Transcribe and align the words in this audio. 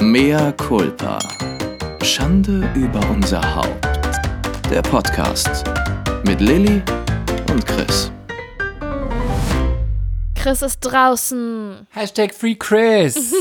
Mea 0.00 0.52
culpa. 0.52 1.18
Schande 2.02 2.70
über 2.76 3.00
unser 3.10 3.42
Haupt. 3.56 3.84
Der 4.70 4.80
Podcast 4.82 5.64
mit 6.24 6.40
Lilly 6.40 6.82
und 7.50 7.66
Chris. 7.66 8.12
Chris 10.36 10.62
ist 10.62 10.80
draußen. 10.80 11.86
Hashtag 11.90 12.32
Free 12.32 12.54
Chris. 12.54 13.16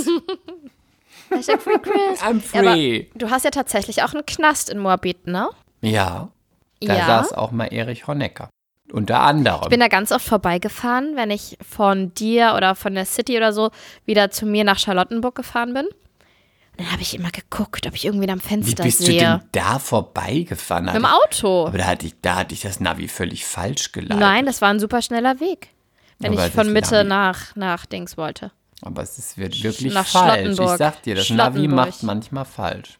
Hashtag 1.29 1.61
Free 1.61 1.77
Chris. 1.77 2.21
I'm 2.23 2.41
Ja, 2.53 2.61
aber 2.61 2.71
free. 2.71 3.05
du 3.15 3.29
hast 3.29 3.45
ja 3.45 3.51
tatsächlich 3.51 4.01
auch 4.01 4.13
einen 4.13 4.25
Knast 4.25 4.69
in 4.71 4.79
Moabit, 4.79 5.27
ne? 5.27 5.49
Ja, 5.81 6.29
da 6.81 6.95
ja. 6.95 7.05
saß 7.05 7.33
auch 7.33 7.51
mal 7.51 7.65
Erich 7.67 8.07
Honecker. 8.07 8.49
Unter 8.91 9.19
anderem. 9.19 9.61
Ich 9.63 9.69
bin 9.69 9.81
da 9.81 9.89
ganz 9.89 10.11
oft 10.11 10.25
vorbeigefahren, 10.25 11.15
wenn 11.15 11.29
ich 11.29 11.57
von 11.61 12.13
dir 12.15 12.53
oder 12.55 12.73
von 12.73 12.95
der 12.95 13.05
City 13.05 13.37
oder 13.37 13.53
so 13.53 13.69
wieder 14.05 14.31
zu 14.31 14.45
mir 14.45 14.63
nach 14.63 14.79
Charlottenburg 14.79 15.35
gefahren 15.35 15.73
bin. 15.73 15.87
Dann 16.77 16.91
habe 16.91 17.01
ich 17.01 17.15
immer 17.15 17.31
geguckt, 17.31 17.87
ob 17.87 17.95
ich 17.95 18.05
irgendwie 18.05 18.29
am 18.29 18.39
Wie 18.43 18.47
Fenster 18.47 18.83
bist 18.83 19.01
du 19.01 19.05
sehe. 19.05 19.19
denn 19.19 19.41
da 19.51 19.79
vorbeigefahren? 19.79 20.85
Mit 20.85 20.95
dem 20.95 21.05
Auto. 21.05 21.67
Aber 21.67 21.77
da 21.77 21.85
hatte, 21.85 22.05
ich, 22.05 22.13
da 22.21 22.35
hatte 22.35 22.53
ich 22.53 22.61
das 22.61 22.79
Navi 22.79 23.07
völlig 23.07 23.45
falsch 23.45 23.91
geleitet. 23.91 24.19
Nein, 24.19 24.45
das 24.45 24.61
war 24.61 24.69
ein 24.69 24.79
super 24.79 25.01
schneller 25.01 25.39
Weg. 25.39 25.69
Wenn 26.19 26.33
Aber 26.33 26.45
ich 26.47 26.53
von 26.53 26.71
Mitte 26.71 27.01
Navi- 27.01 27.07
nach, 27.07 27.55
nach 27.55 27.85
Dings 27.87 28.15
wollte. 28.17 28.51
Aber 28.81 29.01
es 29.01 29.17
ist, 29.17 29.37
wird 29.37 29.61
wirklich 29.63 29.91
nach 29.93 30.05
falsch. 30.05 30.59
Ich 30.59 30.69
sag 30.77 31.01
dir, 31.03 31.15
das 31.15 31.29
Navi 31.31 31.67
macht 31.67 32.03
manchmal 32.03 32.45
falsch. 32.45 32.99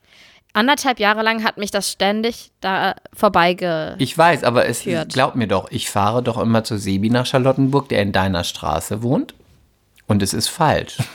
Anderthalb 0.54 1.00
Jahre 1.00 1.22
lang 1.22 1.44
hat 1.44 1.58
mich 1.60 1.70
das 1.70 1.92
ständig 1.92 2.50
da 2.62 2.96
vorbeige. 3.14 3.96
Ich 4.00 4.18
weiß, 4.18 4.44
aber 4.44 4.66
es 4.66 4.82
Führt. 4.82 5.14
glaub 5.14 5.36
mir 5.36 5.48
doch, 5.48 5.70
ich 5.70 5.88
fahre 5.92 6.24
doch 6.24 6.40
immer 6.40 6.64
zu 6.64 6.80
Sebi 6.80 7.12
nach 7.12 7.28
Charlottenburg, 7.28 7.90
der 7.90 8.02
in 8.02 8.12
deiner 8.12 8.44
Straße 8.44 9.04
wohnt. 9.04 9.36
Und 10.08 10.24
es 10.24 10.34
ist 10.34 10.48
falsch. 10.48 10.98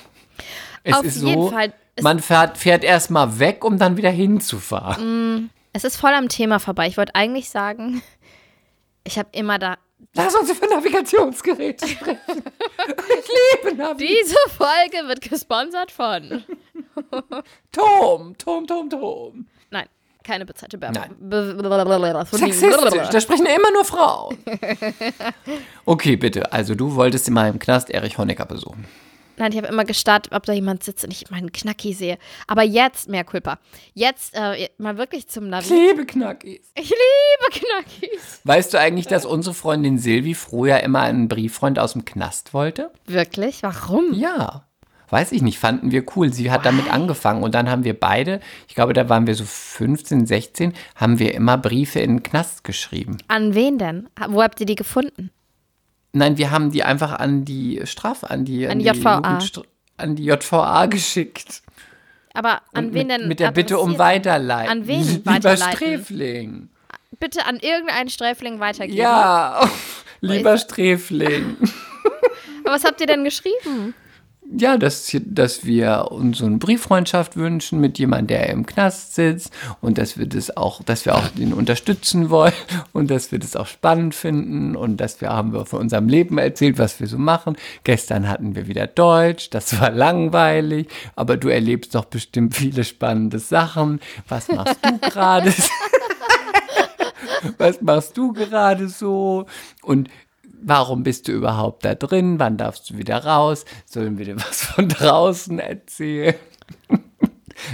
Es 0.84 0.94
Auf 0.96 1.04
ist 1.04 1.22
jeden 1.22 1.42
so, 1.42 1.50
Fall. 1.50 1.72
Man 2.00 2.20
fährt, 2.20 2.56
fährt 2.56 2.84
erstmal 2.84 3.38
weg, 3.38 3.64
um 3.64 3.78
dann 3.78 3.96
wieder 3.96 4.10
hinzufahren. 4.10 5.50
Es 5.74 5.84
ist 5.84 5.96
voll 5.96 6.12
am 6.14 6.28
Thema 6.28 6.58
vorbei. 6.58 6.86
Ich 6.86 6.96
wollte 6.96 7.14
eigentlich 7.14 7.50
sagen, 7.50 8.02
ich 9.04 9.18
habe 9.18 9.28
immer 9.32 9.58
da. 9.58 9.76
Lass 10.14 10.34
uns 10.34 10.50
über 10.50 10.66
Navigationsgeräte 10.66 11.86
sprechen. 11.88 12.18
ich 12.28 13.62
liebe 13.64 13.76
Navi. 13.76 14.06
Diese 14.06 14.36
Folge 14.56 15.08
wird 15.08 15.20
gesponsert 15.20 15.90
von. 15.90 16.44
Tom, 17.72 18.36
Tom, 18.36 18.66
Tom, 18.66 18.90
Tom. 18.90 19.46
Nein, 19.70 19.86
keine 20.24 20.44
bezahlte 20.44 20.80
Werbung. 20.80 21.16
Nein. 21.30 22.26
Sexistisch, 22.26 23.08
da 23.10 23.20
sprechen 23.20 23.46
immer 23.46 23.70
nur 23.72 23.84
Frauen. 23.84 24.36
Okay, 25.84 26.16
bitte. 26.16 26.52
Also 26.52 26.74
du 26.74 26.94
wolltest 26.94 27.28
in 27.28 27.34
meinem 27.34 27.58
Knast 27.58 27.88
Erich 27.88 28.18
Honecker 28.18 28.44
besuchen. 28.44 28.86
Nein, 29.42 29.50
ich 29.50 29.58
habe 29.58 29.66
immer 29.66 29.84
gestartet, 29.84 30.32
ob 30.32 30.46
da 30.46 30.52
jemand 30.52 30.84
sitzt 30.84 31.02
und 31.02 31.12
ich 31.12 31.28
meinen 31.32 31.50
Knacki 31.50 31.94
sehe. 31.94 32.16
Aber 32.46 32.62
jetzt, 32.62 33.08
mehr 33.08 33.24
Culpa. 33.24 33.58
Jetzt 33.92 34.34
äh, 34.34 34.68
mal 34.78 34.98
wirklich 34.98 35.26
zum 35.26 35.48
Navi. 35.48 35.68
Liebe 35.68 36.06
Knackis. 36.06 36.70
Ich 36.76 36.90
liebe 36.90 37.50
Knackis. 37.50 38.40
Weißt 38.44 38.72
du 38.72 38.78
eigentlich, 38.78 39.08
dass 39.08 39.26
unsere 39.26 39.52
Freundin 39.52 39.98
Silvi 39.98 40.34
früher 40.34 40.78
immer 40.84 41.00
einen 41.00 41.26
Brieffreund 41.26 41.80
aus 41.80 41.94
dem 41.94 42.04
Knast 42.04 42.54
wollte? 42.54 42.92
Wirklich? 43.06 43.64
Warum? 43.64 44.12
Ja. 44.12 44.68
Weiß 45.10 45.32
ich 45.32 45.42
nicht, 45.42 45.58
fanden 45.58 45.90
wir 45.90 46.04
cool. 46.14 46.32
Sie 46.32 46.52
hat 46.52 46.64
damit 46.64 46.88
angefangen 46.92 47.42
und 47.42 47.56
dann 47.56 47.68
haben 47.68 47.82
wir 47.82 47.98
beide, 47.98 48.38
ich 48.68 48.76
glaube, 48.76 48.92
da 48.92 49.08
waren 49.08 49.26
wir 49.26 49.34
so 49.34 49.44
15, 49.44 50.24
16, 50.24 50.72
haben 50.94 51.18
wir 51.18 51.34
immer 51.34 51.58
Briefe 51.58 51.98
in 51.98 52.18
den 52.18 52.22
Knast 52.22 52.62
geschrieben. 52.62 53.18
An 53.26 53.56
wen 53.56 53.76
denn? 53.76 54.08
Wo 54.28 54.40
habt 54.40 54.60
ihr 54.60 54.66
die 54.66 54.76
gefunden? 54.76 55.32
Nein, 56.12 56.36
wir 56.36 56.50
haben 56.50 56.70
die 56.70 56.82
einfach 56.82 57.12
an 57.18 57.44
die 57.44 57.80
Strafe, 57.84 58.28
an 58.30 58.44
die, 58.44 58.66
An 58.68 58.78
die 58.78 58.84
JVA. 58.84 59.18
Jugendstra- 59.18 59.64
an 59.96 60.16
die 60.16 60.24
JVA 60.24 60.86
geschickt. 60.86 61.62
Aber 62.34 62.60
an 62.72 62.86
Und 62.86 62.94
wen 62.94 63.06
mit, 63.06 63.10
denn? 63.20 63.28
Mit 63.28 63.40
der 63.40 63.50
Bitte 63.52 63.78
um? 63.78 63.98
Weiterleiten. 63.98 64.70
An 64.70 64.86
wen 64.86 65.02
Lieber 65.06 65.30
weiterleiten? 65.32 65.72
Sträfling. 65.76 66.68
Bitte 67.20 67.46
an 67.46 67.56
irgendeinen 67.60 68.08
Sträfling 68.08 68.58
weitergeben. 68.60 68.98
Ja, 68.98 69.68
lieber 70.20 70.56
Sträfling. 70.58 71.56
Aber 72.64 72.74
was 72.74 72.84
habt 72.84 73.00
ihr 73.00 73.06
denn 73.06 73.24
geschrieben? 73.24 73.94
Ja, 74.58 74.76
dass, 74.76 75.16
dass 75.24 75.64
wir 75.64 76.08
uns 76.10 76.38
so 76.38 76.46
eine 76.46 76.58
Brieffreundschaft 76.58 77.36
wünschen 77.36 77.80
mit 77.80 77.98
jemandem, 77.98 78.26
der 78.26 78.50
im 78.50 78.66
Knast 78.66 79.14
sitzt 79.14 79.50
und 79.80 79.96
dass 79.96 80.18
wir 80.18 80.26
das 80.26 80.56
auch, 80.56 80.82
dass 80.82 81.06
wir 81.06 81.14
auch 81.14 81.28
den 81.28 81.54
unterstützen 81.54 82.28
wollen 82.28 82.52
und 82.92 83.10
dass 83.10 83.32
wir 83.32 83.38
das 83.38 83.56
auch 83.56 83.66
spannend 83.66 84.14
finden 84.14 84.76
und 84.76 84.98
dass 84.98 85.20
wir 85.20 85.30
haben 85.30 85.52
wir 85.52 85.64
von 85.64 85.80
unserem 85.80 86.08
Leben 86.08 86.36
erzählt, 86.38 86.78
was 86.78 87.00
wir 87.00 87.06
so 87.06 87.18
machen. 87.18 87.56
Gestern 87.84 88.28
hatten 88.28 88.54
wir 88.54 88.66
wieder 88.66 88.86
Deutsch, 88.86 89.48
das 89.50 89.80
war 89.80 89.90
langweilig, 89.90 90.88
aber 91.16 91.36
du 91.36 91.48
erlebst 91.48 91.94
doch 91.94 92.04
bestimmt 92.04 92.54
viele 92.54 92.84
spannende 92.84 93.38
Sachen. 93.38 94.00
Was 94.28 94.48
machst 94.48 94.78
du 94.84 94.98
gerade? 95.10 95.52
was 97.58 97.80
machst 97.80 98.16
du 98.16 98.32
gerade 98.32 98.88
so? 98.88 99.46
Und 99.82 100.08
warum 100.62 101.02
bist 101.02 101.28
du 101.28 101.32
überhaupt 101.32 101.84
da 101.84 101.94
drin? 101.94 102.38
Wann 102.38 102.56
darfst 102.56 102.90
du 102.90 102.98
wieder 102.98 103.24
raus? 103.24 103.64
Sollen 103.86 104.18
wir 104.18 104.24
dir 104.24 104.36
was 104.36 104.64
von 104.64 104.88
draußen 104.88 105.58
erzählen? 105.58 106.34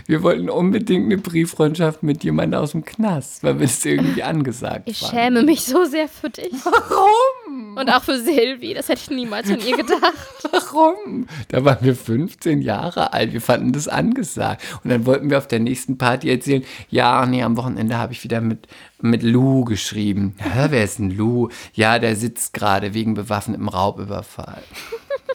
Wir 0.06 0.22
wollten 0.22 0.50
unbedingt 0.50 1.06
eine 1.06 1.19
Brieffreundschaft 1.19 2.03
mit 2.03 2.25
jemandem 2.25 2.60
aus 2.60 2.72
dem 2.72 2.84
Knast, 2.84 3.43
weil 3.43 3.59
wir 3.59 3.66
es 3.66 3.84
irgendwie 3.84 4.22
angesagt 4.22 4.82
Ich 4.87 5.00
fanden. 5.00 5.16
schäme 5.16 5.43
mich 5.43 5.62
so 5.65 5.84
sehr 5.84 6.09
für 6.09 6.31
dich. 6.31 6.53
Warum? 6.65 7.76
Und 7.76 7.91
auch 7.91 8.03
für 8.03 8.19
Silvi. 8.19 8.75
Das 8.75 8.88
hätte 8.88 9.03
ich 9.03 9.10
niemals 9.10 9.50
von 9.50 9.60
ihr 9.60 9.76
gedacht. 9.76 10.03
Warum? 10.50 11.26
Da 11.49 11.65
waren 11.65 11.78
wir 11.81 11.94
15 11.94 12.60
Jahre 12.62 13.12
alt. 13.12 13.32
Wir 13.32 13.41
fanden 13.41 13.72
das 13.72 13.88
angesagt. 13.88 14.62
Und 14.84 14.91
dann 14.91 15.06
wollten 15.06 15.31
wir 15.31 15.38
auf 15.38 15.49
der 15.49 15.60
nächsten 15.60 15.99
Party 15.99 16.31
erzählen, 16.31 16.65
ja, 16.91 17.25
nee, 17.26 17.43
am 17.43 17.56
Wochenende 17.56 17.99
habe 17.99 18.12
ich 18.12 18.25
wieder 18.25 18.41
mit, 18.41 18.66
mit 19.00 19.22
Lou 19.22 19.65
geschrieben. 19.65 20.34
Hä, 20.38 20.66
wer 20.70 20.84
ist 20.84 20.99
denn 20.99 21.10
Lou? 21.16 21.49
Ja, 21.72 21.99
der 21.99 22.16
sitzt 22.16 22.53
gerade 22.55 22.94
wegen 22.94 23.15
bewaffnetem 23.15 23.69
Raubüberfall. 23.69 24.62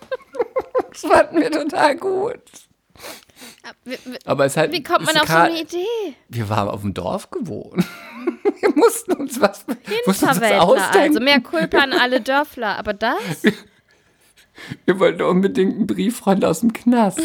das 0.92 1.02
fanden 1.02 1.42
wir 1.42 1.52
total 1.52 1.96
gut. 1.98 2.42
Aber 4.26 4.46
es 4.46 4.58
halt, 4.58 4.72
wie 4.72 4.84
kommt 4.84 5.06
man 5.06 5.18
auf 5.18 5.28
so 5.28 5.34
eine 5.34 5.62
Idee? 5.62 6.16
Wir 6.30 6.50
waren 6.50 6.70
auf 6.70 6.82
dem 6.82 6.94
Dorf 6.94 7.30
gewohnt. 7.32 7.84
Wir 8.62 8.74
mussten 8.76 9.14
uns 9.14 9.42
was, 9.42 9.66
mussten 9.68 9.84
uns 10.06 10.08
was 10.08 10.20
Hinterwäldler 10.20 10.64
ausdenken. 10.64 11.00
also. 11.00 11.20
Mehr 11.20 11.42
Kulpa 11.42 11.80
an 11.80 11.94
alle 11.94 12.22
Dörfler. 12.22 12.78
Aber 12.78 12.94
das? 12.94 13.44
Wir 14.86 15.00
wollten 15.00 15.22
unbedingt 15.24 15.76
einen 15.76 15.88
Brieffreund 15.88 16.46
aus 16.46 16.62
dem 16.62 16.74
Knast. 16.74 17.20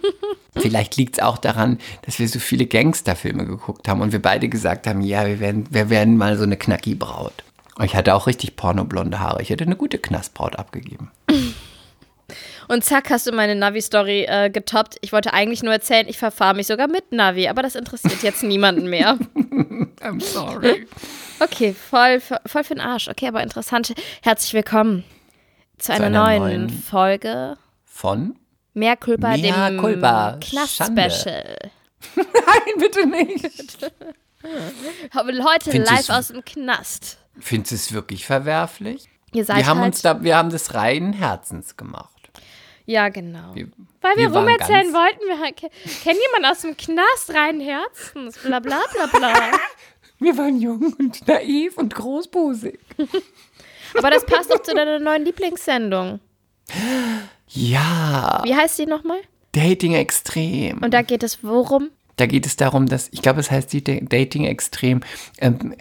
Vielleicht 0.56 0.96
liegt 0.96 1.18
es 1.18 1.22
auch 1.22 1.38
daran, 1.38 1.78
dass 2.02 2.18
wir 2.18 2.28
so 2.28 2.38
viele 2.38 2.66
Gangsterfilme 2.66 3.46
geguckt 3.46 3.88
haben 3.88 4.00
und 4.00 4.12
wir 4.12 4.22
beide 4.22 4.48
gesagt 4.48 4.86
haben, 4.86 5.02
ja, 5.02 5.26
wir 5.26 5.40
werden, 5.40 5.66
wir 5.70 5.90
werden 5.90 6.16
mal 6.16 6.36
so 6.36 6.44
eine 6.44 6.56
Knacki-Braut. 6.56 7.44
Und 7.76 7.84
ich 7.84 7.94
hatte 7.94 8.14
auch 8.14 8.26
richtig 8.26 8.56
pornoblonde 8.56 9.20
Haare. 9.20 9.42
Ich 9.42 9.50
hätte 9.50 9.64
eine 9.64 9.76
gute 9.76 9.98
Knastbraut 9.98 10.56
abgegeben. 10.56 11.10
Und 12.68 12.84
zack, 12.84 13.08
hast 13.10 13.26
du 13.26 13.32
meine 13.32 13.54
Navi-Story 13.54 14.24
äh, 14.28 14.50
getoppt. 14.50 14.96
Ich 15.00 15.12
wollte 15.12 15.32
eigentlich 15.32 15.62
nur 15.62 15.72
erzählen, 15.72 16.06
ich 16.06 16.18
verfahre 16.18 16.54
mich 16.54 16.66
sogar 16.66 16.86
mit 16.86 17.12
Navi. 17.12 17.48
Aber 17.48 17.62
das 17.62 17.74
interessiert 17.74 18.22
jetzt 18.22 18.42
niemanden 18.42 18.88
mehr. 18.90 19.18
I'm 20.00 20.20
sorry. 20.20 20.86
Okay, 21.40 21.74
voll, 21.74 22.20
voll 22.20 22.64
für 22.64 22.74
den 22.74 22.82
Arsch. 22.82 23.08
Okay, 23.08 23.26
aber 23.28 23.42
interessant. 23.42 23.94
Herzlich 24.22 24.52
willkommen 24.52 25.04
zu 25.78 25.92
einer, 25.94 26.06
einer 26.06 26.24
neuen, 26.24 26.66
neuen- 26.66 26.68
Folge. 26.68 27.56
Von? 27.84 28.38
Mehr 28.74 28.96
Culpa, 28.96 29.36
Mea 29.36 29.70
dem 29.70 29.78
culpa, 29.80 30.38
Knast-Special. 30.40 31.56
Nein, 32.16 32.74
bitte 32.78 33.06
nicht. 33.06 33.92
Heute 35.14 35.70
Findest 35.70 35.92
live 35.92 36.10
aus 36.10 36.28
dem 36.28 36.44
Knast. 36.44 37.18
Findest 37.40 37.72
du 37.72 37.74
es 37.76 37.92
wirklich 37.92 38.26
verwerflich? 38.26 39.08
Wir 39.32 39.46
haben 39.66 39.80
halt, 39.80 39.94
uns 39.94 40.02
da, 40.02 40.22
wir 40.22 40.36
haben 40.36 40.50
das 40.50 40.74
reinen 40.74 41.12
Herzens 41.12 41.76
gemacht. 41.76 42.17
Ja, 42.90 43.10
genau. 43.10 43.54
Wir, 43.54 43.68
Weil 44.00 44.16
wir, 44.16 44.32
wir 44.32 44.38
rumerzählen 44.38 44.92
wollten, 44.94 45.20
wir 45.28 45.38
halt- 45.38 45.56
kennt 45.56 46.18
jemand 46.26 46.50
aus 46.50 46.62
dem 46.62 46.74
Knast 46.74 47.34
rein 47.34 47.60
Herzens? 47.60 48.38
Bla 48.38 48.60
bla 48.60 48.80
bla 48.92 49.06
bla. 49.18 49.34
Wir 50.20 50.36
waren 50.36 50.58
jung 50.60 50.94
und 50.98 51.28
naiv 51.28 51.76
und 51.78 51.94
großbusig. 51.94 52.76
Aber 53.96 54.10
das 54.10 54.26
passt 54.26 54.50
doch 54.52 54.60
zu 54.62 54.74
deiner 54.74 54.98
neuen 54.98 55.24
Lieblingssendung. 55.24 56.18
Ja, 57.48 58.40
Wie 58.44 58.54
heißt 58.54 58.78
die 58.78 58.86
nochmal? 58.86 59.20
Dating 59.52 59.94
extrem. 59.94 60.78
Und 60.82 60.92
da 60.92 61.02
geht 61.02 61.22
es 61.22 61.44
worum? 61.44 61.90
Da 62.16 62.26
geht 62.26 62.46
es 62.46 62.56
darum, 62.56 62.86
dass, 62.86 63.08
ich 63.12 63.22
glaube, 63.22 63.38
es 63.40 63.50
heißt 63.50 63.72
die 63.72 63.84
Da- 63.84 64.00
Dating 64.00 64.44
extrem. 64.44 65.00
Ähm, 65.38 65.76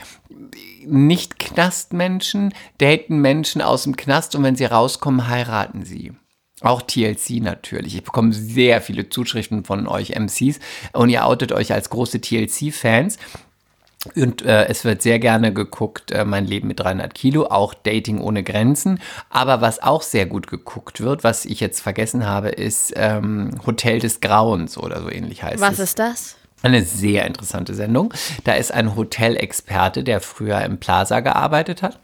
nicht 0.86 1.40
Knastmenschen 1.40 2.54
daten 2.78 3.18
Menschen 3.20 3.62
aus 3.64 3.84
dem 3.84 3.96
Knast 3.98 4.36
und 4.36 4.44
wenn 4.44 4.56
sie 4.56 4.66
rauskommen, 4.66 5.28
heiraten 5.30 5.84
sie. 5.84 6.14
Auch 6.62 6.82
TLC 6.82 7.42
natürlich. 7.42 7.96
Ich 7.96 8.04
bekomme 8.04 8.34
sehr 8.34 8.82
viele 8.82 9.10
Zuschriften 9.10 9.64
von 9.64 9.88
euch 9.88 10.16
MCs 10.18 10.60
und 10.94 11.10
ihr 11.10 11.26
outet 11.26 11.52
euch 11.52 11.72
als 11.72 11.90
große 11.90 12.20
TLC-Fans. 12.20 13.18
Und 14.16 14.42
äh, 14.44 14.66
es 14.68 14.86
wird 14.86 15.02
sehr 15.02 15.20
gerne 15.20 15.54
geguckt, 15.54 16.12
äh, 16.12 16.24
mein 16.24 16.46
Leben 16.46 16.68
mit 16.68 16.80
300 16.80 17.14
Kilo, 17.14 17.48
auch 17.48 17.74
Dating 17.74 18.22
ohne 18.22 18.44
Grenzen. 18.44 19.00
Aber 19.30 19.62
was 19.62 19.82
auch 19.82 20.02
sehr 20.02 20.26
gut 20.26 20.48
geguckt 20.48 21.02
wird, 21.02 21.24
was 21.24 21.46
ich 21.46 21.60
jetzt 21.60 21.82
vergessen 21.82 22.26
habe, 22.26 22.50
ist 22.50 22.94
ähm, 22.96 23.60
Hotel 23.66 24.00
des 24.00 24.20
Grauens 24.20 24.78
oder 24.78 25.02
so 25.02 25.12
ähnlich 25.12 25.44
heißt 25.44 25.60
Was 25.60 25.74
es. 25.74 25.80
ist 25.80 26.00
das? 26.00 26.36
Eine 26.64 26.84
sehr 26.84 27.26
interessante 27.26 27.76
Sendung. 27.76 28.14
Da 28.44 28.54
ist 28.54 28.72
ein 28.72 28.96
Hotelexperte, 28.96 30.04
der 30.04 30.22
früher 30.22 30.62
im 30.62 30.80
Plaza 30.80 31.20
gearbeitet 31.20 31.84
hat 31.84 32.00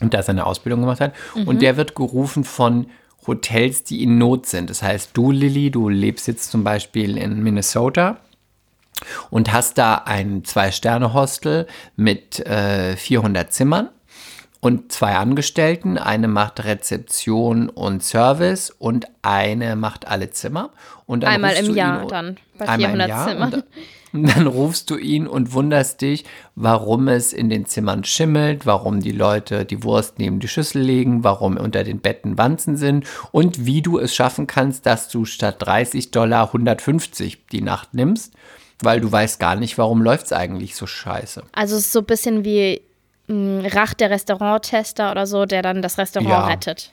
und 0.00 0.14
da 0.14 0.22
seine 0.22 0.46
Ausbildung 0.46 0.82
gemacht 0.82 1.00
hat. 1.00 1.14
Und 1.46 1.62
der 1.62 1.76
wird 1.76 1.96
gerufen 1.96 2.44
von 2.44 2.86
Hotels, 3.26 3.84
die 3.84 4.02
in 4.02 4.18
Not 4.18 4.46
sind. 4.46 4.70
Das 4.70 4.82
heißt, 4.82 5.10
du, 5.14 5.30
Lilly, 5.30 5.70
du 5.70 5.88
lebst 5.88 6.26
jetzt 6.28 6.50
zum 6.50 6.64
Beispiel 6.64 7.16
in 7.16 7.42
Minnesota 7.42 8.18
und 9.30 9.52
hast 9.52 9.78
da 9.78 10.02
ein 10.04 10.44
Zwei-Sterne-Hostel 10.44 11.66
mit 11.96 12.40
äh, 12.40 12.96
400 12.96 13.52
Zimmern 13.52 13.90
und 14.62 14.92
zwei 14.92 15.16
Angestellten. 15.16 15.98
Eine 15.98 16.28
macht 16.28 16.64
Rezeption 16.64 17.68
und 17.68 18.02
Service 18.04 18.70
und 18.70 19.06
eine 19.20 19.74
macht 19.74 20.06
alle 20.06 20.30
Zimmer. 20.30 20.70
Und 21.04 21.24
dann 21.24 21.32
Einmal 21.34 21.54
im 21.56 21.66
du 21.66 21.74
Jahr 21.74 22.02
ihn- 22.04 22.08
dann, 22.08 22.36
bei 22.56 22.68
einmal 22.68 22.78
im 22.78 22.96
400 22.96 23.08
Jahr 23.08 23.28
Zimmern. 23.28 23.54
Und 24.12 24.28
dann 24.36 24.46
rufst 24.46 24.88
du 24.90 24.96
ihn 24.98 25.26
und 25.26 25.52
wunderst 25.52 26.00
dich, 26.00 26.24
warum 26.54 27.08
es 27.08 27.32
in 27.32 27.50
den 27.50 27.66
Zimmern 27.66 28.04
schimmelt, 28.04 28.64
warum 28.64 29.00
die 29.00 29.10
Leute 29.10 29.64
die 29.64 29.82
Wurst 29.82 30.20
neben 30.20 30.38
die 30.38 30.48
Schüssel 30.48 30.80
legen, 30.80 31.24
warum 31.24 31.56
unter 31.56 31.82
den 31.82 31.98
Betten 31.98 32.38
Wanzen 32.38 32.76
sind 32.76 33.04
und 33.32 33.66
wie 33.66 33.82
du 33.82 33.98
es 33.98 34.14
schaffen 34.14 34.46
kannst, 34.46 34.86
dass 34.86 35.08
du 35.08 35.24
statt 35.24 35.56
30 35.58 36.12
Dollar 36.12 36.46
150 36.48 37.46
die 37.50 37.62
Nacht 37.62 37.94
nimmst, 37.94 38.34
weil 38.80 39.00
du 39.00 39.10
weißt 39.10 39.40
gar 39.40 39.56
nicht, 39.56 39.76
warum 39.76 40.02
läuft 40.02 40.26
es 40.26 40.32
eigentlich 40.32 40.76
so 40.76 40.86
scheiße. 40.86 41.42
Also 41.52 41.74
es 41.74 41.86
ist 41.86 41.92
so 41.92 41.98
ein 42.00 42.04
bisschen 42.06 42.44
wie 42.44 42.80
mh, 43.32 43.68
Rach 43.74 43.94
der 43.94 44.10
Restauranttester 44.10 45.10
oder 45.10 45.26
so, 45.26 45.46
der 45.46 45.62
dann 45.62 45.82
das 45.82 45.98
Restaurant 45.98 46.28
Ja. 46.30 46.46
rettet. 46.46 46.92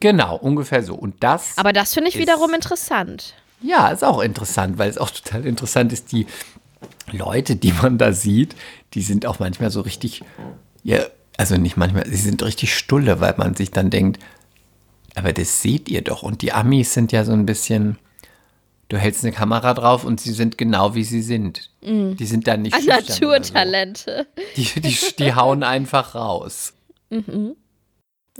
Genau, 0.00 0.36
ungefähr 0.36 0.82
so. 0.82 0.94
Und 0.94 1.22
das, 1.22 1.56
Aber 1.56 1.72
das 1.72 1.94
finde 1.94 2.10
ich 2.10 2.18
wiederum 2.18 2.52
interessant. 2.52 3.34
ja, 3.62 3.88
ist 3.88 4.04
auch 4.04 4.20
interessant, 4.20 4.76
weil 4.78 4.90
es 4.90 4.98
auch 4.98 5.10
total 5.10 5.46
interessant 5.46 5.92
ist, 5.92 6.12
die 6.12 6.26
Leute, 7.12 7.56
die 7.56 7.72
man 7.72 7.96
da 7.98 8.12
sieht, 8.12 8.54
die 8.94 9.00
sind 9.02 9.24
auch 9.26 9.38
manchmal 9.38 9.70
so 9.70 9.80
richtig, 9.80 10.22
ja, 10.82 11.00
also 11.38 11.56
nicht 11.56 11.76
manchmal, 11.76 12.06
sie 12.06 12.16
sind 12.16 12.42
richtig 12.42 12.76
stulle, 12.76 13.20
weil 13.20 13.34
man 13.38 13.54
sich 13.54 13.70
dann 13.70 13.88
denkt, 13.90 14.20
aber 15.14 15.32
das 15.32 15.62
seht 15.62 15.88
ihr 15.88 16.02
doch. 16.02 16.22
Und 16.22 16.42
die 16.42 16.52
Amis 16.52 16.92
sind 16.92 17.12
ja 17.12 17.24
so 17.24 17.32
ein 17.32 17.46
bisschen, 17.46 17.98
du 18.88 18.96
hältst 18.96 19.24
eine 19.24 19.32
Kamera 19.32 19.74
drauf 19.74 20.04
und 20.04 20.20
sie 20.20 20.32
sind 20.32 20.58
genau 20.58 20.94
wie 20.94 21.04
sie 21.04 21.22
sind. 21.22 21.70
Die 21.82 22.26
sind 22.26 22.46
dann 22.46 22.62
nicht 22.62 22.74
An 22.74 22.82
oder 22.82 23.02
so. 23.02 23.24
Naturtalente. 23.26 24.26
Die, 24.56 24.80
die, 24.80 24.98
die 25.18 25.34
hauen 25.34 25.62
einfach 25.62 26.14
raus. 26.14 26.74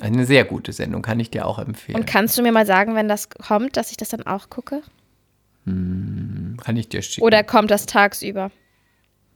Eine 0.01 0.27
sehr 0.27 0.45
gute 0.45 0.73
Sendung, 0.73 1.03
kann 1.03 1.21
ich 1.21 1.31
dir 1.31 1.47
auch 1.47 1.59
empfehlen. 1.59 1.99
Und 1.99 2.07
kannst 2.07 2.37
du 2.37 2.43
mir 2.43 2.53
mal 2.53 2.67
sagen, 2.67 2.95
wenn 2.95 3.09
das 3.09 3.29
kommt, 3.31 3.77
dass 3.77 3.91
ich 3.91 3.97
das 3.97 4.09
dann 4.11 4.27
auch 4.27 4.51
gucke? 4.51 4.83
kann 5.67 6.77
ich 6.77 6.89
dir 6.89 7.03
schicken. 7.03 7.27
Oder 7.27 7.43
kommt 7.43 7.73
das 7.73 7.87
tagsüber? 7.87 8.53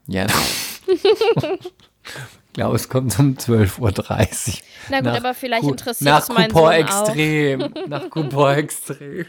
Ja. 0.06 0.26
ich 0.86 2.52
glaube, 2.52 2.76
es 2.76 2.88
kommt 2.88 3.18
um 3.18 3.34
12.30 3.34 3.80
Uhr. 3.80 3.90
Na 4.90 4.98
gut, 4.98 5.06
Nach 5.06 5.16
aber 5.16 5.34
vielleicht 5.34 5.64
interessiert 5.64 6.22
es 6.22 6.28
meinen 6.28 6.50
Sohn 6.50 6.62
auch. 6.62 6.70
Extrem. 6.70 7.74
Nach 7.88 8.08
Coupon 8.10 8.54
Extrem. 8.56 9.26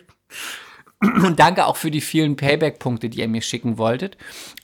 Und 1.01 1.39
danke 1.39 1.65
auch 1.65 1.77
für 1.77 1.89
die 1.89 2.01
vielen 2.01 2.35
Payback-Punkte, 2.35 3.09
die 3.09 3.19
ihr 3.19 3.27
mir 3.27 3.41
schicken 3.41 3.77
wolltet. 3.79 4.17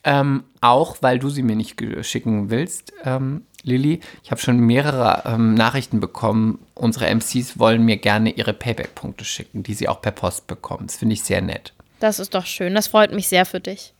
Ähm, 0.03 0.43
auch, 0.61 0.97
weil 1.01 1.17
du 1.17 1.29
sie 1.29 1.41
mir 1.41 1.55
nicht 1.55 1.81
schicken 2.01 2.51
willst, 2.51 2.93
ähm, 3.03 3.43
Lilly. 3.63 4.01
Ich 4.23 4.29
habe 4.29 4.39
schon 4.39 4.59
mehrere 4.59 5.23
ähm, 5.25 5.55
Nachrichten 5.55 5.99
bekommen. 5.99 6.59
Unsere 6.75 7.07
MCs 7.13 7.57
wollen 7.57 7.83
mir 7.83 7.97
gerne 7.97 8.29
ihre 8.29 8.53
Payback-Punkte 8.53 9.25
schicken, 9.25 9.63
die 9.63 9.73
sie 9.73 9.89
auch 9.89 10.01
per 10.01 10.11
Post 10.11 10.45
bekommen. 10.45 10.87
Das 10.87 10.97
finde 10.97 11.13
ich 11.13 11.23
sehr 11.23 11.41
nett. 11.41 11.73
Das 11.99 12.19
ist 12.19 12.35
doch 12.35 12.45
schön. 12.45 12.75
Das 12.75 12.87
freut 12.87 13.11
mich 13.11 13.27
sehr 13.27 13.45
für 13.45 13.59
dich. 13.59 13.93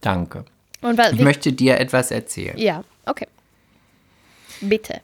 Danke. 0.00 0.46
Ich 1.12 1.20
möchte 1.20 1.52
dir 1.52 1.78
etwas 1.78 2.10
erzählen. 2.10 2.56
Ja, 2.58 2.82
okay. 3.06 3.28
Bitte. 4.60 5.00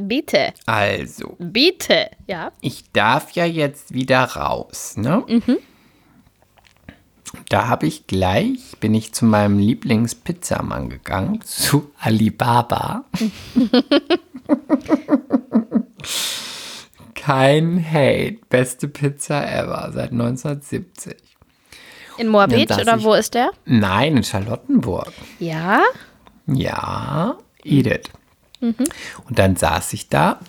Bitte. 0.00 0.52
Also, 0.64 1.34
Bitte. 1.40 2.08
Ja. 2.28 2.52
ich 2.60 2.84
darf 2.92 3.32
ja 3.32 3.44
jetzt 3.44 3.92
wieder 3.92 4.22
raus, 4.22 4.96
ne? 4.96 5.24
Da 7.48 7.68
habe 7.68 7.86
ich 7.86 8.06
gleich, 8.06 8.76
bin 8.80 8.94
ich 8.94 9.12
zu 9.12 9.24
meinem 9.24 9.58
Lieblingspizzamann 9.58 10.88
gegangen, 10.88 11.40
zu 11.44 11.90
Alibaba. 12.00 13.04
Kein 17.14 17.84
Hate, 17.84 18.38
beste 18.48 18.88
Pizza 18.88 19.46
ever, 19.50 19.90
seit 19.92 20.12
1970. 20.12 21.16
In 22.18 22.28
Moabit 22.28 22.70
oder 22.70 22.96
ich- 22.96 23.04
wo 23.04 23.14
ist 23.14 23.34
der? 23.34 23.50
Nein, 23.64 24.16
in 24.16 24.24
Charlottenburg. 24.24 25.12
Ja. 25.38 25.82
Ja, 26.46 27.36
Edith. 27.64 28.10
Und 28.60 29.38
dann 29.38 29.56
saß 29.56 29.92
ich 29.92 30.08
da 30.08 30.40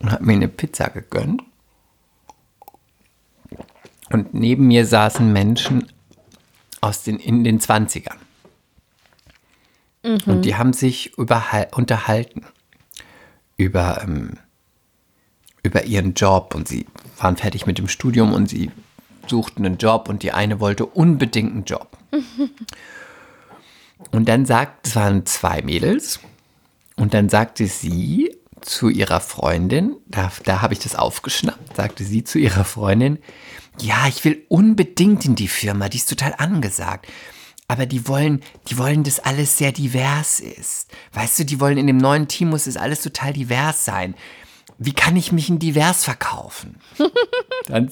und 0.00 0.12
habe 0.12 0.24
mir 0.24 0.32
eine 0.34 0.48
Pizza 0.48 0.88
gegönnt. 0.90 1.42
Und 4.10 4.34
neben 4.34 4.66
mir 4.68 4.86
saßen 4.86 5.32
Menschen 5.32 5.92
aus 6.80 7.02
den, 7.02 7.18
in 7.18 7.44
den 7.44 7.60
20ern. 7.60 8.16
Und 10.26 10.42
die 10.42 10.54
haben 10.54 10.72
sich 10.72 11.16
überhal- 11.18 11.68
unterhalten 11.74 12.46
über, 13.56 14.02
ähm, 14.02 14.38
über 15.62 15.84
ihren 15.84 16.14
Job. 16.14 16.54
Und 16.54 16.68
sie 16.68 16.86
waren 17.18 17.36
fertig 17.36 17.66
mit 17.66 17.78
dem 17.78 17.88
Studium 17.88 18.32
und 18.32 18.48
sie 18.48 18.70
suchten 19.26 19.66
einen 19.66 19.78
Job 19.78 20.08
und 20.08 20.22
die 20.22 20.30
eine 20.32 20.60
wollte 20.60 20.86
unbedingt 20.86 21.52
einen 21.52 21.64
Job. 21.64 21.96
Und 24.12 24.28
dann 24.28 24.46
sagt, 24.46 24.86
es 24.86 24.94
waren 24.94 25.26
zwei 25.26 25.62
Mädels, 25.62 26.20
und 26.96 27.14
dann 27.14 27.28
sagte 27.28 27.66
sie 27.66 28.34
zu 28.62 28.88
ihrer 28.88 29.20
Freundin, 29.20 29.96
da, 30.06 30.32
da 30.44 30.62
habe 30.62 30.74
ich 30.74 30.80
das 30.80 30.96
aufgeschnappt, 30.96 31.76
sagte 31.76 32.04
sie 32.04 32.24
zu 32.24 32.38
ihrer 32.38 32.64
Freundin, 32.64 33.18
ja, 33.78 34.08
ich 34.08 34.24
will 34.24 34.44
unbedingt 34.48 35.24
in 35.24 35.36
die 35.36 35.48
Firma, 35.48 35.88
die 35.88 35.98
ist 35.98 36.08
total 36.08 36.34
angesagt. 36.38 37.06
Aber 37.68 37.86
die 37.86 38.06
wollen, 38.06 38.42
die 38.68 38.78
wollen, 38.78 39.02
dass 39.02 39.18
alles 39.18 39.58
sehr 39.58 39.72
divers 39.72 40.40
ist. 40.40 40.88
Weißt 41.12 41.38
du, 41.38 41.44
die 41.44 41.60
wollen 41.60 41.78
in 41.78 41.88
dem 41.88 41.96
neuen 41.96 42.28
Team 42.28 42.50
muss 42.50 42.66
es 42.66 42.76
alles 42.76 43.02
total 43.02 43.32
divers 43.32 43.84
sein. 43.84 44.14
Wie 44.78 44.92
kann 44.92 45.16
ich 45.16 45.32
mich 45.32 45.48
in 45.48 45.58
divers 45.58 46.04
verkaufen? 46.04 46.76
Dann, 47.66 47.90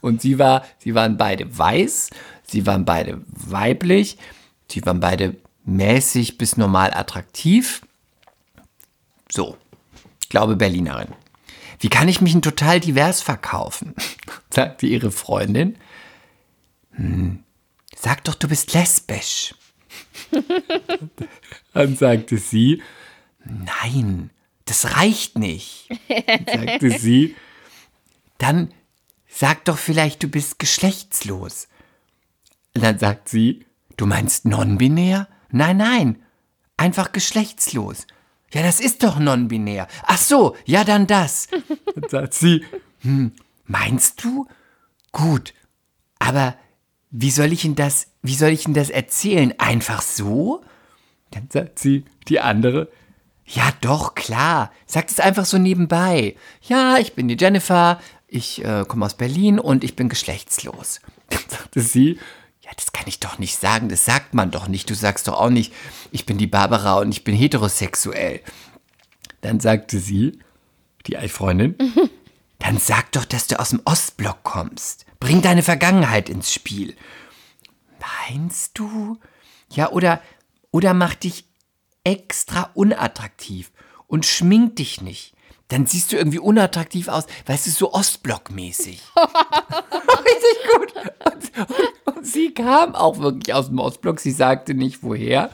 und 0.00 0.20
sie 0.20 0.38
war, 0.38 0.64
sie 0.78 0.94
waren 0.94 1.16
beide 1.16 1.56
weiß, 1.56 2.10
sie 2.42 2.66
waren 2.66 2.84
beide 2.84 3.22
weiblich, 3.28 4.18
sie 4.70 4.84
waren 4.84 5.00
beide 5.00 5.36
mäßig 5.68 6.38
bis 6.38 6.56
normal 6.56 6.92
attraktiv. 6.94 7.82
So, 9.30 9.56
ich 10.22 10.28
glaube 10.28 10.56
Berlinerin. 10.56 11.12
Wie 11.80 11.90
kann 11.90 12.08
ich 12.08 12.20
mich 12.20 12.32
denn 12.32 12.42
total 12.42 12.80
divers 12.80 13.22
verkaufen? 13.22 13.94
sagte 14.50 14.86
ihre 14.86 15.10
Freundin. 15.10 15.76
Hm, 16.92 17.44
sag 17.94 18.24
doch, 18.24 18.34
du 18.34 18.48
bist 18.48 18.72
lesbisch. 18.72 19.54
Dann 21.72 21.96
sagte 21.96 22.38
sie, 22.38 22.82
nein, 23.44 24.30
das 24.64 24.96
reicht 24.96 25.38
nicht. 25.38 25.88
sagte 26.46 26.98
sie, 26.98 27.36
dann 28.36 28.72
sag 29.26 29.64
doch 29.64 29.78
vielleicht, 29.78 30.22
du 30.22 30.28
bist 30.28 30.58
geschlechtslos. 30.58 31.68
Dann 32.74 32.98
sagt 32.98 33.28
sie, 33.28 33.64
du 33.96 34.06
meinst 34.06 34.44
non-binär? 34.44 35.28
Nein, 35.50 35.76
nein, 35.76 36.22
einfach 36.76 37.12
geschlechtslos. 37.12 38.06
Ja, 38.52 38.62
das 38.62 38.80
ist 38.80 39.02
doch 39.02 39.18
non-binär. 39.18 39.86
Ach 40.04 40.18
so, 40.18 40.56
ja, 40.64 40.84
dann 40.84 41.06
das. 41.06 41.48
Dann 41.94 42.08
sagt 42.08 42.34
sie, 42.34 42.64
hm, 43.00 43.32
meinst 43.66 44.24
du? 44.24 44.46
Gut, 45.12 45.52
aber 46.18 46.54
wie 47.10 47.30
soll 47.30 47.52
ich 47.52 47.64
Ihnen 47.64 47.74
das, 47.74 48.08
wie 48.22 48.34
soll 48.34 48.50
ich 48.50 48.64
Ihnen 48.66 48.74
das 48.74 48.90
erzählen? 48.90 49.54
Einfach 49.58 50.02
so? 50.02 50.62
Dann 51.30 51.48
sagt 51.50 51.78
sie, 51.78 52.04
die 52.28 52.40
andere, 52.40 52.88
ja 53.44 53.70
doch, 53.80 54.14
klar, 54.14 54.72
sagt 54.86 55.10
es 55.10 55.20
einfach 55.20 55.44
so 55.44 55.58
nebenbei. 55.58 56.36
Ja, 56.62 56.98
ich 56.98 57.14
bin 57.14 57.28
die 57.28 57.36
Jennifer, 57.38 58.00
ich 58.26 58.64
äh, 58.64 58.84
komme 58.86 59.06
aus 59.06 59.14
Berlin 59.14 59.58
und 59.58 59.84
ich 59.84 59.96
bin 59.96 60.08
geschlechtslos. 60.08 61.00
Dann 61.30 61.40
sagte 61.48 61.80
sie, 61.80 62.18
ja, 62.68 62.74
das 62.76 62.92
kann 62.92 63.06
ich 63.06 63.18
doch 63.18 63.38
nicht 63.38 63.58
sagen, 63.58 63.88
das 63.88 64.04
sagt 64.04 64.34
man 64.34 64.50
doch 64.50 64.68
nicht. 64.68 64.90
Du 64.90 64.94
sagst 64.94 65.26
doch 65.26 65.40
auch 65.40 65.48
nicht, 65.48 65.72
ich 66.12 66.26
bin 66.26 66.36
die 66.36 66.46
Barbara 66.46 66.98
und 66.98 67.10
ich 67.10 67.24
bin 67.24 67.34
heterosexuell. 67.34 68.42
Dann 69.40 69.58
sagte 69.58 69.98
sie, 69.98 70.38
die 71.06 71.16
Freundin, 71.28 71.76
dann 72.58 72.76
sag 72.76 73.12
doch, 73.12 73.24
dass 73.24 73.46
du 73.46 73.58
aus 73.58 73.70
dem 73.70 73.80
Ostblock 73.86 74.42
kommst. 74.42 75.06
Bring 75.18 75.40
deine 75.40 75.62
Vergangenheit 75.62 76.28
ins 76.28 76.52
Spiel. 76.52 76.94
Meinst 78.28 78.78
du? 78.78 79.18
Ja, 79.70 79.90
oder, 79.90 80.20
oder 80.70 80.92
mach 80.92 81.14
dich 81.14 81.46
extra 82.04 82.70
unattraktiv 82.74 83.72
und 84.06 84.26
schmink 84.26 84.76
dich 84.76 85.00
nicht. 85.00 85.34
Dann 85.68 85.86
siehst 85.86 86.12
du 86.12 86.16
irgendwie 86.16 86.38
unattraktiv 86.38 87.08
aus, 87.08 87.24
weißt 87.46 87.66
du, 87.66 87.70
so 87.70 87.92
Ostblock-mäßig. 87.92 89.00
Richtig 89.16 90.58
gut. 90.74 90.94
Und, 91.24 91.70
und 91.70 91.97
sie 92.24 92.52
kam 92.52 92.94
auch 92.94 93.18
wirklich 93.18 93.54
aus 93.54 93.68
dem 93.68 93.78
Ostblock. 93.78 94.20
Sie 94.20 94.30
sagte 94.30 94.74
nicht 94.74 95.02
woher. 95.02 95.50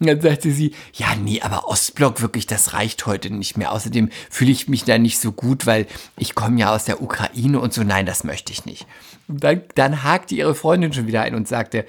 Und 0.00 0.08
dann 0.08 0.20
sagte 0.20 0.50
sie, 0.50 0.72
ja, 0.92 1.14
nee, 1.14 1.40
aber 1.40 1.68
Ostblock 1.68 2.20
wirklich, 2.20 2.46
das 2.46 2.72
reicht 2.72 3.06
heute 3.06 3.30
nicht 3.30 3.56
mehr. 3.56 3.72
Außerdem 3.72 4.10
fühle 4.28 4.50
ich 4.50 4.68
mich 4.68 4.84
da 4.84 4.98
nicht 4.98 5.18
so 5.18 5.32
gut, 5.32 5.66
weil 5.66 5.86
ich 6.16 6.34
komme 6.34 6.60
ja 6.60 6.74
aus 6.74 6.84
der 6.84 7.00
Ukraine 7.00 7.60
und 7.60 7.72
so. 7.72 7.84
Nein, 7.84 8.06
das 8.06 8.24
möchte 8.24 8.52
ich 8.52 8.64
nicht. 8.64 8.86
Und 9.28 9.44
dann, 9.44 9.62
dann 9.74 10.02
hakte 10.02 10.34
ihre 10.34 10.54
Freundin 10.54 10.92
schon 10.92 11.06
wieder 11.06 11.22
ein 11.22 11.34
und 11.34 11.48
sagte, 11.48 11.86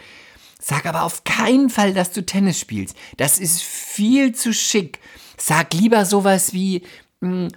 sag 0.62 0.86
aber 0.86 1.04
auf 1.04 1.24
keinen 1.24 1.70
Fall, 1.70 1.94
dass 1.94 2.12
du 2.12 2.26
Tennis 2.26 2.60
spielst. 2.60 2.96
Das 3.18 3.40
ist 3.40 3.62
viel 3.64 4.34
zu 4.34 4.54
schick. 4.54 5.00
Sag 5.38 5.74
lieber 5.74 6.06
sowas 6.06 6.54
wie, 6.54 6.84
mm, 7.22 7.48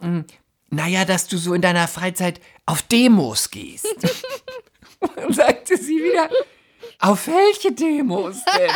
mm, 0.00 0.24
naja, 0.70 1.04
dass 1.04 1.28
du 1.28 1.38
so 1.38 1.54
in 1.54 1.62
deiner 1.62 1.88
Freizeit 1.88 2.40
auf 2.66 2.82
Demos 2.82 3.50
gehst. 3.50 3.86
und 5.26 5.34
sagte 5.34 5.76
sie 5.76 6.02
wieder, 6.02 6.28
auf 6.98 7.26
welche 7.26 7.72
Demos 7.72 8.36
denn? 8.44 8.70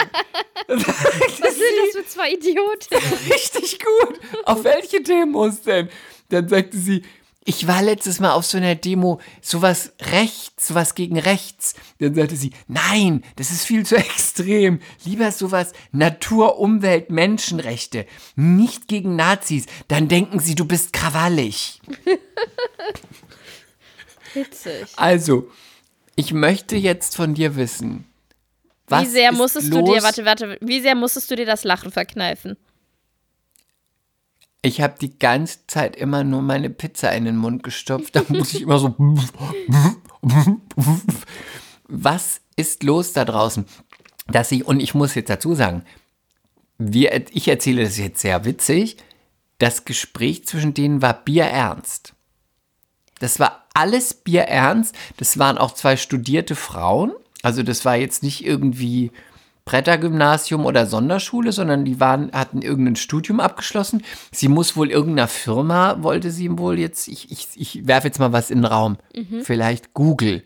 Was 0.68 1.54
sind 1.54 1.76
das 1.84 1.92
für 1.92 2.06
zwei 2.06 2.32
Idioten? 2.32 2.96
Richtig 3.32 3.78
gut. 3.78 4.20
Auf 4.44 4.64
welche 4.64 5.00
Demos 5.00 5.62
denn? 5.62 5.88
Dann 6.28 6.48
sagte 6.48 6.76
sie, 6.76 7.02
ich 7.48 7.68
war 7.68 7.80
letztes 7.80 8.18
Mal 8.18 8.32
auf 8.32 8.44
so 8.44 8.56
einer 8.56 8.74
Demo, 8.74 9.20
sowas 9.40 9.92
rechts, 10.00 10.66
sowas 10.66 10.96
gegen 10.96 11.16
rechts. 11.16 11.74
Dann 12.00 12.16
sagte 12.16 12.34
sie, 12.34 12.50
nein, 12.66 13.22
das 13.36 13.52
ist 13.52 13.64
viel 13.64 13.86
zu 13.86 13.94
extrem. 13.96 14.80
Lieber 15.04 15.30
sowas 15.30 15.72
Natur, 15.92 16.58
Umwelt, 16.58 17.10
Menschenrechte. 17.10 18.06
Nicht 18.34 18.88
gegen 18.88 19.14
Nazis. 19.14 19.66
Dann 19.86 20.08
denken 20.08 20.40
sie, 20.40 20.56
du 20.56 20.64
bist 20.64 20.92
krawallig. 20.92 21.80
Witzig. 24.34 24.86
Also, 24.96 25.48
ich 26.16 26.32
möchte 26.32 26.76
jetzt 26.76 27.14
von 27.14 27.34
dir 27.34 27.56
wissen. 27.56 28.06
Was 28.88 29.04
Wie 29.04 29.10
sehr 29.10 29.32
musstest 29.32 29.72
du 29.72 29.82
dir, 29.82 30.02
warte, 30.02 30.24
warte, 30.24 30.58
wie 30.60 30.80
sehr 30.80 30.94
musstest 30.94 31.30
du 31.30 31.36
dir 31.36 31.46
das 31.46 31.64
Lachen 31.64 31.90
verkneifen? 31.90 32.56
Ich 34.62 34.80
habe 34.80 34.94
die 35.00 35.18
ganze 35.18 35.66
Zeit 35.66 35.94
immer 35.96 36.24
nur 36.24 36.42
meine 36.42 36.70
Pizza 36.70 37.12
in 37.12 37.24
den 37.24 37.36
Mund 37.36 37.62
gestopft. 37.62 38.16
Da 38.16 38.24
muss 38.28 38.54
ich 38.54 38.62
immer 38.62 38.78
so. 38.78 38.94
Was 41.88 42.40
ist 42.56 42.82
los 42.82 43.12
da 43.12 43.24
draußen? 43.24 43.66
Dass 44.28 44.50
ich, 44.50 44.66
und 44.66 44.80
ich 44.80 44.94
muss 44.94 45.14
jetzt 45.14 45.30
dazu 45.30 45.54
sagen, 45.54 45.84
wir, 46.78 47.26
ich 47.32 47.46
erzähle 47.48 47.84
das 47.84 47.96
jetzt 47.98 48.20
sehr 48.20 48.44
witzig. 48.44 48.96
Das 49.58 49.84
Gespräch 49.84 50.46
zwischen 50.46 50.74
denen 50.74 51.00
war 51.00 51.24
bierernst. 51.24 52.14
Das 53.18 53.38
war 53.38 53.65
alles 53.76 54.14
bierernst. 54.14 54.94
Das 55.18 55.38
waren 55.38 55.58
auch 55.58 55.72
zwei 55.72 55.96
studierte 55.96 56.56
Frauen. 56.56 57.12
Also 57.42 57.62
das 57.62 57.84
war 57.84 57.96
jetzt 57.96 58.22
nicht 58.22 58.44
irgendwie 58.44 59.12
Brettergymnasium 59.66 60.64
oder 60.64 60.86
Sonderschule, 60.86 61.52
sondern 61.52 61.84
die 61.84 62.00
waren, 62.00 62.32
hatten 62.32 62.62
irgendein 62.62 62.96
Studium 62.96 63.40
abgeschlossen. 63.40 64.02
Sie 64.32 64.48
muss 64.48 64.76
wohl 64.76 64.90
irgendeiner 64.90 65.28
Firma, 65.28 66.02
wollte 66.02 66.30
sie 66.30 66.56
wohl 66.56 66.78
jetzt, 66.78 67.08
ich, 67.08 67.30
ich, 67.30 67.48
ich 67.56 67.86
werfe 67.86 68.08
jetzt 68.08 68.20
mal 68.20 68.32
was 68.32 68.50
in 68.50 68.58
den 68.58 68.64
Raum. 68.64 68.96
Vielleicht 69.42 69.92
Google 69.92 70.44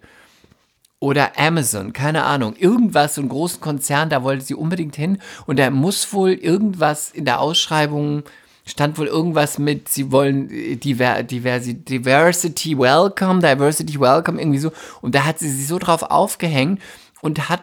oder 1.01 1.39
Amazon, 1.39 1.93
keine 1.93 2.25
Ahnung. 2.25 2.57
Irgendwas, 2.57 3.15
so 3.15 3.21
einen 3.21 3.31
großen 3.31 3.61
Konzern, 3.61 4.11
da 4.11 4.23
wollte 4.23 4.45
sie 4.45 4.55
unbedingt 4.55 4.97
hin. 4.97 5.19
Und 5.47 5.59
da 5.59 5.71
muss 5.71 6.13
wohl 6.13 6.33
irgendwas 6.33 7.11
in 7.11 7.25
der 7.25 7.41
Ausschreibung, 7.41 8.23
stand 8.71 8.99
wohl 8.99 9.07
irgendwas 9.07 9.59
mit, 9.59 9.89
sie 9.89 10.13
wollen 10.13 10.51
äh, 10.51 10.77
Diver, 10.77 11.23
Diversi, 11.23 11.75
Diversity 11.75 12.79
Welcome, 12.79 13.41
Diversity 13.41 14.01
Welcome, 14.01 14.41
irgendwie 14.41 14.59
so. 14.59 14.73
Und 15.01 15.15
da 15.15 15.25
hat 15.25 15.39
sie 15.39 15.51
sich 15.51 15.67
so 15.67 15.79
drauf 15.79 16.03
aufgehängt 16.03 16.81
und 17.21 17.49
hat 17.49 17.63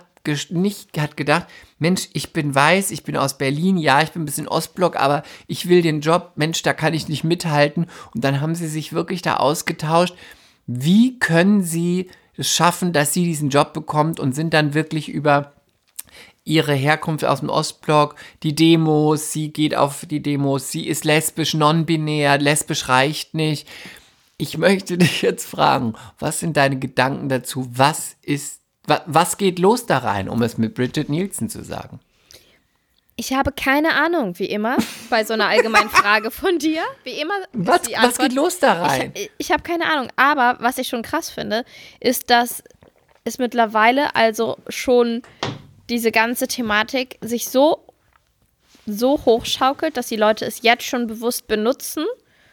nicht 0.49 0.99
hat 0.99 1.15
gedacht, 1.15 1.47
Mensch, 1.79 2.09
ich 2.11 2.33
bin 2.33 2.53
weiß, 2.53 2.91
ich 2.91 3.05
bin 3.05 3.15
aus 3.15 3.37
Berlin, 3.37 3.77
ja, 3.77 4.01
ich 4.01 4.11
bin 4.11 4.23
ein 4.23 4.25
bisschen 4.25 4.49
Ostblock, 4.49 4.97
aber 4.97 5.23
ich 5.47 5.69
will 5.69 5.81
den 5.81 6.01
Job, 6.01 6.33
Mensch, 6.35 6.61
da 6.63 6.73
kann 6.73 6.93
ich 6.93 7.07
nicht 7.07 7.23
mithalten. 7.23 7.87
Und 8.13 8.25
dann 8.25 8.41
haben 8.41 8.53
sie 8.53 8.67
sich 8.67 8.91
wirklich 8.91 9.21
da 9.21 9.37
ausgetauscht, 9.37 10.15
wie 10.65 11.17
können 11.17 11.63
sie 11.63 12.09
es 12.35 12.49
schaffen, 12.49 12.91
dass 12.91 13.13
sie 13.13 13.23
diesen 13.23 13.49
Job 13.49 13.71
bekommt 13.71 14.19
und 14.19 14.33
sind 14.33 14.53
dann 14.53 14.73
wirklich 14.73 15.07
über 15.07 15.53
ihre 16.47 16.73
Herkunft 16.73 17.25
aus 17.25 17.41
dem 17.41 17.49
Ostblock, 17.49 18.15
die 18.43 18.55
Demos, 18.55 19.31
sie 19.31 19.51
geht 19.51 19.75
auf 19.75 20.05
die 20.05 20.21
Demos, 20.21 20.71
sie 20.71 20.87
ist 20.87 21.05
lesbisch, 21.05 21.53
non-binär, 21.53 22.37
lesbisch 22.37 22.87
reicht 22.87 23.33
nicht. 23.33 23.67
Ich 24.37 24.57
möchte 24.57 24.97
dich 24.97 25.21
jetzt 25.21 25.47
fragen, 25.47 25.95
was 26.19 26.39
sind 26.39 26.57
deine 26.57 26.79
Gedanken 26.79 27.29
dazu? 27.29 27.67
Was 27.73 28.15
ist, 28.21 28.61
wa, 28.85 29.01
was 29.05 29.37
geht 29.37 29.59
los 29.59 29.85
da 29.85 29.99
rein, 29.99 30.29
um 30.29 30.41
es 30.41 30.57
mit 30.57 30.75
Bridget 30.75 31.09
Nielsen 31.09 31.49
zu 31.49 31.63
sagen? 31.63 31.99
Ich 33.19 33.33
habe 33.33 33.51
keine 33.51 33.95
Ahnung, 33.95 34.37
wie 34.37 34.45
immer, 34.45 34.77
bei 35.09 35.23
so 35.25 35.33
einer 35.33 35.47
allgemeinen 35.47 35.89
Frage 35.89 36.29
von 36.29 36.59
dir. 36.59 36.83
Wie 37.03 37.19
immer. 37.19 37.33
Was, 37.51 37.81
was 37.99 38.19
geht 38.19 38.33
los 38.33 38.59
da 38.59 38.73
rein? 38.73 39.11
Ich, 39.15 39.31
ich 39.39 39.51
habe 39.51 39.63
keine 39.63 39.91
Ahnung. 39.91 40.11
Aber 40.15 40.57
was 40.59 40.77
ich 40.77 40.87
schon 40.87 41.01
krass 41.01 41.31
finde, 41.31 41.65
ist, 41.99 42.29
dass 42.29 42.63
es 43.23 43.39
mittlerweile 43.39 44.15
also 44.15 44.57
schon 44.69 45.23
diese 45.89 46.11
ganze 46.11 46.47
Thematik 46.47 47.17
sich 47.21 47.49
so, 47.49 47.85
so 48.85 49.25
hochschaukelt, 49.25 49.97
dass 49.97 50.07
die 50.07 50.15
Leute 50.15 50.45
es 50.45 50.61
jetzt 50.61 50.83
schon 50.83 51.07
bewusst 51.07 51.47
benutzen, 51.47 52.05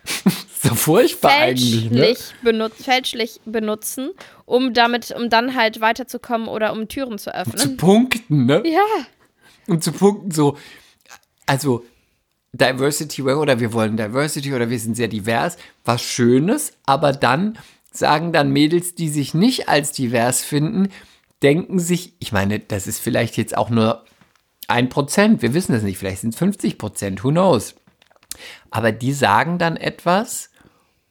so 0.62 0.74
furchtbar 0.74 1.30
eigentlich, 1.30 1.90
ne? 1.90 1.98
fälschlich, 1.98 2.34
benut 2.42 2.74
fälschlich 2.74 3.40
benutzen, 3.44 4.10
um 4.44 4.74
damit, 4.74 5.10
um 5.12 5.30
dann 5.30 5.54
halt 5.54 5.80
weiterzukommen 5.80 6.48
oder 6.48 6.72
um 6.72 6.88
Türen 6.88 7.18
zu 7.18 7.30
Zu 7.30 7.34
öffnen. 7.34 7.76
punkten, 7.76 8.46
ne? 8.46 8.62
ja. 8.66 8.80
um 9.66 9.80
zu 9.80 9.92
punkten, 9.92 10.30
so, 10.30 10.58
also 11.46 11.84
Diversity 12.52 13.22
oder 13.22 13.58
wir 13.58 13.72
wollen 13.72 13.96
Diversity 13.96 14.54
oder 14.54 14.70
wir 14.70 14.78
sind 14.78 14.94
sehr 14.94 15.08
divers, 15.08 15.56
was 15.84 16.02
Schönes, 16.02 16.72
aber 16.86 17.12
dann 17.12 17.58
sagen 17.90 18.32
dann 18.32 18.50
Mädels, 18.50 18.94
die 18.94 19.08
sich 19.08 19.34
nicht 19.34 19.68
als 19.68 19.92
divers 19.92 20.42
finden, 20.42 20.90
denken 21.42 21.78
sich, 21.78 22.14
ich 22.18 22.32
meine, 22.32 22.58
das 22.58 22.86
ist 22.86 23.00
vielleicht 23.00 23.36
jetzt 23.36 23.56
auch 23.56 23.70
nur 23.70 24.04
ein 24.68 24.88
Prozent, 24.88 25.42
wir 25.42 25.54
wissen 25.54 25.74
es 25.74 25.82
nicht, 25.82 25.98
vielleicht 25.98 26.20
sind 26.20 26.34
es 26.34 26.38
50 26.38 26.78
Prozent, 26.78 27.24
who 27.24 27.30
knows. 27.30 27.74
Aber 28.70 28.92
die 28.92 29.12
sagen 29.12 29.58
dann 29.58 29.76
etwas, 29.76 30.50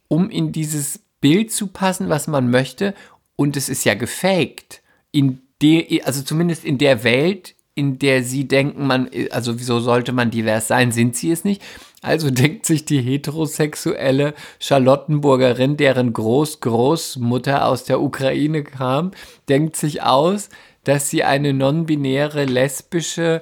um 0.07 0.29
in 0.29 0.51
dieses 0.51 0.99
Bild 1.21 1.51
zu 1.51 1.67
passen, 1.67 2.09
was 2.09 2.27
man 2.27 2.49
möchte, 2.49 2.93
und 3.35 3.57
es 3.57 3.69
ist 3.69 3.83
ja 3.83 3.93
gefaked. 3.93 4.81
In 5.11 5.41
de, 5.61 6.01
also 6.03 6.21
zumindest 6.21 6.65
in 6.65 6.77
der 6.77 7.03
Welt, 7.03 7.55
in 7.75 7.97
der 7.97 8.23
sie 8.23 8.47
denken, 8.47 8.85
man, 8.85 9.09
also 9.31 9.59
wieso 9.59 9.79
sollte 9.79 10.11
man 10.11 10.29
divers 10.29 10.67
sein, 10.67 10.91
sind 10.91 11.15
sie 11.15 11.31
es 11.31 11.43
nicht. 11.43 11.61
Also 12.01 12.29
denkt 12.29 12.65
sich 12.65 12.85
die 12.85 13.01
heterosexuelle 13.01 14.33
Charlottenburgerin, 14.59 15.77
deren 15.77 16.13
Groß-Großmutter 16.13 17.65
aus 17.65 17.85
der 17.85 18.01
Ukraine 18.01 18.63
kam, 18.63 19.11
denkt 19.49 19.75
sich 19.75 20.03
aus, 20.03 20.49
dass 20.83 21.09
sie 21.09 21.23
eine 21.23 21.53
non-binäre, 21.53 22.45
lesbische 22.45 23.41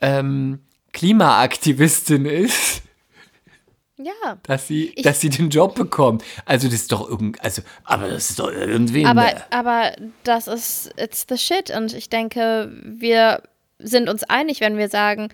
ähm, 0.00 0.60
Klimaaktivistin 0.92 2.24
ist 2.24 2.82
Ja. 3.96 4.38
dass 4.44 4.68
sie, 4.68 4.94
dass 5.02 5.20
sie 5.20 5.28
den 5.28 5.50
Job 5.50 5.74
bekommt. 5.74 6.24
Also 6.44 6.68
das 6.68 6.76
ist 6.76 6.92
doch 6.92 7.08
irgend, 7.08 7.42
also, 7.42 7.62
aber 7.84 8.08
das 8.08 8.30
ist 8.30 8.38
doch 8.38 8.50
irgendwie. 8.50 9.04
Aber, 9.04 9.28
aber 9.50 9.92
das 10.22 10.46
ist, 10.46 10.92
it's 10.96 11.26
the 11.28 11.36
shit. 11.36 11.70
Und 11.70 11.92
ich 11.94 12.08
denke, 12.08 12.70
wir 12.84 13.42
sind 13.78 14.08
uns 14.08 14.24
einig, 14.24 14.60
wenn 14.60 14.76
wir 14.76 14.88
sagen, 14.88 15.28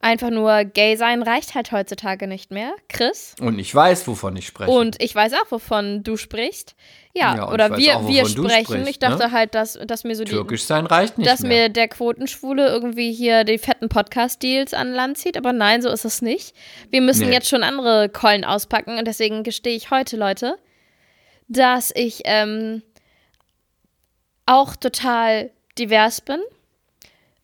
einfach 0.00 0.30
nur 0.30 0.64
gay 0.64 0.96
sein 0.96 1.22
reicht 1.24 1.56
halt 1.56 1.72
heutzutage 1.72 2.28
nicht 2.28 2.52
mehr. 2.52 2.72
Chris? 2.88 3.34
Und 3.40 3.58
ich 3.58 3.74
weiß, 3.74 4.06
wovon 4.06 4.36
ich 4.36 4.46
spreche. 4.46 4.70
Und 4.70 5.02
ich 5.02 5.12
weiß 5.12 5.32
auch, 5.34 5.50
wovon 5.50 6.04
du 6.04 6.16
sprichst. 6.16 6.76
Ja, 7.14 7.34
Ja, 7.34 7.52
oder 7.52 7.76
wir, 7.76 7.96
auch, 7.96 8.06
wir 8.06 8.24
sprechen. 8.26 8.64
sprichst, 8.64 8.90
ich 8.90 8.98
dachte 9.00 9.26
ne? 9.26 9.32
halt, 9.32 9.56
dass, 9.56 9.76
dass 9.86 10.04
mir 10.04 10.14
so 10.14 10.22
die. 10.22 10.30
Türkisch 10.30 10.62
sein 10.64 10.86
reicht 10.86 11.18
nicht 11.18 11.28
dass 11.28 11.40
mehr. 11.40 11.62
mir 11.64 11.68
der 11.68 11.88
Quotenschwule 11.88 12.68
irgendwie 12.68 13.12
hier 13.12 13.42
die 13.42 13.58
fetten 13.58 13.88
Podcast-Deals 13.88 14.72
an 14.72 14.92
Land 14.92 15.18
zieht, 15.18 15.36
aber 15.36 15.52
nein, 15.52 15.82
so 15.82 15.88
ist 15.88 16.04
es 16.04 16.22
nicht. 16.22 16.54
Wir 16.90 17.00
müssen 17.00 17.26
Nee. 17.26 17.32
jetzt 17.34 17.48
schon 17.48 17.64
andere 17.64 18.08
Keulen 18.08 18.44
auspacken 18.44 18.98
und 18.98 19.04
deswegen 19.08 19.42
gestehe 19.42 19.74
ich 19.74 19.90
heute, 19.90 20.16
Leute, 20.16 20.58
dass 21.48 21.90
ich 21.96 22.20
ähm, 22.24 22.82
auch 24.46 24.76
total 24.76 25.50
divers 25.76 26.20
bin. 26.20 26.38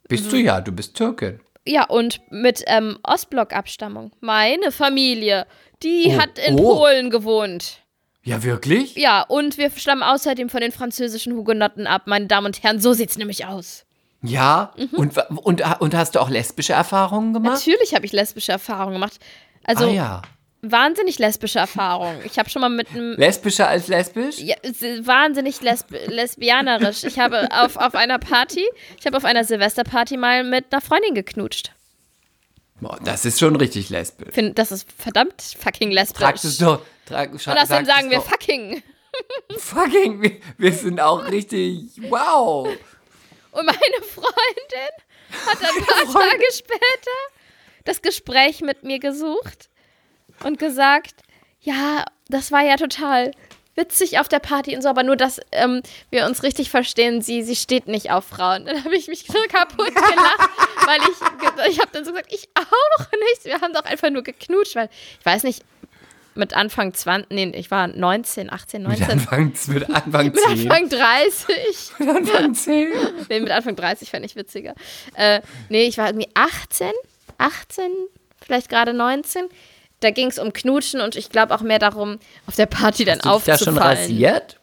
Bist 0.09 0.31
du 0.31 0.37
ja, 0.37 0.61
du 0.61 0.73
bist 0.73 0.97
Türkin. 0.97 1.41
Ja, 1.67 1.85
und 1.85 2.21
mit 2.31 2.63
ähm, 2.67 2.99
Ostblock-Abstammung. 3.03 4.13
Meine 4.21 4.71
Familie, 4.71 5.47
die 5.83 6.09
Oh, 6.09 6.19
hat 6.21 6.39
in 6.39 6.59
oh. 6.59 6.77
Polen 6.77 7.11
gewohnt. 7.11 7.81
Ja, 8.23 8.43
wirklich? 8.43 8.95
Ja, 8.97 9.23
und 9.23 9.59
wir 9.59 9.71
stammen 9.71 10.03
außerdem 10.03 10.49
von 10.49 10.61
den 10.61 10.73
französischen 10.73 11.35
Hugenotten 11.35 11.87
ab, 11.87 12.03
meine 12.07 12.27
Damen 12.27 12.47
und 12.47 12.63
Herren. 12.63 12.81
So 12.81 12.93
sieht's 12.93 13.19
nämlich 13.19 13.47
aus. 13.47 13.85
Ja? 14.23 14.73
Mhm. 14.77 14.89
Und, 14.93 15.19
und, 15.43 15.81
und 15.81 15.95
hast 15.95 16.15
du 16.15 16.21
auch 16.21 16.31
lesbische 16.31 16.73
Erfahrungen 16.73 17.35
gemacht? 17.35 17.53
Natürlich 17.53 17.95
habe 17.95 18.07
ich 18.07 18.13
lesbische 18.13 18.53
Erfahrungen 18.53 18.95
gemacht. 18.95 19.19
Also 19.65 19.87
ah 19.87 19.91
ja. 19.91 20.23
Wahnsinnig 20.71 21.19
lesbische 21.19 21.59
Erfahrungen. 21.59 22.21
Ich 22.25 22.39
habe 22.39 22.51
schon 22.51 22.61
mal 22.61 22.69
mit 22.69 22.91
einem 22.91 23.15
Lesbischer 23.17 23.69
als 23.69 23.89
lesbisch? 23.89 24.39
ja, 24.39 24.57
wahnsinnig 25.03 25.61
lesb 25.61 25.91
lesbianerisch. 26.07 27.05
Ich 27.05 27.19
habe 27.19 27.49
auf, 27.51 27.77
auf 27.77 27.95
einer 27.95 28.19
Party, 28.19 28.65
ich 28.99 29.07
habe 29.07 29.17
auf 29.17 29.25
einer 29.25 29.45
Silvesterparty 29.45 30.17
mal 30.17 30.45
mit 30.45 30.73
einer 30.73 30.81
Freundin 30.81 31.15
geknutscht. 31.15 31.73
Boah, 32.81 32.99
das 33.05 33.25
ist 33.25 33.39
schon 33.39 33.57
richtig 33.57 33.89
lesbisch. 33.91 34.35
Find, 34.35 34.59
das 34.59 34.73
ist 34.73 34.87
verdammt 34.99 35.41
fucking 35.59 35.91
lesbisch. 35.91 36.21
Trag 36.21 36.37
es 36.37 36.59
doch. 36.59 36.83
Trag, 37.07 37.33
Und 37.33 37.49
außerdem 37.49 37.85
sagen 37.85 38.11
wir 38.11 38.21
fucking. 38.21 38.83
Fucking, 39.57 40.23
wir, 40.23 40.41
wir 40.59 40.73
sind 40.73 41.01
auch 41.01 41.25
richtig. 41.31 41.89
Wow. 42.09 42.69
Und 43.53 43.67
meine 43.67 44.03
Freundin 44.03 44.93
hat 45.47 45.59
ein 45.63 45.85
paar 45.85 46.23
Tage 46.23 46.45
später 46.53 47.17
das 47.85 48.03
Gespräch 48.03 48.61
mit 48.61 48.83
mir 48.83 48.99
gesucht 48.99 49.69
und 50.43 50.59
gesagt, 50.59 51.23
ja, 51.61 52.05
das 52.29 52.53
war 52.53 52.63
ja 52.63 52.77
total 52.77 53.31
witzig 53.77 54.19
auf 54.21 54.29
der 54.29 54.39
Party 54.39 54.77
und 54.77 54.83
so, 54.83 54.89
aber 54.89 55.03
nur, 55.03 55.17
dass 55.17 55.41
ähm, 55.53 55.83
wir 56.11 56.27
uns 56.27 56.43
richtig 56.43 56.71
verstehen, 56.71 57.23
sie, 57.23 57.43
sie 57.43 57.57
steht 57.57 57.89
nicht 57.89 58.11
auf 58.11 58.25
Frauen. 58.25 58.67
Dann 58.67 58.85
habe 58.85 58.97
ich 58.97 59.09
mich 59.09 59.27
so 59.27 59.39
kaputt 59.49 59.95
gelacht, 59.95 60.51
weil 60.87 60.99
ich, 61.01 61.73
ich 61.73 61.81
habe 61.81 61.91
dann 61.93 62.05
so 62.05 62.13
gesagt, 62.13 62.33
ich 62.33 62.49
auch 62.55 63.11
nicht. 63.11 63.45
Wir 63.45 63.61
haben 63.61 63.73
doch 63.73 63.85
einfach 63.85 64.11
nur 64.11 64.23
geknutscht, 64.23 64.77
weil 64.77 64.89
ich 65.19 65.27
weiß 65.27 65.43
nicht, 65.43 65.65
mit 66.37 66.55
Anfang 66.55 66.93
20, 66.93 67.31
nee, 67.31 67.53
ich 67.55 67.71
war 67.71 67.87
19, 67.87 68.53
18, 68.53 68.83
Mit 68.83 68.99
19, 68.99 69.11
Anfang, 69.11 69.53
mit 69.69 69.91
Anfang 69.91 70.27
mit 70.27 70.37
10. 70.37 70.71
Anfang 70.71 70.89
30. 70.89 71.47
Mit 71.99 72.09
Anfang 72.09 72.55
10. 72.55 72.93
Nee, 73.29 73.41
mit 73.41 73.51
Anfang 73.53 73.77
30 73.77 74.11
fände 74.11 74.27
ich 74.27 74.35
witziger. 74.35 74.75
Äh, 75.15 75.43
nee, 75.69 75.85
ich 75.85 75.97
war 75.97 76.09
irgendwie 76.09 76.29
18, 76.35 76.91
18, 77.39 77.85
vielleicht 78.45 78.69
gerade 78.69 78.93
19. 78.93 79.49
Da 80.05 80.11
ging 80.11 80.29
es 80.29 80.39
um 80.39 80.53
Knutschen 80.53 81.01
und 81.01 81.17
ich 81.17 81.31
glaube 81.31 81.55
auch 81.55 81.63
mehr 81.63 81.79
darum, 81.79 82.19
auf 82.47 82.57
der 82.57 82.67
Party 82.67 83.07
dann 83.07 83.21
Hast 83.23 83.25
du 83.25 83.31
dich 83.31 83.45
da 83.47 83.57
schon 83.65 83.69
aufzufallen. 83.79 83.99
rasiert? 83.99 84.61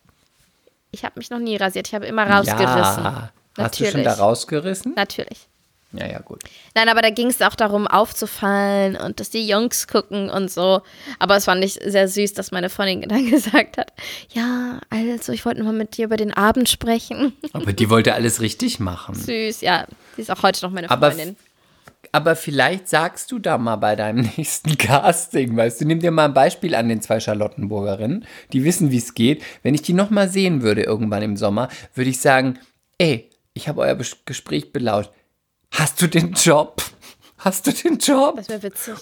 Ich 0.91 1.03
habe 1.03 1.13
mich 1.17 1.31
noch 1.31 1.39
nie 1.39 1.57
rasiert, 1.57 1.88
ich 1.88 1.95
habe 1.95 2.05
immer 2.05 2.29
rausgerissen. 2.29 3.03
Ja. 3.03 3.31
Hast 3.57 3.79
du 3.79 3.86
schon 3.89 4.03
da 4.03 4.13
rausgerissen? 4.13 4.93
Natürlich. 4.95 5.48
Ja, 5.93 6.05
ja, 6.05 6.19
gut. 6.19 6.43
Nein, 6.75 6.89
aber 6.89 7.01
da 7.01 7.10
ging 7.10 7.27
es 7.27 7.41
auch 7.41 7.55
darum, 7.55 7.88
aufzufallen 7.88 8.95
und 8.95 9.19
dass 9.19 9.31
die 9.31 9.48
Jungs 9.48 9.88
gucken 9.88 10.29
und 10.29 10.51
so. 10.51 10.81
Aber 11.17 11.36
es 11.38 11.45
fand 11.45 11.63
ich 11.65 11.74
sehr 11.83 12.07
süß, 12.07 12.33
dass 12.33 12.51
meine 12.51 12.69
Freundin 12.69 13.01
dann 13.10 13.27
gesagt 13.29 13.77
hat, 13.77 13.91
ja, 14.29 14.79
also 14.91 15.33
ich 15.33 15.43
wollte 15.43 15.63
mal 15.63 15.74
mit 15.74 15.98
dir 15.98 16.05
über 16.05 16.17
den 16.17 16.33
Abend 16.33 16.69
sprechen. 16.69 17.33
Aber 17.53 17.74
die 17.74 17.89
wollte 17.89 18.13
alles 18.13 18.41
richtig 18.41 18.79
machen. 18.79 19.15
Süß, 19.15 19.62
ja. 19.62 19.88
Sie 20.15 20.21
ist 20.21 20.29
auch 20.29 20.43
heute 20.43 20.63
noch 20.63 20.71
meine 20.71 20.88
Freundin. 20.88 21.29
Aber 21.29 21.50
vielleicht 22.36 22.88
sagst 22.89 23.32
du 23.32 23.39
da 23.39 23.58
mal 23.58 23.77
bei 23.77 23.96
deinem 23.96 24.22
nächsten 24.38 24.77
Casting, 24.77 25.56
weißt 25.56 25.82
du, 25.82 25.86
nimm 25.86 26.00
dir 26.00 26.12
mal 26.12 26.25
ein 26.25 26.34
Beispiel 26.34 26.75
an 26.75 26.89
den 26.89 27.01
zwei 27.01 27.20
Charlottenburgerinnen, 27.20 28.25
die 28.53 28.63
wissen, 28.63 28.91
wie 28.91 28.98
es 28.98 29.13
geht. 29.13 29.44
Wenn 29.63 29.74
ich 29.75 29.82
die 29.82 29.94
noch 29.94 30.10
mal 30.10 30.27
sehen 30.30 30.62
würde 30.62 30.84
irgendwann 30.84 31.22
im 31.24 31.38
Sommer, 31.38 31.70
würde 31.94 32.10
ich 32.10 32.20
sagen, 32.20 32.60
ey, 32.98 33.30
ich 33.53 33.68
habe 33.68 33.82
euer 33.82 33.98
Gespräch 34.25 34.72
belauscht. 34.74 35.12
Hast 35.72 36.01
du 36.01 36.08
den 36.08 36.34
Job? 36.34 36.82
Hast 37.38 37.65
du 37.68 37.72
den 37.72 37.98
Job? 37.98 38.36
Das 38.38 38.50
wäre 38.50 38.63
witzig. 38.63 38.96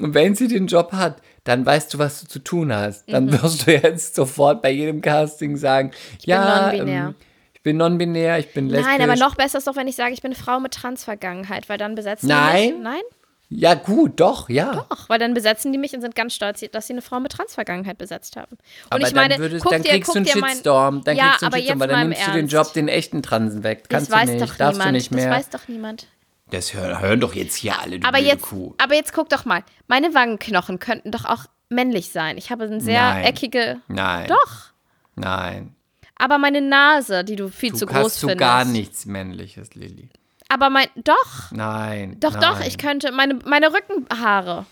Und 0.00 0.14
wenn 0.14 0.34
sie 0.34 0.48
den 0.48 0.66
Job 0.66 0.92
hat, 0.92 1.20
dann 1.44 1.64
weißt 1.64 1.92
du, 1.94 1.98
was 1.98 2.20
du 2.22 2.26
zu 2.26 2.38
tun 2.38 2.74
hast. 2.74 3.04
Dann 3.12 3.26
Mhm. 3.26 3.32
wirst 3.42 3.66
du 3.66 3.72
jetzt 3.82 4.14
sofort 4.14 4.62
bei 4.62 4.70
jedem 4.70 5.02
Casting 5.02 5.56
sagen, 5.56 5.90
ja, 6.24 6.70
non-binär. 6.72 7.04
ähm, 7.08 7.14
ich 7.60 7.62
bin 7.64 7.76
non-binär, 7.76 8.38
ich 8.38 8.54
bin 8.54 8.70
lesbisch. 8.70 8.86
Nein, 8.90 9.02
aber 9.02 9.16
noch 9.16 9.34
besser 9.34 9.58
ist 9.58 9.66
doch, 9.66 9.76
wenn 9.76 9.86
ich 9.86 9.94
sage, 9.94 10.14
ich 10.14 10.22
bin 10.22 10.32
eine 10.32 10.42
Frau 10.42 10.60
mit 10.60 10.72
Transvergangenheit, 10.72 11.68
weil 11.68 11.76
dann 11.76 11.94
besetzen 11.94 12.28
Nein. 12.28 12.68
die 12.68 12.72
mich. 12.72 12.82
Nein? 12.82 13.02
Ja, 13.50 13.74
gut, 13.74 14.18
doch, 14.18 14.48
ja. 14.48 14.86
Doch, 14.88 15.08
weil 15.10 15.18
dann 15.18 15.34
besetzen 15.34 15.70
die 15.70 15.76
mich 15.76 15.92
und 15.92 16.00
sind 16.00 16.14
ganz 16.14 16.32
stolz, 16.34 16.64
dass 16.72 16.86
sie 16.86 16.94
eine 16.94 17.02
Frau 17.02 17.20
mit 17.20 17.32
Transvergangenheit 17.32 17.98
besetzt 17.98 18.36
haben. 18.36 18.52
Und 18.52 18.58
Aber 18.90 19.06
ich 19.06 19.12
meine, 19.14 19.34
dann, 19.34 19.40
würdest, 19.40 19.62
guck 19.62 19.72
dann 19.72 19.82
dir, 19.82 19.90
kriegst 19.90 20.08
du 20.14 20.18
einen 20.18 20.26
Shitstorm. 20.26 21.04
Dann 21.04 21.16
Ja, 21.16 21.30
kriegst 21.36 21.42
du 21.42 21.46
einen 21.46 21.54
Shitstorm, 21.56 21.80
weil 21.80 21.88
dann 21.88 22.08
nimmst 22.08 22.26
du 22.26 22.32
den. 22.32 22.46
Job 22.48 22.72
den 22.72 22.88
echten 22.88 23.22
Transen 23.22 23.62
weg. 23.62 23.88
das 23.88 23.88
Kannst 23.90 24.10
weiß 24.10 24.26
du 24.30 24.36
nicht, 24.36 24.42
doch 24.50 24.56
darfst 24.56 24.78
niemand. 24.78 24.88
du 24.88 24.92
nicht 24.98 25.10
mehr. 25.10 25.28
Das 25.28 25.36
weiß 25.38 25.50
doch 25.50 25.68
niemand. 25.68 26.06
Das 26.50 26.72
hören, 26.72 26.98
hören 27.00 27.20
doch 27.20 27.34
jetzt 27.34 27.56
hier 27.56 27.78
alle, 27.78 27.98
du 28.00 28.08
Aber 28.08 28.18
jetzt, 28.18 28.42
Kuh. 28.42 28.74
aber 28.78 28.94
jetzt 28.94 29.12
guck 29.12 29.28
doch 29.28 29.44
mal. 29.44 29.62
Meine 29.86 30.14
Wangenknochen 30.14 30.78
könnten 30.78 31.10
doch 31.10 31.24
auch 31.26 31.44
männlich 31.68 32.10
sein. 32.10 32.38
Ich 32.38 32.50
habe 32.50 32.64
eine 32.64 32.80
sehr 32.80 33.02
Nein. 33.02 33.24
eckige. 33.24 33.80
Nein. 33.88 34.28
Doch. 34.28 34.70
Nein. 35.16 35.74
Aber 36.20 36.38
meine 36.38 36.60
Nase, 36.60 37.24
die 37.24 37.36
du 37.36 37.48
viel 37.48 37.70
Du 37.70 37.78
zu 37.78 37.86
groß 37.86 37.96
hast 37.96 38.20
so 38.20 38.28
findest. 38.28 38.38
gar 38.40 38.64
nichts 38.64 39.06
Männliches, 39.06 39.74
Lilly. 39.74 40.08
Aber 40.48 40.68
mein. 40.68 40.88
Doch. 40.96 41.50
Nein. 41.50 42.18
Doch, 42.20 42.32
nein. 42.32 42.40
doch. 42.42 42.60
Ich 42.60 42.76
könnte. 42.76 43.10
Meine, 43.12 43.34
meine 43.46 43.72
Rückenhaare. 43.72 44.66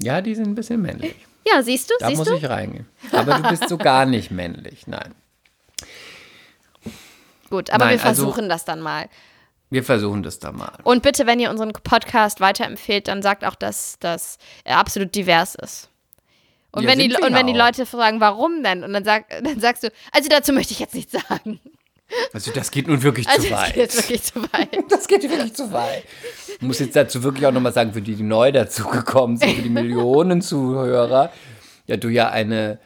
Ja, 0.00 0.20
die 0.20 0.34
sind 0.34 0.46
ein 0.46 0.54
bisschen 0.54 0.80
männlich. 0.80 1.14
Ja, 1.46 1.62
siehst 1.62 1.90
du? 1.90 1.94
Da 2.00 2.08
siehst 2.08 2.18
muss 2.18 2.28
du? 2.28 2.34
ich 2.36 2.48
reingehen. 2.48 2.86
Aber 3.12 3.34
du 3.38 3.48
bist 3.50 3.68
so 3.68 3.76
gar 3.78 4.06
nicht 4.06 4.30
männlich. 4.30 4.86
Nein. 4.86 5.14
Gut, 7.50 7.70
aber 7.70 7.84
Nein, 7.86 7.98
wir 7.98 8.04
also- 8.04 8.22
versuchen 8.24 8.48
das 8.48 8.64
dann 8.64 8.80
mal. 8.80 9.08
Wir 9.68 9.82
versuchen 9.82 10.22
das 10.22 10.38
da 10.38 10.52
mal. 10.52 10.78
Und 10.84 11.02
bitte, 11.02 11.26
wenn 11.26 11.40
ihr 11.40 11.50
unseren 11.50 11.72
Podcast 11.72 12.40
weiterempfehlt, 12.40 13.08
dann 13.08 13.20
sagt 13.20 13.44
auch, 13.44 13.56
dass 13.56 13.96
das 13.98 14.38
absolut 14.64 15.14
divers 15.14 15.56
ist. 15.56 15.90
Und, 16.76 16.82
Ja, 16.84 16.90
wenn 16.90 16.98
die, 16.98 17.14
und 17.16 17.34
wenn 17.34 17.46
die. 17.46 17.52
Leute 17.54 17.86
fragen, 17.86 18.20
warum 18.20 18.62
denn? 18.62 18.84
Und 18.84 18.92
dann, 18.92 19.04
sag, 19.04 19.24
dann 19.42 19.58
sagst 19.60 19.82
du, 19.82 19.88
also 20.12 20.28
dazu 20.28 20.52
möchte 20.52 20.72
ich 20.72 20.78
jetzt 20.78 20.94
nichts 20.94 21.12
sagen. 21.12 21.58
Also 22.32 22.52
das 22.52 22.70
geht 22.70 22.86
nun 22.86 23.02
wirklich 23.02 23.26
Also 23.28 23.42
zu 23.42 23.48
das 23.48 23.58
weit. 23.60 23.66
geht 23.74 23.76
jetzt 23.82 23.96
wirklich 23.96 24.22
zu 24.22 24.42
weit. 24.42 24.68
Das 24.90 25.08
geht 25.08 25.22
wirklich 25.24 25.54
zu 25.54 25.72
weit. 25.72 26.04
Ich 26.54 26.62
muss 26.62 26.78
jetzt 26.78 26.94
dazu 26.94 27.22
wirklich 27.24 27.46
auch 27.46 27.52
nochmal 27.52 27.72
sagen, 27.72 27.92
für 27.92 28.00
die, 28.02 28.14
die 28.14 28.22
neu 28.22 28.52
dazugekommen 28.52 29.36
sind, 29.38 29.56
für 29.56 29.62
die 29.62 29.68
Millionen 29.70 30.40
Zuhörer, 30.42 31.32
ja, 31.86 31.96
du 31.96 32.08
ja 32.08 32.28
eine 32.30 32.78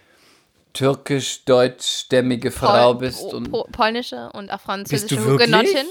türkisch-deutschstämmige 0.72 2.50
Frau 2.50 2.94
bist. 2.94 3.20
Po- 3.20 3.36
Und 3.36 3.50
po- 3.50 3.66
polnische 3.72 4.30
und 4.32 4.50
auch 4.50 4.54
bist 4.56 4.64
französische 4.64 5.16
du 5.16 5.24
wirklich? 5.24 5.48
Hugenottin. 5.48 5.86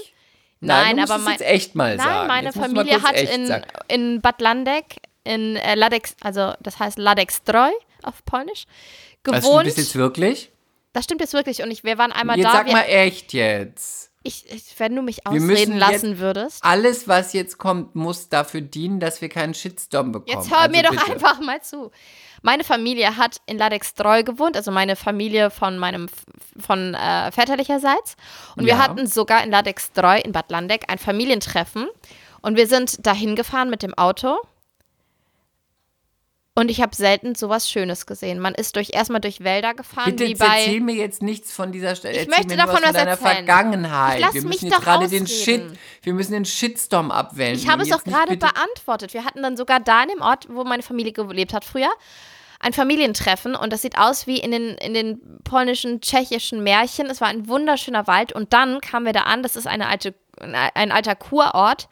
Nein, 0.62 0.96
du 0.96 1.02
musst 1.02 1.12
aber 1.14 1.24
mein, 1.24 1.32
jetzt 1.34 1.42
echt 1.46 1.76
mal 1.76 1.96
nein, 1.96 2.06
sagen. 2.06 2.28
meine 2.28 2.48
Jetzt 2.48 2.58
Familie 2.58 3.02
hat 3.04 3.20
in, 3.22 3.46
sagen. 3.48 3.64
in 3.88 4.22
Bad 4.22 4.42
Landeck, 4.42 4.86
in 5.24 5.56
äh, 5.56 5.76
Ladex, 5.76 6.16
also 6.22 6.54
das 6.60 6.80
heißt 6.80 6.98
Ladekstroj 7.00 7.72
auf 8.04 8.24
Polnisch, 8.26 8.66
gewohnt. 9.24 9.66
bist 9.66 9.78
jetzt 9.78 9.96
wirklich? 9.96 10.52
das 10.94 11.04
stimmt 11.06 11.22
jetzt 11.22 11.34
wirklich. 11.34 11.62
Und 11.62 11.70
ich, 11.72 11.84
wir 11.84 11.98
waren 11.98 12.12
einmal 12.12 12.38
Jetzt 12.38 12.48
da. 12.48 12.52
sag 12.54 12.66
wir, 12.66 12.74
mal 12.74 12.82
echt 12.84 13.32
jetzt. 13.34 14.12
ich, 14.24 14.52
ich, 14.52 14.64
wenn 14.80 14.96
du 14.96 15.02
mich 15.04 15.18
Wir 15.18 15.32
ausreden 15.32 15.78
lassen 15.78 16.12
jetzt- 16.12 16.20
würdest. 16.20 16.64
Alles, 16.64 17.08
was 17.08 17.34
jetzt 17.34 17.58
kommt, 17.58 17.96
muss 17.96 18.28
dafür 18.30 18.62
dienen, 18.62 19.00
dass 19.00 19.22
wir 19.22 19.30
keinen 19.30 19.54
Shitstorm 19.54 20.12
bekommen. 20.12 20.36
Jetzt 20.36 20.50
hör 20.52 20.60
also 20.62 20.72
mir 20.72 20.84
doch 20.84 20.90
bitte. 20.92 21.12
einfach 21.12 21.40
mal 21.42 21.62
zu. 21.62 21.92
Meine 22.42 22.64
Familie 22.64 23.18
hat 23.18 23.38
in 23.48 23.58
Ladekstroj 23.58 24.24
gewohnt, 24.24 24.56
also 24.58 24.72
meine 24.72 24.96
Familie 24.96 25.52
von 25.52 25.78
meinem 25.78 26.08
von 26.58 26.94
äh, 26.96 27.32
väterlicherseits. 27.32 28.16
Und 28.56 28.66
wir 28.66 28.74
Ja. 28.74 28.80
hatten 28.80 29.06
sogar 29.08 29.44
in 29.44 29.52
Ladekstroj 29.52 30.22
in 30.22 30.32
Bad 30.32 30.50
Landeck 30.50 30.86
ein 30.88 30.98
Familientreffen. 30.98 31.88
Und 32.42 32.56
wir 32.58 32.66
sind 32.68 33.06
dahin 33.06 33.36
gefahren 33.36 33.70
mit 33.70 33.84
dem 33.84 33.94
Auto. 33.94 34.38
Und 36.60 36.69
ich 36.69 36.82
habe 36.82 36.93
selten 36.93 37.36
sowas 37.36 37.69
Schönes 37.69 38.06
gesehen. 38.06 38.39
Man 38.39 38.54
ist 38.54 38.76
durch 38.76 38.89
erstmal 38.91 39.22
durch 39.22 39.45
Wälder 39.45 39.74
gefahren, 39.74 40.13
Bitte 40.13 40.28
wie 40.28 40.36
bei. 40.36 40.45
erzähl 40.45 40.82
mir 40.82 40.95
jetzt 40.95 41.22
nichts 41.22 41.54
von 41.54 41.72
dieser 41.72 41.95
Stelle. 41.95 42.19
Ich 42.19 42.28
möchte 42.28 42.58
davon 42.58 42.82
was 42.82 42.89
was 42.89 42.93
deiner 42.93 43.12
erzählen. 43.12 43.36
Vergangenheit. 43.36 44.19
Wir 44.19 44.41
mich 44.41 44.43
müssen 44.43 44.65
jetzt 44.65 44.78
doch 44.78 44.84
gerade 44.84 45.08
den 45.08 45.26
Shit, 45.26 45.63
wir 46.04 46.13
müssen 46.13 46.34
den 46.34 46.43
Shitstorm 46.43 47.12
abwählen. 47.12 47.56
Ich 47.56 47.69
habe 47.69 47.84
es 47.84 47.89
doch 47.89 48.04
nicht 48.04 48.13
gerade 48.13 48.36
beantwortet. 48.36 49.13
Wir 49.13 49.24
hatten 49.24 49.41
dann 49.41 49.56
sogar 49.56 49.80
da 49.80 50.04
in 50.04 50.10
dem 50.10 50.22
Ort, 50.22 50.48
wo 50.50 50.65
meine 50.65 50.84
Familie 50.84 51.13
gelebt 51.13 51.54
hat 51.54 51.63
früher, 51.63 51.91
ein 52.60 52.74
Familientreffen 52.74 53.56
und 53.56 53.72
das 53.72 53.82
sieht 53.82 53.98
aus 53.98 54.28
wie 54.28 54.38
in 54.38 54.52
den, 54.52 54.76
in 54.80 54.93
den 54.93 55.22
polnischen, 55.45 56.02
tschechischen 56.02 56.62
Märchen. 56.62 57.06
Es 57.06 57.22
war 57.22 57.30
ein 57.30 57.48
wunderschöner 57.48 58.06
Wald 58.06 58.34
und 58.34 58.52
dann 58.52 58.82
kamen 58.82 59.06
wir 59.06 59.13
da 59.13 59.22
an, 59.22 59.43
das 59.43 59.56
ist 59.56 59.65
eine 59.65 59.88
alte, 59.88 60.13
ein 60.74 60.91
alter 60.91 61.15
Kurort 61.15 61.88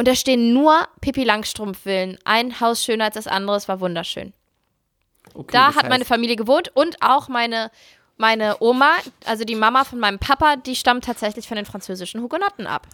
und 0.00 0.08
da 0.08 0.14
stehen 0.14 0.54
nur 0.54 0.88
Pippi 1.02 1.24
Langstrumpf-Villen. 1.24 2.18
Ein 2.24 2.58
Haus 2.58 2.82
schöner 2.82 3.04
als 3.04 3.14
das 3.16 3.26
andere, 3.26 3.56
es 3.56 3.68
war 3.68 3.80
wunderschön. 3.80 4.32
Okay, 5.34 5.52
Da 5.52 5.74
hat 5.74 5.82
meine 5.84 6.00
heißt, 6.00 6.08
Familie 6.08 6.36
gewohnt 6.36 6.70
und 6.74 6.96
auch 7.02 7.28
meine, 7.28 7.70
meine 8.16 8.56
Oma, 8.60 8.92
also 9.26 9.44
die 9.44 9.54
Mama 9.54 9.84
von 9.84 9.98
meinem 10.00 10.18
Papa, 10.18 10.56
die 10.56 10.74
stammt 10.74 11.04
tatsächlich 11.04 11.46
von 11.46 11.56
den 11.56 11.66
französischen 11.66 12.22
Hugenotten 12.22 12.66
ab. 12.66 12.86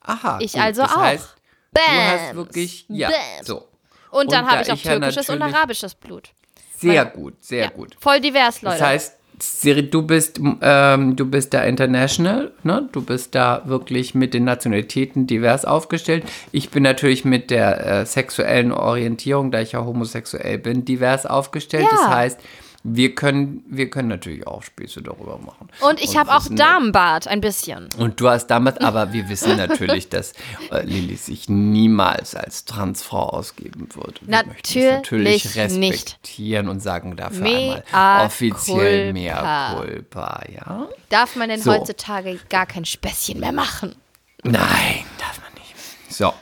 Aha, 0.00 0.38
ich 0.40 0.52
gut, 0.54 0.60
also 0.62 0.82
das 0.82 0.92
auch. 0.92 1.00
Heißt, 1.02 1.36
du 1.72 1.80
hast 1.80 2.22
Bams. 2.26 2.34
wirklich, 2.34 2.84
ja, 2.88 3.10
Bams. 3.10 3.46
so. 3.46 3.68
Und 4.10 4.32
dann 4.32 4.44
Und 4.44 4.50
habe 4.50 4.56
da 4.58 4.62
ich 4.62 4.70
auch 4.72 4.74
ich 4.76 4.84
ja 4.84 4.92
türkisches 4.98 5.30
und 5.30 5.40
arabisches 5.40 5.94
Blut. 5.94 6.30
Sehr 6.76 7.04
Mein- 7.04 7.12
gut, 7.14 7.44
sehr 7.44 7.64
Ja, 7.66 7.70
gut. 7.70 7.96
Voll 8.00 8.20
divers, 8.20 8.60
Leute. 8.60 8.78
Das 8.78 8.86
heißt, 8.88 9.18
Siri, 9.40 9.90
du 9.90 10.02
bist, 10.02 10.40
ähm, 10.62 11.16
du 11.16 11.26
bist 11.26 11.54
da 11.54 11.64
international, 11.64 12.52
ne? 12.62 12.88
Du 12.92 13.02
bist 13.02 13.34
da 13.34 13.62
wirklich 13.66 14.14
mit 14.14 14.32
den 14.32 14.44
Nationalitäten 14.44 15.26
divers 15.26 15.64
aufgestellt. 15.64 16.24
Ich 16.52 16.70
bin 16.70 16.82
natürlich 16.82 17.24
mit 17.24 17.50
der 17.50 17.86
äh, 17.86 18.06
sexuellen 18.06 18.72
Orientierung, 18.72 19.50
da 19.50 19.60
ich 19.60 19.72
ja 19.72 19.84
homosexuell 19.84 20.58
bin, 20.58 20.84
divers 20.84 21.26
aufgestellt. 21.26 21.86
Ja. 21.90 21.96
Das 21.96 22.08
heißt, 22.08 22.40
Wir 22.86 23.14
können, 23.14 23.64
wir 23.66 23.88
können 23.88 24.08
natürlich 24.08 24.46
auch 24.46 24.62
Späße 24.62 25.00
darüber 25.00 25.38
machen. 25.38 25.70
Und 25.80 26.02
ich 26.02 26.18
habe 26.18 26.30
auch 26.34 26.46
Damenbart, 26.50 27.26
ein 27.26 27.40
bisschen. 27.40 27.88
Und 27.96 28.20
du 28.20 28.28
hast 28.28 28.48
damals, 28.48 28.76
aber 28.78 29.14
wir 29.14 29.30
wissen 29.30 29.56
natürlich, 29.56 30.10
dass 30.10 30.34
äh, 30.70 30.82
Lilly 30.84 31.16
sich 31.16 31.48
niemals 31.48 32.34
als 32.34 32.66
Transfrau 32.66 33.30
ausgeben 33.30 33.88
wird. 33.94 34.20
Wir 34.20 34.30
Natürlich 34.44 34.92
natürlich 34.92 35.44
nicht. 35.56 35.56
respektieren 35.56 36.68
und 36.68 36.80
sagen 36.80 37.16
dafür 37.16 37.40
Mea 37.42 37.82
einmal 37.90 38.26
offiziell 38.26 39.12
culpa. 39.12 39.12
mehr 39.14 39.74
Culpa, 39.80 40.42
ja? 40.54 40.86
Darf 41.08 41.36
man 41.36 41.48
denn 41.48 41.62
So. 41.62 41.72
heutzutage 41.72 42.38
gar 42.50 42.66
kein 42.66 42.84
Späßchen 42.84 43.40
mehr 43.40 43.52
machen? 43.52 43.94
Nein, 44.42 45.06
darf 45.18 45.40
man 45.40 45.54
nicht. 45.54 45.74
So. 46.12 46.34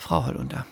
Frau 0.00 0.24
Hollunder, 0.24 0.64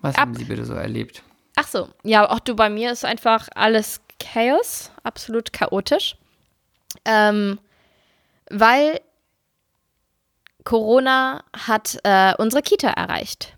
was 0.00 0.16
haben 0.16 0.34
Sie 0.34 0.44
bitte 0.44 0.64
so 0.64 0.72
erlebt? 0.72 1.22
Ach 1.56 1.66
so, 1.66 1.88
ja, 2.02 2.28
auch 2.28 2.40
du, 2.40 2.56
bei 2.56 2.70
mir 2.70 2.92
ist 2.92 3.04
einfach 3.04 3.48
alles 3.54 4.00
Chaos, 4.18 4.90
absolut 5.02 5.52
chaotisch. 5.52 6.16
Ähm, 7.04 7.58
weil 8.48 9.00
Corona 10.64 11.42
hat 11.66 11.98
äh, 12.04 12.34
unsere 12.38 12.62
Kita 12.62 12.88
erreicht. 12.90 13.56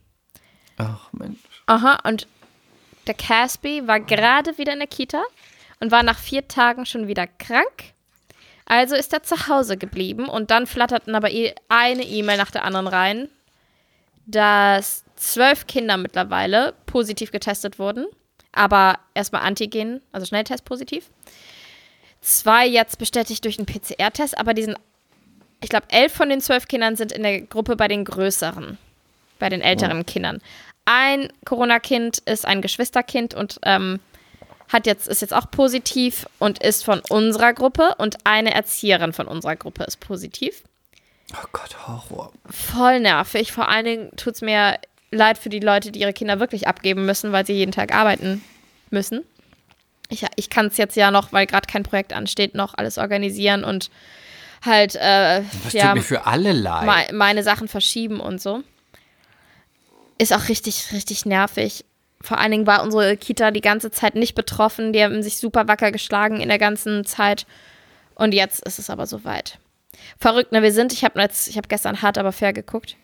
Ach 0.78 1.12
Mensch. 1.12 1.38
Aha, 1.66 1.98
und 2.04 2.26
der 3.06 3.14
Casby 3.14 3.86
war 3.86 4.00
gerade 4.00 4.56
wieder 4.58 4.72
in 4.72 4.78
der 4.78 4.88
Kita 4.88 5.22
und 5.80 5.90
war 5.90 6.02
nach 6.02 6.18
vier 6.18 6.48
Tagen 6.48 6.86
schon 6.86 7.06
wieder 7.06 7.26
krank. 7.26 7.94
Also 8.66 8.96
ist 8.96 9.12
er 9.12 9.22
zu 9.22 9.48
Hause 9.48 9.76
geblieben 9.76 10.28
und 10.28 10.50
dann 10.50 10.66
flatterten 10.66 11.14
aber 11.14 11.30
eh 11.30 11.54
eine 11.68 12.02
E-Mail 12.02 12.38
nach 12.38 12.50
der 12.50 12.64
anderen 12.64 12.86
rein, 12.86 13.28
dass 14.26 15.03
zwölf 15.24 15.66
Kinder 15.66 15.96
mittlerweile 15.96 16.74
positiv 16.86 17.30
getestet 17.30 17.78
wurden, 17.78 18.06
aber 18.52 18.98
erstmal 19.14 19.42
Antigen, 19.42 20.00
also 20.12 20.26
Schnelltest 20.26 20.64
positiv. 20.64 21.10
Zwei 22.20 22.66
jetzt 22.66 22.98
bestätigt 22.98 23.44
durch 23.44 23.58
einen 23.58 23.66
PCR-Test, 23.66 24.38
aber 24.38 24.54
diesen, 24.54 24.76
ich 25.60 25.68
glaube, 25.68 25.86
elf 25.90 26.12
von 26.12 26.28
den 26.28 26.40
zwölf 26.40 26.68
Kindern 26.68 26.96
sind 26.96 27.12
in 27.12 27.22
der 27.22 27.42
Gruppe 27.42 27.76
bei 27.76 27.88
den 27.88 28.04
größeren, 28.04 28.78
bei 29.38 29.48
den 29.48 29.60
älteren 29.60 30.06
Kindern. 30.06 30.40
Ein 30.86 31.32
Corona-Kind 31.44 32.18
ist 32.18 32.46
ein 32.46 32.62
Geschwisterkind 32.62 33.34
und 33.34 33.58
ähm, 33.62 34.00
hat 34.68 34.86
jetzt, 34.86 35.08
ist 35.08 35.22
jetzt 35.22 35.34
auch 35.34 35.50
positiv 35.50 36.26
und 36.38 36.62
ist 36.62 36.84
von 36.84 37.00
unserer 37.08 37.52
Gruppe 37.52 37.94
und 37.98 38.16
eine 38.24 38.54
Erzieherin 38.54 39.12
von 39.12 39.26
unserer 39.26 39.56
Gruppe 39.56 39.84
ist 39.84 40.00
positiv. 40.00 40.62
Oh 41.32 41.46
Gott, 41.52 41.86
Horror. 41.86 42.32
Voll 42.50 43.00
nervig. 43.00 43.52
Vor 43.52 43.68
allen 43.68 43.84
Dingen 43.84 44.16
tut 44.16 44.34
es 44.34 44.40
mir 44.42 44.78
leid 45.14 45.38
für 45.38 45.48
die 45.48 45.60
Leute, 45.60 45.90
die 45.92 46.00
ihre 46.00 46.12
Kinder 46.12 46.40
wirklich 46.40 46.66
abgeben 46.68 47.06
müssen, 47.06 47.32
weil 47.32 47.46
sie 47.46 47.54
jeden 47.54 47.72
Tag 47.72 47.94
arbeiten 47.94 48.42
müssen. 48.90 49.22
Ich, 50.10 50.24
ich 50.36 50.50
kann 50.50 50.66
es 50.66 50.76
jetzt 50.76 50.96
ja 50.96 51.10
noch, 51.10 51.32
weil 51.32 51.46
gerade 51.46 51.66
kein 51.70 51.82
Projekt 51.82 52.12
ansteht, 52.12 52.54
noch 52.54 52.74
alles 52.74 52.98
organisieren 52.98 53.64
und 53.64 53.90
halt 54.64 54.94
äh, 54.96 55.42
Das 55.64 55.72
ja, 55.72 55.86
tut 55.88 55.96
mir 55.96 56.02
für 56.02 56.26
alle 56.26 56.52
leid. 56.52 56.84
mei- 56.84 57.10
meine 57.12 57.42
Sachen 57.42 57.68
verschieben 57.68 58.20
und 58.20 58.40
so. 58.40 58.62
Ist 60.18 60.32
auch 60.32 60.48
richtig, 60.48 60.92
richtig 60.92 61.26
nervig. 61.26 61.84
Vor 62.20 62.38
allen 62.38 62.52
Dingen 62.52 62.66
war 62.66 62.82
unsere 62.82 63.16
Kita 63.16 63.50
die 63.50 63.60
ganze 63.60 63.90
Zeit 63.90 64.14
nicht 64.14 64.34
betroffen. 64.34 64.92
Die 64.92 65.02
haben 65.02 65.22
sich 65.22 65.36
super 65.38 65.68
wacker 65.68 65.90
geschlagen 65.92 66.40
in 66.40 66.48
der 66.48 66.58
ganzen 66.58 67.04
Zeit. 67.04 67.46
Und 68.14 68.32
jetzt 68.32 68.64
ist 68.64 68.78
es 68.78 68.90
aber 68.90 69.06
soweit. 69.06 69.58
Verrückt, 70.18 70.52
ne? 70.52 70.62
Wir 70.62 70.72
sind, 70.72 70.92
ich 70.92 71.04
habe 71.04 71.20
jetzt, 71.20 71.48
ich 71.48 71.56
habe 71.56 71.68
gestern 71.68 72.00
hart 72.00 72.16
aber 72.16 72.32
fair 72.32 72.52
geguckt. 72.52 72.96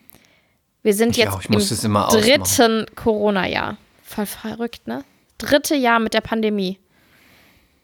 Wir 0.83 0.93
sind 0.93 1.11
Ich 1.11 1.17
jetzt 1.17 1.33
auch, 1.33 1.43
im 1.45 1.59
dritten 1.59 2.85
Corona-Jahr. 2.95 3.77
Voll 4.03 4.25
verrückt, 4.25 4.87
ne? 4.87 5.03
Dritte 5.37 5.75
Jahr 5.75 5.99
mit 5.99 6.13
der 6.13 6.21
Pandemie. 6.21 6.79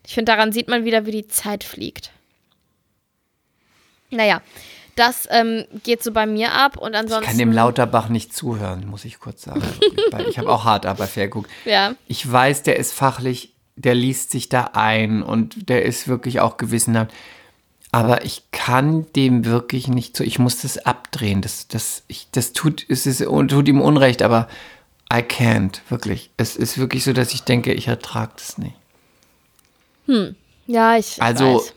Ich 0.05 0.13
finde, 0.13 0.31
daran 0.31 0.51
sieht 0.51 0.67
man 0.67 0.85
wieder, 0.85 1.05
wie 1.05 1.11
die 1.11 1.27
Zeit 1.27 1.63
fliegt. 1.63 2.11
Naja, 4.09 4.41
das 4.95 5.27
ähm, 5.29 5.65
geht 5.83 6.01
so 6.03 6.11
bei 6.11 6.25
mir 6.25 6.53
ab 6.53 6.77
und 6.77 6.95
ansonsten. 6.95 7.23
Ich 7.23 7.29
kann 7.29 7.37
dem 7.37 7.51
Lauterbach 7.51 8.09
nicht 8.09 8.33
zuhören, 8.33 8.87
muss 8.87 9.05
ich 9.05 9.19
kurz 9.19 9.43
sagen. 9.43 9.61
Ich 10.29 10.39
habe 10.39 10.49
auch 10.49 10.63
hart 10.63 10.85
aber 10.85 11.05
fair 11.05 11.27
geguckt. 11.27 11.49
Ja. 11.65 11.93
Ich 12.07 12.29
weiß, 12.29 12.63
der 12.63 12.77
ist 12.77 12.93
fachlich, 12.93 13.53
der 13.75 13.93
liest 13.93 14.31
sich 14.31 14.49
da 14.49 14.71
ein 14.73 15.21
und 15.21 15.69
der 15.69 15.85
ist 15.85 16.07
wirklich 16.07 16.39
auch 16.39 16.57
gewissenhaft. 16.57 17.11
Aber 17.97 18.23
ich 18.25 18.43
kann 18.51 19.07
dem 19.15 19.43
wirklich 19.45 19.87
nicht 19.87 20.15
so. 20.15 20.23
Ich 20.23 20.37
muss 20.37 20.61
das 20.61 20.77
abdrehen. 20.77 21.41
Das, 21.41 21.67
das, 21.67 22.03
ich, 22.07 22.27
das 22.31 22.53
tut, 22.53 22.85
es 22.87 23.07
ist, 23.07 23.23
tut 23.25 23.67
ihm 23.67 23.81
Unrecht, 23.81 24.21
aber 24.21 24.47
I 25.11 25.17
can't, 25.21 25.79
wirklich. 25.89 26.29
Es 26.37 26.55
ist 26.55 26.77
wirklich 26.77 27.03
so, 27.03 27.11
dass 27.13 27.33
ich 27.33 27.41
denke, 27.41 27.73
ich 27.73 27.87
ertrage 27.87 28.33
das 28.35 28.59
nicht. 28.59 28.75
Ja, 30.67 30.95
ich 30.95 31.19
Also, 31.23 31.55
weiß. 31.55 31.73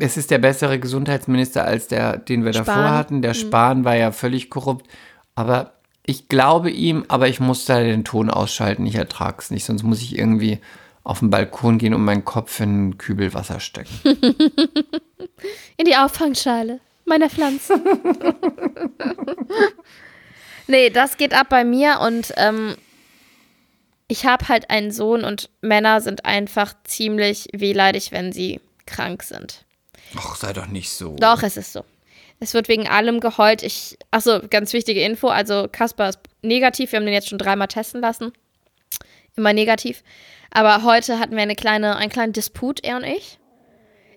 Es 0.00 0.16
ist 0.16 0.32
der 0.32 0.38
bessere 0.38 0.80
Gesundheitsminister 0.80 1.64
als 1.64 1.86
der, 1.86 2.16
den 2.16 2.44
wir 2.44 2.50
davor 2.50 2.74
Spahn. 2.74 2.90
hatten. 2.94 3.22
Der 3.22 3.34
Spahn 3.34 3.84
war 3.84 3.94
ja 3.94 4.10
völlig 4.10 4.50
korrupt. 4.50 4.90
Aber 5.36 5.74
ich 6.04 6.28
glaube 6.28 6.70
ihm, 6.70 7.04
aber 7.06 7.28
ich 7.28 7.38
muss 7.38 7.66
da 7.66 7.78
den 7.80 8.02
Ton 8.02 8.30
ausschalten. 8.30 8.84
Ich 8.86 8.96
ertrage 8.96 9.36
es 9.38 9.52
nicht. 9.52 9.64
Sonst 9.64 9.84
muss 9.84 10.00
ich 10.02 10.18
irgendwie 10.18 10.58
auf 11.10 11.18
den 11.18 11.30
Balkon 11.30 11.78
gehen 11.78 11.92
und 11.92 12.04
meinen 12.04 12.24
Kopf 12.24 12.60
in 12.60 12.68
einen 12.68 12.98
Kübel 12.98 13.34
Wasser 13.34 13.58
stecken. 13.58 13.90
In 15.76 15.84
die 15.84 15.96
Auffangschale 15.96 16.78
meiner 17.04 17.28
Pflanzen. 17.28 17.82
nee, 20.68 20.88
das 20.88 21.16
geht 21.16 21.34
ab 21.34 21.48
bei 21.50 21.64
mir 21.64 21.98
und 22.00 22.32
ähm, 22.36 22.76
ich 24.06 24.24
habe 24.24 24.46
halt 24.48 24.70
einen 24.70 24.92
Sohn 24.92 25.24
und 25.24 25.50
Männer 25.62 26.00
sind 26.00 26.24
einfach 26.24 26.74
ziemlich 26.84 27.48
wehleidig, 27.52 28.12
wenn 28.12 28.30
sie 28.30 28.60
krank 28.86 29.24
sind. 29.24 29.64
Ach, 30.16 30.36
sei 30.36 30.52
doch 30.52 30.68
nicht 30.68 30.90
so. 30.90 31.16
Doch, 31.18 31.42
es 31.42 31.56
ist 31.56 31.72
so. 31.72 31.84
Es 32.38 32.54
wird 32.54 32.68
wegen 32.68 32.86
allem 32.86 33.18
geheult. 33.18 33.64
Ich, 33.64 33.98
achso, 34.12 34.38
ganz 34.48 34.72
wichtige 34.72 35.02
Info. 35.02 35.26
Also 35.26 35.66
Kaspar 35.70 36.10
ist 36.10 36.20
negativ. 36.42 36.92
Wir 36.92 36.98
haben 36.98 37.06
den 37.06 37.14
jetzt 37.14 37.28
schon 37.28 37.38
dreimal 37.38 37.66
testen 37.66 38.00
lassen. 38.00 38.32
Immer 39.34 39.52
negativ. 39.52 40.04
Aber 40.50 40.82
heute 40.82 41.18
hatten 41.18 41.36
wir 41.36 41.42
eine 41.42 41.54
kleine, 41.54 41.96
einen 41.96 42.10
kleinen 42.10 42.32
Disput, 42.32 42.82
er 42.84 42.96
und 42.96 43.04
ich. 43.04 43.38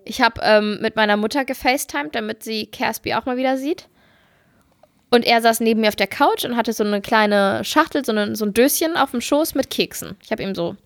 Ich 0.04 0.20
habe 0.20 0.40
ähm, 0.42 0.78
mit 0.80 0.96
meiner 0.96 1.16
Mutter 1.16 1.44
gefacetimed, 1.44 2.14
damit 2.14 2.42
sie 2.42 2.66
Caspi 2.66 3.14
auch 3.14 3.24
mal 3.24 3.36
wieder 3.36 3.56
sieht. 3.56 3.88
Und 5.10 5.24
er 5.24 5.40
saß 5.40 5.60
neben 5.60 5.80
mir 5.80 5.88
auf 5.88 5.96
der 5.96 6.08
Couch 6.08 6.44
und 6.44 6.56
hatte 6.56 6.72
so 6.72 6.82
eine 6.82 7.00
kleine 7.00 7.64
Schachtel, 7.64 8.04
so, 8.04 8.12
eine, 8.12 8.34
so 8.34 8.44
ein 8.44 8.52
Döschen 8.52 8.96
auf 8.96 9.12
dem 9.12 9.20
Schoß 9.20 9.54
mit 9.54 9.70
Keksen. 9.70 10.16
Ich 10.22 10.32
habe 10.32 10.42
ihm 10.42 10.54
so 10.54 10.76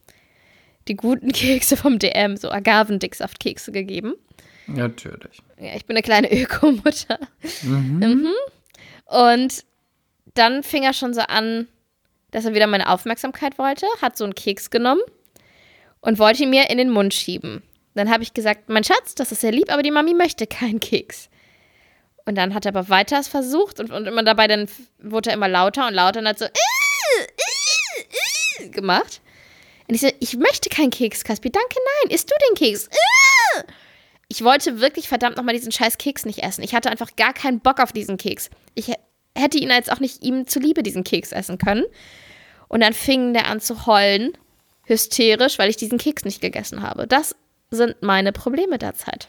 die 0.86 0.96
guten 0.96 1.32
Kekse 1.32 1.76
vom 1.76 1.98
DM, 1.98 2.36
so 2.36 2.50
Agavendicksaftkekse 2.50 3.72
gegeben. 3.72 4.14
Natürlich. 4.66 5.42
Ja, 5.58 5.74
ich 5.74 5.86
bin 5.86 5.96
eine 5.96 6.02
kleine 6.02 6.30
Ökomutter. 6.30 7.18
Mhm. 7.62 8.28
Und 9.06 9.64
dann 10.34 10.62
fing 10.62 10.82
er 10.82 10.92
schon 10.92 11.14
so 11.14 11.22
an, 11.22 11.66
dass 12.30 12.44
er 12.44 12.54
wieder 12.54 12.66
meine 12.66 12.90
Aufmerksamkeit 12.90 13.58
wollte, 13.58 13.86
hat 14.02 14.18
so 14.18 14.24
einen 14.24 14.34
Keks 14.34 14.68
genommen 14.68 15.00
und 16.00 16.18
wollte 16.18 16.44
ihn 16.44 16.50
mir 16.50 16.70
in 16.70 16.78
den 16.78 16.90
Mund 16.90 17.14
schieben. 17.14 17.62
Dann 17.94 18.10
habe 18.10 18.22
ich 18.22 18.34
gesagt, 18.34 18.68
mein 18.68 18.84
Schatz, 18.84 19.14
das 19.14 19.32
ist 19.32 19.40
sehr 19.40 19.52
lieb, 19.52 19.72
aber 19.72 19.82
die 19.82 19.90
Mami 19.90 20.14
möchte 20.14 20.46
keinen 20.46 20.80
Keks. 20.80 21.28
Und 22.24 22.36
dann 22.36 22.54
hat 22.54 22.66
er 22.66 22.76
aber 22.76 22.88
weiter 22.88 23.22
versucht 23.22 23.80
und, 23.80 23.90
und 23.90 24.06
immer 24.06 24.22
dabei, 24.22 24.46
dann 24.46 24.68
wurde 24.98 25.30
er 25.30 25.34
immer 25.34 25.48
lauter 25.48 25.86
und 25.88 25.94
lauter 25.94 26.20
und 26.20 26.28
hat 26.28 26.38
so 26.38 26.44
"Äh, 26.44 26.48
äh, 28.60 28.64
äh", 28.64 28.68
gemacht. 28.68 29.20
Und 29.88 29.94
ich 29.94 30.02
so, 30.02 30.10
ich 30.20 30.36
möchte 30.36 30.68
keinen 30.68 30.90
Keks, 30.90 31.24
Kaspi. 31.24 31.50
Danke, 31.50 31.74
nein, 32.02 32.14
isst 32.14 32.30
du 32.30 32.34
den 32.48 32.54
Keks? 32.54 32.90
Ich 34.28 34.44
wollte 34.44 34.80
wirklich 34.80 35.08
verdammt 35.08 35.38
nochmal 35.38 35.54
diesen 35.54 35.72
scheiß 35.72 35.96
Keks 35.96 36.26
nicht 36.26 36.42
essen. 36.42 36.62
Ich 36.62 36.74
hatte 36.74 36.90
einfach 36.90 37.16
gar 37.16 37.32
keinen 37.32 37.60
Bock 37.60 37.80
auf 37.80 37.92
diesen 37.92 38.18
Keks. 38.18 38.50
Ich 38.74 38.92
hätte 39.34 39.56
ihn 39.56 39.70
jetzt 39.70 39.90
auch 39.90 40.00
nicht 40.00 40.22
ihm 40.22 40.46
zuliebe 40.46 40.82
diesen 40.82 41.04
Keks 41.04 41.32
essen 41.32 41.56
können. 41.56 41.86
Und 42.68 42.82
dann 42.82 42.92
fing 42.92 43.32
der 43.32 43.46
an 43.46 43.60
zu 43.60 43.86
heulen, 43.86 44.36
hysterisch, 44.88 45.58
weil 45.58 45.70
ich 45.70 45.76
diesen 45.76 45.98
Keks 45.98 46.24
nicht 46.24 46.40
gegessen 46.40 46.82
habe. 46.82 47.06
Das 47.06 47.36
sind 47.70 47.96
meine 48.02 48.32
Probleme 48.32 48.78
derzeit. 48.78 49.28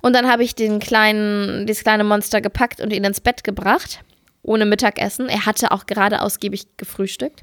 Und 0.00 0.12
dann 0.12 0.30
habe 0.30 0.44
ich 0.44 0.54
den 0.54 0.80
kleinen, 0.80 1.66
dieses 1.66 1.82
kleine 1.82 2.04
Monster 2.04 2.42
gepackt 2.42 2.80
und 2.80 2.92
ihn 2.92 3.04
ins 3.04 3.22
Bett 3.22 3.42
gebracht, 3.42 4.00
ohne 4.42 4.66
Mittagessen. 4.66 5.30
Er 5.30 5.46
hatte 5.46 5.70
auch 5.70 5.86
gerade 5.86 6.20
ausgiebig 6.20 6.76
gefrühstückt. 6.76 7.42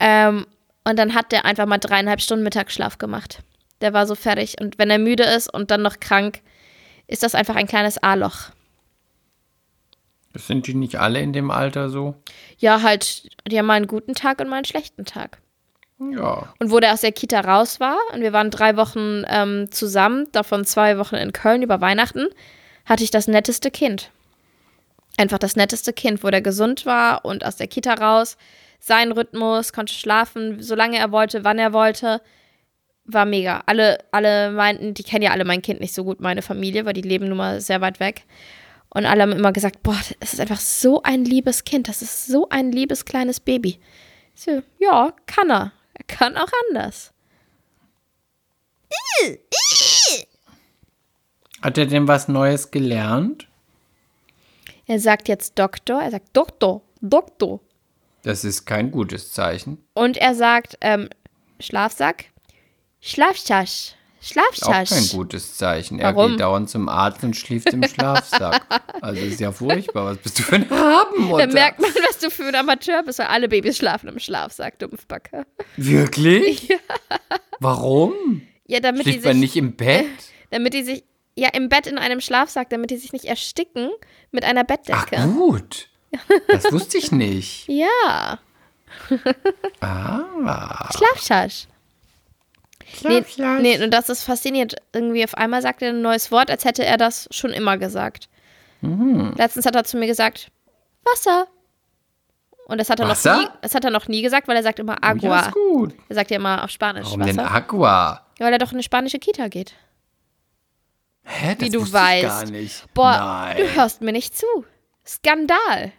Ähm, 0.00 0.46
und 0.84 0.98
dann 0.98 1.14
hat 1.14 1.30
der 1.30 1.44
einfach 1.44 1.66
mal 1.66 1.78
dreieinhalb 1.78 2.20
Stunden 2.20 2.42
Mittagsschlaf 2.42 2.98
gemacht. 2.98 3.42
Der 3.80 3.92
war 3.92 4.06
so 4.06 4.16
fertig. 4.16 4.60
Und 4.60 4.78
wenn 4.78 4.90
er 4.90 4.98
müde 4.98 5.22
ist 5.22 5.52
und 5.52 5.70
dann 5.70 5.82
noch 5.82 6.00
krank, 6.00 6.40
ist 7.06 7.22
das 7.22 7.36
einfach 7.36 7.54
ein 7.54 7.68
kleines 7.68 8.02
A-Loch. 8.02 8.50
Sind 10.34 10.66
die 10.66 10.74
nicht 10.74 10.96
alle 10.96 11.20
in 11.20 11.32
dem 11.32 11.50
Alter 11.50 11.90
so? 11.90 12.16
Ja, 12.58 12.82
halt, 12.82 13.28
die 13.48 13.58
haben 13.58 13.66
mal 13.66 13.74
einen 13.74 13.86
guten 13.86 14.14
Tag 14.14 14.40
und 14.40 14.48
mal 14.48 14.56
einen 14.56 14.64
schlechten 14.64 15.04
Tag. 15.04 15.38
Ja. 15.98 16.54
Und 16.58 16.70
wo 16.70 16.78
der 16.80 16.92
aus 16.92 17.00
der 17.00 17.12
Kita 17.12 17.40
raus 17.40 17.80
war, 17.80 17.98
und 18.12 18.20
wir 18.20 18.32
waren 18.32 18.50
drei 18.50 18.76
Wochen 18.76 19.24
ähm, 19.28 19.70
zusammen, 19.70 20.28
davon 20.32 20.64
zwei 20.64 20.98
Wochen 20.98 21.16
in 21.16 21.32
Köln 21.32 21.62
über 21.62 21.80
Weihnachten, 21.80 22.28
hatte 22.86 23.04
ich 23.04 23.10
das 23.10 23.26
netteste 23.26 23.70
Kind. 23.70 24.10
Einfach 25.16 25.38
das 25.38 25.56
netteste 25.56 25.92
Kind, 25.92 26.22
wo 26.22 26.30
der 26.30 26.42
gesund 26.42 26.86
war 26.86 27.24
und 27.24 27.44
aus 27.44 27.56
der 27.56 27.66
Kita 27.66 27.94
raus, 27.94 28.36
seinen 28.78 29.10
Rhythmus, 29.10 29.72
konnte 29.72 29.92
schlafen, 29.92 30.62
solange 30.62 30.98
er 30.98 31.10
wollte, 31.10 31.42
wann 31.42 31.58
er 31.58 31.72
wollte. 31.72 32.20
War 33.04 33.24
mega. 33.24 33.62
Alle, 33.66 33.98
alle 34.12 34.52
meinten, 34.52 34.94
die 34.94 35.02
kennen 35.02 35.24
ja 35.24 35.32
alle 35.32 35.44
mein 35.44 35.62
Kind 35.62 35.80
nicht 35.80 35.94
so 35.94 36.04
gut, 36.04 36.20
meine 36.20 36.42
Familie, 36.42 36.84
weil 36.84 36.92
die 36.92 37.02
leben 37.02 37.28
nun 37.28 37.38
mal 37.38 37.60
sehr 37.60 37.80
weit 37.80 37.98
weg. 37.98 38.22
Und 38.90 39.06
alle 39.06 39.22
haben 39.22 39.32
immer 39.32 39.52
gesagt, 39.52 39.82
boah, 39.82 39.98
das 40.20 40.34
ist 40.34 40.40
einfach 40.40 40.60
so 40.60 41.02
ein 41.02 41.24
liebes 41.24 41.64
Kind, 41.64 41.88
das 41.88 42.02
ist 42.02 42.26
so 42.26 42.48
ein 42.50 42.70
liebes 42.70 43.04
kleines 43.04 43.40
Baby. 43.40 43.80
So, 44.34 44.62
ja, 44.78 45.12
kann 45.26 45.50
er. 45.50 45.72
Er 45.98 46.04
kann 46.06 46.36
auch 46.36 46.50
anders. 46.68 47.12
Hat 51.60 51.76
er 51.76 51.86
denn 51.86 52.08
was 52.08 52.28
Neues 52.28 52.70
gelernt? 52.70 53.48
Er 54.86 55.00
sagt 55.00 55.28
jetzt 55.28 55.58
Doktor, 55.58 56.00
er 56.00 56.10
sagt 56.10 56.34
Doktor, 56.34 56.82
Doktor. 57.00 57.60
Das 58.22 58.44
ist 58.44 58.64
kein 58.64 58.90
gutes 58.90 59.32
Zeichen. 59.32 59.84
Und 59.94 60.16
er 60.16 60.34
sagt 60.34 60.78
ähm, 60.80 61.08
Schlafsack, 61.60 62.26
Schlafschasch, 63.00 63.94
Ist 64.20 64.36
auch 64.36 64.72
kein 64.72 64.86
Schlafschasch. 64.86 65.12
gutes 65.12 65.56
Zeichen. 65.56 65.98
Er 66.00 66.14
Warum? 66.16 66.32
geht 66.32 66.40
dauernd 66.40 66.68
zum 66.68 66.88
Arzt 66.88 67.22
und 67.22 67.36
schläft 67.36 67.72
im 67.72 67.82
Schlafsack. 67.86 68.62
Also 69.00 69.20
ist 69.24 69.38
ja 69.40 69.52
furchtbar. 69.52 70.06
Was 70.06 70.18
bist 70.18 70.38
du 70.40 70.42
für 70.42 70.56
ein 70.56 70.64
Rabenmutter? 70.64 71.46
Da 71.46 71.52
merkt 71.52 71.80
man, 71.80 71.90
was 72.08 72.18
du 72.18 72.30
für 72.30 72.46
ein 72.46 72.54
Amateur 72.56 73.02
bist, 73.04 73.20
weil 73.20 73.28
alle 73.28 73.48
Babys 73.48 73.76
schlafen 73.76 74.08
im 74.08 74.18
Schlafsack, 74.18 74.76
Dumpfbacke. 74.80 75.46
Wirklich? 75.76 76.68
Warum? 77.60 78.42
Ja, 78.66 78.80
damit 78.80 79.06
die 79.06 79.12
Schläft 79.12 79.24
man 79.26 79.34
sich, 79.34 79.40
nicht 79.40 79.56
im 79.56 79.76
Bett? 79.76 80.06
damit 80.50 80.74
die 80.74 80.82
sich, 80.82 81.04
ja, 81.36 81.48
im 81.50 81.68
Bett 81.68 81.86
in 81.86 81.96
einem 81.96 82.20
Schlafsack, 82.20 82.70
damit 82.70 82.90
die 82.90 82.96
sich 82.96 83.12
nicht 83.12 83.24
ersticken 83.26 83.90
mit 84.32 84.44
einer 84.44 84.62
Ach 84.62 84.66
Bettdecke. 84.66 85.28
gut. 85.28 85.88
Das 86.48 86.72
wusste 86.72 86.98
ich 86.98 87.12
nicht. 87.12 87.68
Ja, 87.68 88.40
Ah. 89.80 90.88
Schlafschasch. 92.96 93.22
Nee, 93.26 93.32
Schlaf, 93.32 93.60
nee, 93.60 93.82
und 93.84 93.90
das 93.92 94.08
ist 94.08 94.24
faszinierend. 94.24 94.76
Irgendwie 94.92 95.24
auf 95.24 95.34
einmal 95.34 95.62
sagt 95.62 95.82
er 95.82 95.90
ein 95.90 96.02
neues 96.02 96.30
Wort, 96.32 96.50
als 96.50 96.64
hätte 96.64 96.84
er 96.84 96.96
das 96.96 97.28
schon 97.30 97.50
immer 97.52 97.76
gesagt. 97.78 98.28
Mhm. 98.80 99.34
Letztens 99.36 99.66
hat 99.66 99.74
er 99.74 99.84
zu 99.84 99.96
mir 99.96 100.06
gesagt, 100.06 100.50
Wasser. 101.04 101.46
Und 102.66 102.78
das 102.78 102.90
hat 102.90 103.00
er, 103.00 103.08
Wasser? 103.08 103.36
noch 103.36 103.42
nie, 103.42 103.48
das 103.62 103.74
hat 103.74 103.84
er 103.84 103.90
noch 103.90 104.08
nie 104.08 104.22
gesagt, 104.22 104.46
weil 104.46 104.56
er 104.56 104.62
sagt 104.62 104.78
immer 104.78 104.92
Ja, 105.02 105.08
Agua. 105.08 105.40
ist 105.40 105.52
gut. 105.52 105.94
er 106.08 106.14
sagt 106.14 106.30
ja 106.30 106.36
immer 106.36 106.62
auf 106.64 106.70
Spanisch 106.70 107.06
Warum 107.06 107.22
denn 107.22 107.36
Wasser. 107.36 107.50
Aqua? 107.50 108.26
Ja, 108.38 108.46
weil 108.46 108.52
er 108.52 108.58
doch 108.58 108.70
in 108.72 108.76
eine 108.76 108.82
spanische 108.82 109.18
Kita 109.18 109.48
geht. 109.48 109.74
Hä, 111.24 111.54
das 111.54 111.66
Wie 111.66 111.70
du 111.70 111.80
wusste 111.80 111.96
ich 112.16 112.22
gar 112.22 112.42
weißt. 112.42 112.52
nicht. 112.52 112.94
Boah, 112.94 113.16
Nein. 113.48 113.56
du 113.58 113.74
hörst 113.74 114.00
mir 114.02 114.12
nicht 114.12 114.36
zu. 114.36 114.46
Skandal. 115.06 115.92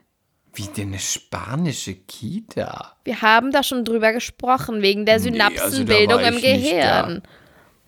Wie 0.53 0.67
denn 0.67 0.89
eine 0.89 0.99
spanische 0.99 1.95
Kita? 1.95 2.95
Wir 3.03 3.21
haben 3.21 3.51
da 3.51 3.63
schon 3.63 3.85
drüber 3.85 4.13
gesprochen, 4.13 4.81
wegen 4.81 5.05
der 5.05 5.19
Nee, 5.19 5.29
also 5.29 5.37
da 5.37 5.49
Synapsenbildung 5.49 6.19
im 6.21 6.41
Gehirn. 6.41 7.21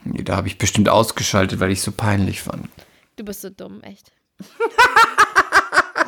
Nee, 0.04 0.24
da 0.24 0.36
habe 0.36 0.47
ich 0.47 0.58
bestimmt 0.58 0.89
ausgeschaltet, 0.89 1.60
weil 1.60 1.71
ich 1.71 1.82
so 1.82 1.91
peinlich 1.91 2.41
fand. 2.41 2.67
Du 3.15 3.24
bist 3.24 3.41
so 3.41 3.50
dumm, 3.50 3.82
echt. 3.84 4.12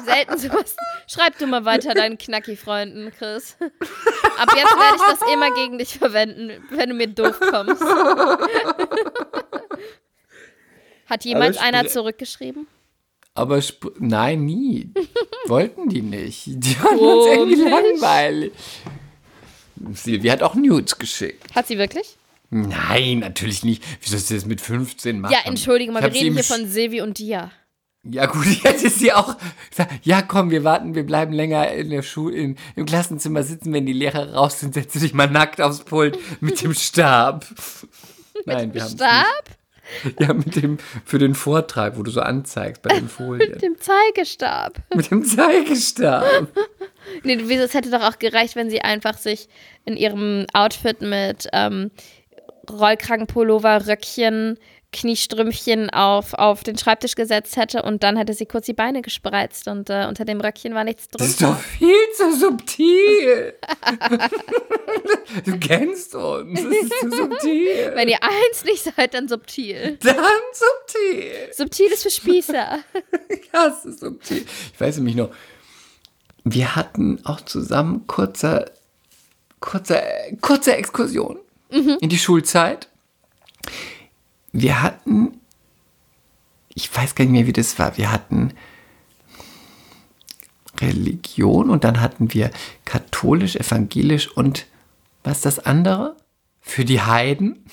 Selten 0.06 0.38
sowas. 0.38 0.76
Schreib 1.08 1.38
du 1.38 1.48
mal 1.48 1.66
weiter 1.66 1.94
deinen 1.94 2.18
Knacki-Freunden, 2.18 3.12
Chris. 3.18 3.56
Ab 3.60 4.50
jetzt 4.56 4.76
werde 4.76 4.96
ich 4.96 5.04
das 5.20 5.22
immer 5.32 5.52
gegen 5.52 5.78
dich 5.78 5.98
verwenden, 5.98 6.52
wenn 6.72 6.90
du 6.90 6.96
mir 6.96 7.08
doof 7.08 7.40
kommst. 7.40 7.82
Hat 11.06 11.24
jemals 11.26 11.58
einer 11.58 11.88
zurückgeschrieben? 11.88 12.68
Aber 13.36 13.58
sp- 13.62 13.94
nein, 14.00 14.46
nie. 14.46 14.92
Wollten 15.48 15.90
die 15.90 16.02
nicht. 16.02 16.44
Die 16.46 16.80
waren 16.84 17.00
uns 17.00 17.26
irgendwie 17.28 17.64
Komisch. 17.64 17.72
langweilig. 18.02 18.52
Silvia 19.94 20.34
hat 20.34 20.44
auch 20.44 20.56
Nudes 20.56 20.98
geschickt. 20.98 21.54
Hat 21.56 21.68
sie 21.68 21.78
wirklich? 21.78 22.18
Nein, 22.52 23.20
natürlich 23.20 23.64
nicht. 23.64 23.84
Wie 24.02 24.10
soll 24.10 24.20
sie 24.20 24.36
das 24.36 24.46
mit 24.46 24.62
15 24.62 25.20
machen? 25.20 25.34
Ja, 25.34 25.40
entschuldige 25.46 25.92
mal, 25.92 26.04
wir 26.04 26.14
reden 26.14 26.36
hier 26.36 26.44
von 26.44 26.68
Silvi 26.68 27.02
und 27.02 27.18
dir. 27.18 27.52
Ja 28.04 28.28
gut, 28.28 28.46
jetzt 28.64 28.84
ist 28.84 29.00
sie 29.00 29.12
auch. 29.12 29.36
Ja, 30.04 30.22
komm, 30.22 30.52
wir 30.52 30.64
warten, 30.64 30.94
wir 30.94 31.04
bleiben 31.06 31.34
länger 31.34 31.72
in 31.72 31.90
der 31.90 32.04
Schule, 32.04 32.36
in, 32.36 32.58
im 32.76 32.86
Klassenzimmer 32.86 33.44
sitzen, 33.44 33.74
wenn 33.74 33.86
die 33.86 33.94
Lehrer 33.94 34.34
raus 34.34 34.60
sind, 34.60 34.74
setz 34.76 34.94
dich 34.94 35.14
mal 35.14 35.30
nackt 35.30 35.60
aufs 35.60 35.80
Pult 35.80 36.20
mit 36.42 36.62
dem 36.62 36.74
Stab. 36.76 37.46
Nein, 38.46 38.74
wir 38.74 38.84
haben 38.84 38.92
Stab? 38.92 39.44
Ja, 40.20 40.34
mit 40.34 40.56
dem 40.56 40.78
für 41.06 41.20
den 41.20 41.36
Vortrag, 41.36 41.98
wo 41.98 42.04
du 42.04 42.12
so 42.12 42.22
anzeigst 42.22 42.82
bei 42.82 42.94
den 42.94 43.08
Folien. 43.10 43.52
Mit 43.52 43.62
dem 43.62 43.78
Zeigestab. 43.80 44.80
mit 44.96 45.12
dem 45.12 45.24
Zeigestab. 45.24 46.26
Nee, 47.24 47.40
wieso, 47.44 47.64
es 47.64 47.74
hätte 47.74 47.92
doch 47.92 48.04
auch 48.04 48.20
gereicht, 48.20 48.56
wenn 48.56 48.70
sie 48.70 48.82
einfach 48.82 49.18
sich 49.18 49.48
in 49.86 49.98
ihrem 49.98 50.46
Outfit 50.54 51.02
mit 51.02 51.48
ähm, 51.52 51.92
Rollkragenpullover, 52.70 53.88
Röckchen, 53.88 54.58
Kniestrümpfchen 54.94 55.90
auf, 55.90 56.34
auf 56.34 56.64
den 56.64 56.78
Schreibtisch 56.78 57.16
gesetzt 57.16 57.58
hätte 57.58 57.82
und 57.84 58.04
dann 58.04 58.16
hätte 58.16 58.34
sie 58.34 58.46
kurz 58.46 58.66
die 58.68 58.74
Beine 58.74 59.02
gespreizt 59.02 59.68
und 59.68 59.90
äh, 59.90 60.06
unter 60.08 60.24
dem 60.24 60.40
Röckchen 60.40 60.74
war 60.74 60.86
nichts 60.86 61.10
Das 61.10 61.20
drin. 61.20 61.28
ist 61.30 61.42
doch 61.42 61.58
viel 61.60 61.96
zu 62.16 62.34
subtil. 62.40 63.54
du 65.46 65.60
kennst 65.60 66.16
uns. 66.16 66.62
Das 66.62 66.72
ist 66.72 66.94
zu 67.02 67.10
subtil. 67.12 67.92
Wenn 67.96 68.08
ihr 68.08 68.20
eins 68.22 68.64
nicht 68.64 68.84
seid, 68.84 69.14
dann 69.14 69.28
subtil. 69.28 69.98
Dann 70.02 70.16
subtil. 70.54 71.32
Subtil 71.54 71.88
ist 71.92 72.04
für 72.04 72.12
Spießer. 72.12 72.80
Ja, 73.54 73.68
es 73.68 73.86
ist 73.86 74.00
subtil. 74.00 74.46
Ich 74.74 74.80
weiß 74.82 74.98
nämlich 74.98 75.16
noch, 75.16 75.30
wir 76.44 76.76
hatten 76.76 77.20
auch 77.26 77.42
zusammen 77.42 78.06
kurze, 78.08 78.72
kurze, 79.60 80.02
kurze 80.42 80.76
Exkursion 80.76 81.40
in 81.70 82.10
die 82.10 82.18
Schulzeit. 82.18 82.88
Wir 84.54 84.82
hatten, 84.82 85.42
ich 86.74 86.96
weiß 86.96 87.16
gar 87.16 87.26
nicht 87.26 87.34
mehr, 87.34 87.48
wie 87.48 87.54
das 87.54 87.78
war, 87.80 87.98
wir 87.98 88.12
hatten 88.12 88.54
Religion 90.80 91.70
und 91.70 91.84
dann 91.84 92.00
hatten 92.00 92.34
wir 92.34 92.52
katholisch, 92.86 93.56
evangelisch 93.56 94.30
und 94.30 94.66
was 95.24 95.38
ist 95.38 95.46
das 95.46 95.60
andere? 95.60 96.16
Für 96.62 96.86
die 96.86 97.02
Heiden? 97.02 97.66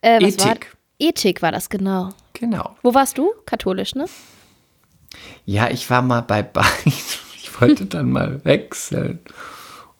Äh, 0.00 0.20
was 0.22 0.38
War? 0.38 0.52
Ethik. 0.52 0.76
Ethik 0.98 1.42
war 1.42 1.52
das, 1.52 1.68
genau. 1.68 2.10
Genau. 2.34 2.76
Wo 2.82 2.94
warst 2.94 3.18
du? 3.18 3.32
Katholisch, 3.46 3.94
ne? 3.94 4.06
Ja, 5.44 5.70
ich 5.70 5.88
war 5.90 6.02
mal 6.02 6.22
bei 6.22 6.42
beiden. 6.42 6.92
Ich 7.44 7.60
wollte 7.60 7.84
dann 7.84 8.10
mal 8.10 8.42
wechseln. 8.44 9.20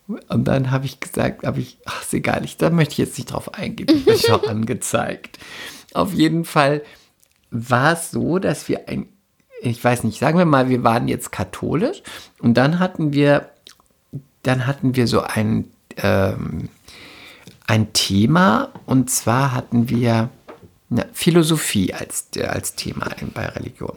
Und 0.07 0.45
dann 0.45 0.71
habe 0.71 0.87
ich 0.87 1.01
gesagt, 1.01 1.47
habe 1.47 1.61
ich, 1.61 1.79
ach, 1.85 2.03
ist 2.03 2.13
egal, 2.13 2.45
ich, 2.45 2.57
da 2.57 2.71
möchte 2.71 2.93
ich 2.93 2.99
jetzt 2.99 3.19
nicht 3.19 3.33
drauf 3.33 3.55
eingehen. 3.55 3.89
Ich 3.95 4.05
bin 4.05 4.19
schon 4.19 4.45
angezeigt. 4.49 5.39
Auf 5.95 6.13
jeden 6.13 6.45
Fall 6.45 6.83
war 7.51 7.93
es 7.93 8.11
so, 8.11 8.39
dass 8.39 8.69
wir 8.69 8.89
ein, 8.89 9.09
ich 9.61 9.83
weiß 9.83 10.05
nicht, 10.05 10.19
sagen 10.19 10.39
wir 10.39 10.45
mal, 10.45 10.69
wir 10.69 10.83
waren 10.83 11.07
jetzt 11.09 11.31
katholisch 11.31 12.03
und 12.41 12.55
dann 12.55 12.79
hatten 12.79 13.13
wir, 13.13 13.51
dann 14.43 14.67
hatten 14.67 14.97
wir 14.97 15.07
so 15.07 15.21
ein, 15.21 15.71
ähm, 15.99 16.69
ein 17.67 17.93
Thema 17.93 18.71
und 18.87 19.11
zwar 19.11 19.53
hatten 19.53 19.89
wir 19.89 20.31
na, 20.89 21.05
Philosophie 21.13 21.95
als, 21.95 22.29
als 22.37 22.75
Thema 22.75 23.11
bei 23.35 23.47
Religion. 23.47 23.97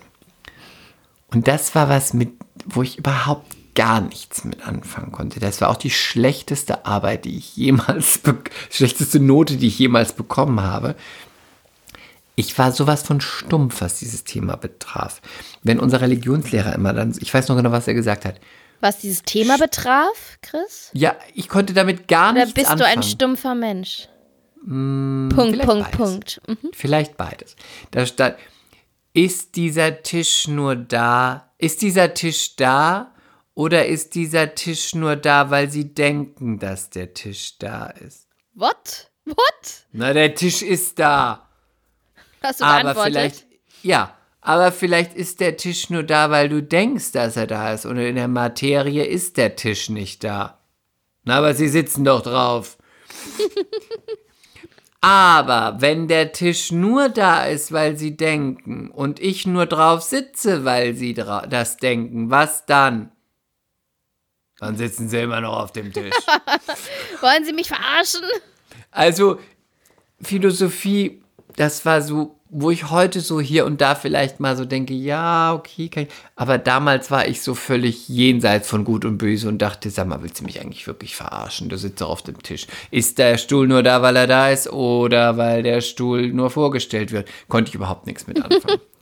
Und 1.31 1.47
das 1.47 1.75
war 1.75 1.89
was 1.89 2.13
mit, 2.13 2.31
wo 2.65 2.83
ich 2.83 2.97
überhaupt 2.97 3.54
gar 3.75 4.01
nichts 4.01 4.43
mit 4.43 4.65
anfangen 4.65 5.11
konnte. 5.11 5.39
Das 5.39 5.61
war 5.61 5.69
auch 5.69 5.77
die 5.77 5.91
schlechteste 5.91 6.85
Arbeit, 6.85 7.25
die 7.25 7.37
ich 7.37 7.55
jemals, 7.55 8.21
schlechteste 8.71 9.19
Note, 9.19 9.57
die 9.57 9.67
ich 9.67 9.77
jemals 9.77 10.13
bekommen 10.13 10.61
habe. 10.61 10.95
Ich 12.35 12.57
war 12.57 12.71
sowas 12.71 13.03
von 13.03 13.21
stumpf, 13.21 13.81
was 13.81 13.99
dieses 13.99 14.23
Thema 14.23 14.57
betraf. 14.57 15.21
Wenn 15.63 15.79
unser 15.79 16.01
Religionslehrer 16.01 16.73
immer 16.73 16.93
dann, 16.93 17.15
ich 17.19 17.33
weiß 17.33 17.47
noch 17.47 17.55
genau, 17.55 17.71
was 17.71 17.87
er 17.87 17.93
gesagt 17.93 18.25
hat. 18.25 18.39
Was 18.81 18.99
dieses 18.99 19.23
Thema 19.23 19.57
betraf, 19.57 20.37
Chris? 20.41 20.89
Ja, 20.93 21.15
ich 21.33 21.47
konnte 21.47 21.73
damit 21.73 22.07
gar 22.07 22.31
Oder 22.31 22.41
nichts 22.41 22.53
bist 22.53 22.67
anfangen. 22.69 22.93
du 22.93 22.97
ein 22.99 23.03
stumpfer 23.03 23.55
Mensch? 23.55 24.09
Punkt, 24.65 25.33
vielleicht 25.33 25.61
Punkt, 25.65 25.91
beides. 25.91 25.97
Punkt. 25.97 26.41
Mhm. 26.47 26.71
Vielleicht 26.73 27.17
beides. 27.17 27.55
Da 27.91 28.05
stand, 28.05 28.35
ist 29.13 29.55
dieser 29.55 30.01
Tisch 30.01 30.47
nur 30.47 30.75
da? 30.75 31.51
Ist 31.57 31.81
dieser 31.81 32.13
Tisch 32.13 32.55
da? 32.55 33.13
Oder 33.55 33.85
ist 33.85 34.15
dieser 34.15 34.53
Tisch 34.53 34.93
nur 34.93 35.15
da, 35.15 35.49
weil 35.49 35.71
sie 35.71 35.93
denken, 35.93 36.59
dass 36.59 36.89
der 36.89 37.13
Tisch 37.13 37.57
da 37.57 37.87
ist? 37.87 38.27
What? 38.53 39.09
What? 39.25 39.85
Na, 39.93 40.11
der 40.11 40.35
Tisch 40.35 40.61
ist 40.61 40.99
da. 40.99 41.47
Hast 42.43 42.59
du 42.59 42.65
aber 42.65 42.81
geantwortet? 42.81 43.13
vielleicht, 43.13 43.45
ja, 43.81 44.13
aber 44.41 44.73
vielleicht 44.73 45.13
ist 45.15 45.39
der 45.39 45.55
Tisch 45.55 45.89
nur 45.89 46.03
da, 46.03 46.29
weil 46.31 46.49
du 46.49 46.61
denkst, 46.61 47.13
dass 47.13 47.37
er 47.37 47.47
da 47.47 47.73
ist. 47.73 47.85
Und 47.85 47.97
in 47.97 48.15
der 48.15 48.27
Materie 48.27 49.05
ist 49.05 49.37
der 49.37 49.55
Tisch 49.55 49.89
nicht 49.89 50.25
da. 50.25 50.59
Na, 51.23 51.37
aber 51.37 51.53
sie 51.53 51.69
sitzen 51.69 52.03
doch 52.03 52.21
drauf. 52.21 52.77
aber 55.01 55.77
wenn 55.79 56.09
der 56.09 56.33
Tisch 56.33 56.73
nur 56.73 57.07
da 57.07 57.45
ist, 57.45 57.71
weil 57.71 57.95
sie 57.95 58.17
denken, 58.17 58.91
und 58.91 59.21
ich 59.21 59.47
nur 59.47 59.65
drauf 59.65 60.01
sitze, 60.01 60.65
weil 60.65 60.93
sie 60.93 61.13
dra 61.13 61.47
das 61.47 61.77
denken, 61.77 62.29
was 62.29 62.65
dann? 62.65 63.11
Dann 64.65 64.77
sitzen 64.77 65.09
sie 65.09 65.19
immer 65.19 65.41
noch 65.41 65.57
auf 65.57 65.71
dem 65.71 65.93
Tisch. 65.93 66.13
Wollen 67.21 67.45
Sie 67.45 67.53
mich 67.53 67.67
verarschen? 67.67 68.21
Also, 68.91 69.39
Philosophie, 70.21 71.21
das 71.55 71.85
war 71.85 72.01
so, 72.01 72.39
wo 72.49 72.71
ich 72.71 72.89
heute 72.89 73.21
so 73.21 73.41
hier 73.41 73.65
und 73.65 73.81
da 73.81 73.95
vielleicht 73.95 74.39
mal 74.39 74.55
so 74.55 74.65
denke, 74.65 74.93
ja, 74.93 75.53
okay, 75.53 75.89
kann 75.89 76.03
ich. 76.03 76.09
Aber 76.35 76.57
damals 76.57 77.11
war 77.11 77.27
ich 77.27 77.41
so 77.41 77.53
völlig 77.53 78.07
jenseits 78.07 78.69
von 78.69 78.85
Gut 78.85 79.05
und 79.05 79.17
Böse 79.17 79.49
und 79.49 79.57
dachte, 79.57 79.89
sag 79.89 80.07
mal, 80.07 80.23
willst 80.23 80.39
du 80.39 80.45
mich 80.45 80.61
eigentlich 80.61 80.87
wirklich 80.87 81.15
verarschen? 81.15 81.69
Du 81.69 81.77
sitzt 81.77 82.01
doch 82.01 82.09
auf 82.09 82.21
dem 82.21 82.41
Tisch. 82.41 82.67
Ist 82.91 83.17
der 83.17 83.37
Stuhl 83.37 83.67
nur 83.67 83.83
da, 83.83 84.01
weil 84.01 84.15
er 84.15 84.27
da 84.27 84.49
ist 84.49 84.71
oder 84.71 85.37
weil 85.37 85.63
der 85.63 85.81
Stuhl 85.81 86.29
nur 86.29 86.49
vorgestellt 86.49 87.11
wird? 87.11 87.27
Konnte 87.49 87.69
ich 87.69 87.75
überhaupt 87.75 88.05
nichts 88.05 88.27
mit 88.27 88.43
anfangen. 88.43 88.79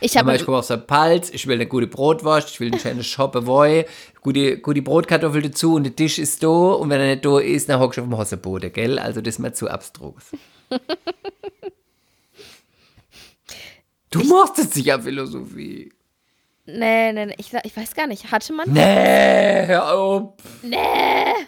Ich 0.00 0.16
habe 0.16 0.34
ich 0.36 0.44
komme 0.44 0.58
aus 0.58 0.68
der 0.68 0.76
Palz, 0.76 1.30
ich 1.30 1.46
will 1.46 1.54
eine 1.54 1.66
gute 1.66 1.86
Brotwurst, 1.86 2.50
ich 2.50 2.60
will 2.60 2.70
eine 2.70 2.80
schöne 2.80 3.04
Schoppe 3.04 3.46
Woi, 3.46 3.84
gute, 4.20 4.58
gute 4.58 4.82
Brotkartoffel 4.82 5.42
dazu 5.42 5.74
und 5.74 5.84
der 5.84 5.96
Tisch 5.96 6.18
ist 6.18 6.42
da 6.42 6.48
und 6.48 6.90
wenn 6.90 7.00
er 7.00 7.06
nicht 7.14 7.24
da 7.24 7.38
ist, 7.38 7.68
dann 7.68 7.80
hockst 7.80 7.98
du 7.98 8.02
auf 8.02 8.08
dem 8.08 8.16
Hosseboden, 8.18 8.72
gell? 8.72 8.98
Also 8.98 9.20
das 9.20 9.34
ist 9.34 9.38
mir 9.38 9.52
zu 9.52 9.68
abstrus. 9.68 10.22
Du 14.10 14.22
machst 14.24 14.56
jetzt 14.58 14.74
sicher 14.74 15.00
Philosophie. 15.02 15.92
Nee, 16.64 17.12
nee, 17.12 17.26
nee, 17.26 17.34
ich, 17.38 17.52
ich 17.52 17.76
weiß 17.76 17.94
gar 17.94 18.06
nicht. 18.06 18.30
Hatte 18.32 18.52
man? 18.52 18.72
Nee, 18.72 19.66
hör 19.66 19.92
auf. 19.92 20.32
Nee. 20.62 20.76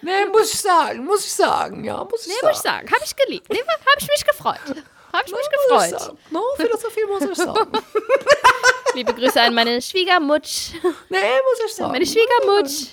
Nee, 0.03 0.27
muss 0.31 0.53
ich 0.53 0.61
sagen, 0.61 1.05
muss 1.05 1.25
ich 1.25 1.33
sagen, 1.33 1.85
ja, 1.85 2.05
muss 2.05 2.23
ich 2.23 2.29
Nee, 2.29 2.35
sagen. 2.41 2.47
muss 2.49 2.57
ich 2.59 2.63
sagen. 2.63 2.89
Habe 2.89 3.05
ich 3.05 3.17
geliebt. 3.17 3.47
Nee, 3.51 3.59
habe 3.59 4.01
ich 4.01 4.09
mich 4.09 4.25
gefreut. 4.27 4.85
Habe 5.13 5.25
ich 5.27 5.33
mich 5.33 5.49
gefreut. 5.51 6.15
No, 6.31 6.41
Philosophie 6.57 7.05
muss 7.09 7.23
ich 7.23 7.37
sagen. 7.37 7.73
Liebe 8.95 9.15
Grüße 9.15 9.41
an 9.41 9.55
meine 9.55 9.81
Schwiegermutsch. 9.81 10.73
Nee, 11.09 11.19
muss 11.19 11.61
ich 11.67 11.75
sagen. 11.75 11.93
Meine 11.93 12.07
Schwiegermutsch. 12.07 12.89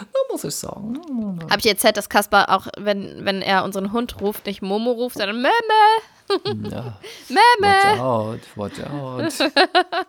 No, 0.00 0.20
muss 0.32 0.44
ich 0.44 0.54
sagen. 0.54 1.38
Habe 1.48 1.60
ich 1.60 1.66
erzählt, 1.66 1.96
dass 1.96 2.08
Kaspar 2.08 2.48
auch, 2.50 2.66
wenn, 2.78 3.24
wenn 3.24 3.42
er 3.42 3.64
unseren 3.64 3.92
Hund 3.92 4.20
ruft, 4.20 4.46
nicht 4.46 4.62
Momo 4.62 4.92
ruft, 4.92 5.16
sondern 5.16 5.36
Meme. 5.40 6.70
Ja, 6.70 6.98
Meme. 7.28 7.74
watch 7.92 8.00
out, 8.00 8.40
watch 8.56 8.80
out. 8.80 9.52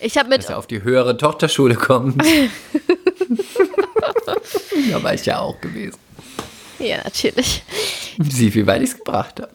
Ich 0.00 0.16
habe 0.16 0.28
mit 0.28 0.38
dass 0.44 0.50
er 0.50 0.58
auf 0.58 0.68
die 0.68 0.84
höhere 0.84 1.16
Tochterschule 1.16 1.74
kommt. 1.74 2.22
da 4.92 5.02
war 5.02 5.12
ich 5.12 5.26
ja 5.26 5.40
auch 5.40 5.60
gewesen. 5.60 5.98
Ja, 6.78 6.98
natürlich. 7.02 7.64
Sieh, 8.20 8.54
wie 8.54 8.64
weit 8.64 8.82
ich 8.82 8.90
es 8.90 8.96
gebracht 8.96 9.40
habe. 9.40 9.50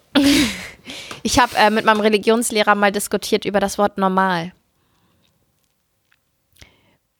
Ich 1.24 1.40
habe 1.40 1.56
äh, 1.56 1.70
mit 1.70 1.86
meinem 1.86 2.02
Religionslehrer 2.02 2.76
mal 2.76 2.92
diskutiert 2.92 3.46
über 3.46 3.60
das 3.60 3.78
Wort 3.78 3.98
normal, 3.98 4.52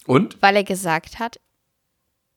Und? 0.06 0.42
weil 0.42 0.56
er 0.58 0.64
gesagt 0.64 1.20
hat, 1.20 1.40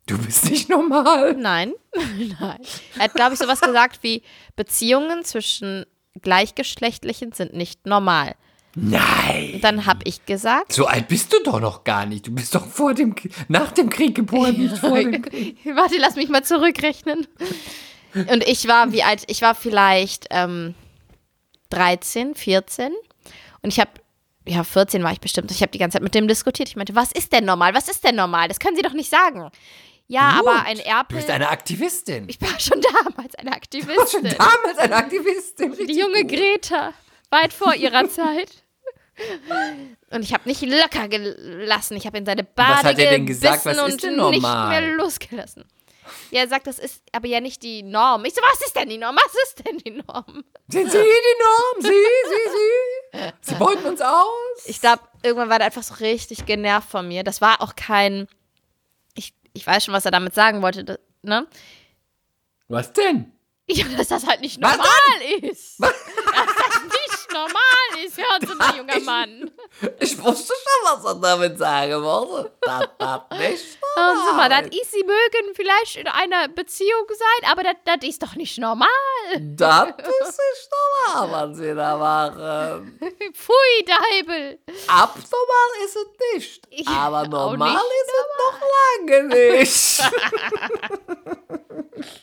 Du 0.09 0.17
bist 0.19 0.49
nicht 0.49 0.69
normal. 0.69 1.35
nein, 1.35 1.73
nein. 2.41 2.59
Er 2.97 3.05
hat, 3.05 3.15
glaube 3.15 3.33
ich, 3.35 3.41
sowas 3.41 3.61
gesagt 3.61 4.05
wie, 4.05 4.23
Beziehungen 4.55 5.25
zwischen 5.25 5.85
Gleichgeschlechtlichen 6.23 7.33
sind 7.33 7.55
nicht 7.55 7.85
normal. 7.87 8.37
Nein. 8.77 9.55
Und 9.55 9.65
dann 9.65 9.87
habe 9.87 10.01
ich 10.05 10.25
gesagt, 10.25 10.73
So 10.73 10.87
alt 10.87 11.09
bist 11.09 11.33
du 11.33 11.39
doch 11.43 11.59
noch 11.61 11.83
gar 11.83 12.07
nicht. 12.07 12.27
Du 12.29 12.31
bist 12.33 12.55
doch 12.55 12.67
vor 12.67 12.95
dem, 12.95 13.17
nach 13.49 13.73
dem 13.73 13.91
Krieg 13.91 14.15
geboren, 14.15 14.57
nicht 14.59 14.79
vor 14.79 14.97
dem 14.97 15.23
Krieg. 15.23 15.59
warte, 15.75 15.97
lass 15.99 16.15
mich 16.15 16.29
mal 16.29 16.45
zurückrechnen. 16.45 17.27
Und 18.15 18.45
ich 18.47 18.69
war, 18.69 18.93
wie 18.93 19.03
alt, 19.03 19.25
ich 19.27 19.43
war 19.43 19.55
vielleicht 19.57 20.27
ähm, 20.31 20.75
13, 21.71 22.35
14 22.35 22.93
und 23.63 23.73
ich 23.73 23.81
habe, 23.81 23.91
ja, 24.47 24.63
14 24.65 25.03
war 25.03 25.13
ich 25.13 25.21
bestimmt. 25.21 25.51
Ich 25.51 25.61
habe 25.63 25.73
die 25.73 25.79
ganze 25.79 25.97
Zeit 25.97 26.03
mit 26.03 26.15
dem 26.15 26.29
diskutiert. 26.29 26.69
Ich 26.69 26.77
meinte, 26.77 26.95
was 26.95 27.11
ist 27.13 27.33
denn 27.33 27.45
normal? 27.45 27.75
Was 27.75 27.89
ist 27.89 28.05
denn 28.05 28.15
normal? 28.15 28.49
Das 28.49 28.61
können 28.61 28.77
Sie 28.77 28.83
doch 28.83 28.93
nicht 28.93 29.11
sagen. 29.11 29.51
Ja, 30.09 30.39
Gut. 30.39 30.49
aber 30.49 30.63
ein 30.67 30.77
Du 30.77 30.85
Erpel. 30.85 31.17
bist 31.17 31.31
eine 31.31 31.49
Aktivistin. 31.49 32.29
Ich 32.29 32.41
war 32.41 32.61
schon 32.61 32.81
damals 32.81 33.35
eine 33.35 33.51
Du 33.51 33.57
Aktivistin. 33.57 34.23
warst 34.25 34.39
damals 34.39 34.79
eine 34.79 34.95
Aktivistin. 34.95 35.73
Die 35.87 35.99
junge 35.99 36.25
Greta, 36.25 36.93
weit 37.31 37.53
vor 37.53 37.75
ihrer 37.75 38.09
Zeit. 38.09 38.63
Und 40.11 40.23
ich 40.23 40.33
habe 40.33 40.49
nicht 40.49 40.63
locker 40.63 41.09
gelassen. 41.09 41.97
Ich 41.97 42.07
habe 42.07 42.19
in 42.19 42.27
seine 42.27 42.45
Bade 42.45 42.71
Was 42.77 42.85
hat 42.85 42.99
er 42.99 43.11
denn 43.11 43.27
gesagt? 43.27 43.65
Was 43.65 43.77
ist 43.77 43.83
und 43.83 44.03
denn 44.03 44.11
nicht 44.31 44.43
normal? 44.43 44.69
mehr 44.81 44.95
losgelassen. 44.97 45.65
Ja, 46.31 46.41
er 46.41 46.49
sagt, 46.49 46.67
das 46.67 46.79
ist 46.79 47.03
aber 47.13 47.29
ja 47.29 47.41
nicht 47.41 47.63
die 47.63 47.83
Norm. 47.83 48.25
Ich 48.25 48.35
so, 48.35 48.41
was 48.43 48.61
ist 48.67 48.77
denn 48.77 48.89
die 48.89 48.99
Norm? 48.99 49.17
Was 49.17 49.35
ist 49.45 49.67
denn 49.67 49.79
die 49.79 49.91
Norm? 49.91 50.45
Sind 50.69 50.91
Sie 50.91 50.99
die 50.99 51.43
Norm? 51.43 51.81
Sie, 51.81 51.89
Sie, 51.89 53.21
Sie? 53.21 53.33
Sie 53.41 53.55
beuten 53.55 53.87
uns 53.87 54.01
aus? 54.01 54.67
Ich 54.67 54.81
glaube, 54.81 55.03
irgendwann 55.23 55.49
war 55.49 55.61
er 55.61 55.67
einfach 55.67 55.83
so 55.83 55.95
richtig 55.95 56.47
genervt 56.47 56.91
von 56.91 57.07
mir. 57.07 57.25
Das 57.25 57.41
war 57.41 57.63
auch 57.63 57.77
kein. 57.77 58.29
Ich, 59.15 59.33
ich 59.53 59.67
weiß 59.67 59.85
schon, 59.85 59.95
was 59.95 60.05
er 60.05 60.11
damit 60.11 60.35
sagen 60.35 60.63
wollte, 60.63 60.99
ne? 61.23 61.47
Was 62.69 62.93
denn? 62.93 63.33
Ja, 63.69 63.85
dass 63.97 64.09
das 64.09 64.27
halt 64.27 64.41
nicht 64.41 64.61
Was 64.63 64.77
normal 64.77 65.43
ist. 65.43 65.81
Dass 65.81 65.93
das 65.93 66.83
nicht 66.85 66.96
normal 67.37 68.05
ist, 68.05 68.17
hören 68.17 68.47
Sie 68.47 68.55
mal, 68.55 68.77
junger 68.77 69.01
Mann. 69.01 69.51
Ich 70.01 70.17
wusste 70.23 70.55
schon, 70.55 70.83
was 70.85 71.05
er 71.05 71.15
damit 71.17 71.59
sagen 71.59 72.03
wollte. 72.03 72.53
Das, 72.61 72.89
das 72.99 73.21
nicht 73.39 73.79
Hören 73.95 74.19
Sie 74.27 74.33
mal, 74.37 74.49
das 74.49 74.63
normal. 74.63 74.81
ist, 74.81 74.93
Sie 74.93 75.05
mögen 75.05 75.55
vielleicht 75.55 75.97
in 75.97 76.09
einer 76.09 76.49
Beziehung 76.49 77.07
sein, 77.09 77.51
aber 77.51 77.63
das, 77.63 77.75
das 77.85 78.09
ist 78.09 78.23
doch 78.23 78.35
nicht 78.37 78.59
normal. 78.59 78.89
Das 79.39 79.89
ist 79.91 80.39
nicht 80.39 80.71
normal, 80.73 81.31
was 81.51 81.57
Sie 81.59 81.75
da 81.75 81.97
machen. 81.97 82.99
Pfui, 83.35 83.85
Deibel. 83.85 84.59
Abnormal 84.87 85.71
ist 85.85 85.97
es 85.97 86.07
nicht. 86.35 86.89
Aber 86.89 87.27
normal 87.27 87.73
nicht 87.73 87.83
ist 87.83 88.13
es 88.21 88.27
noch 88.45 88.61
lange 89.09 89.19
nicht. 89.25 90.03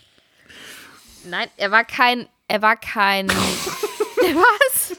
Nein, 1.26 1.50
er 1.58 1.72
war 1.72 1.86
kein, 1.86 2.28
er 2.48 2.62
war 2.62 2.76
kein, 2.76 3.28
was? 4.36 4.98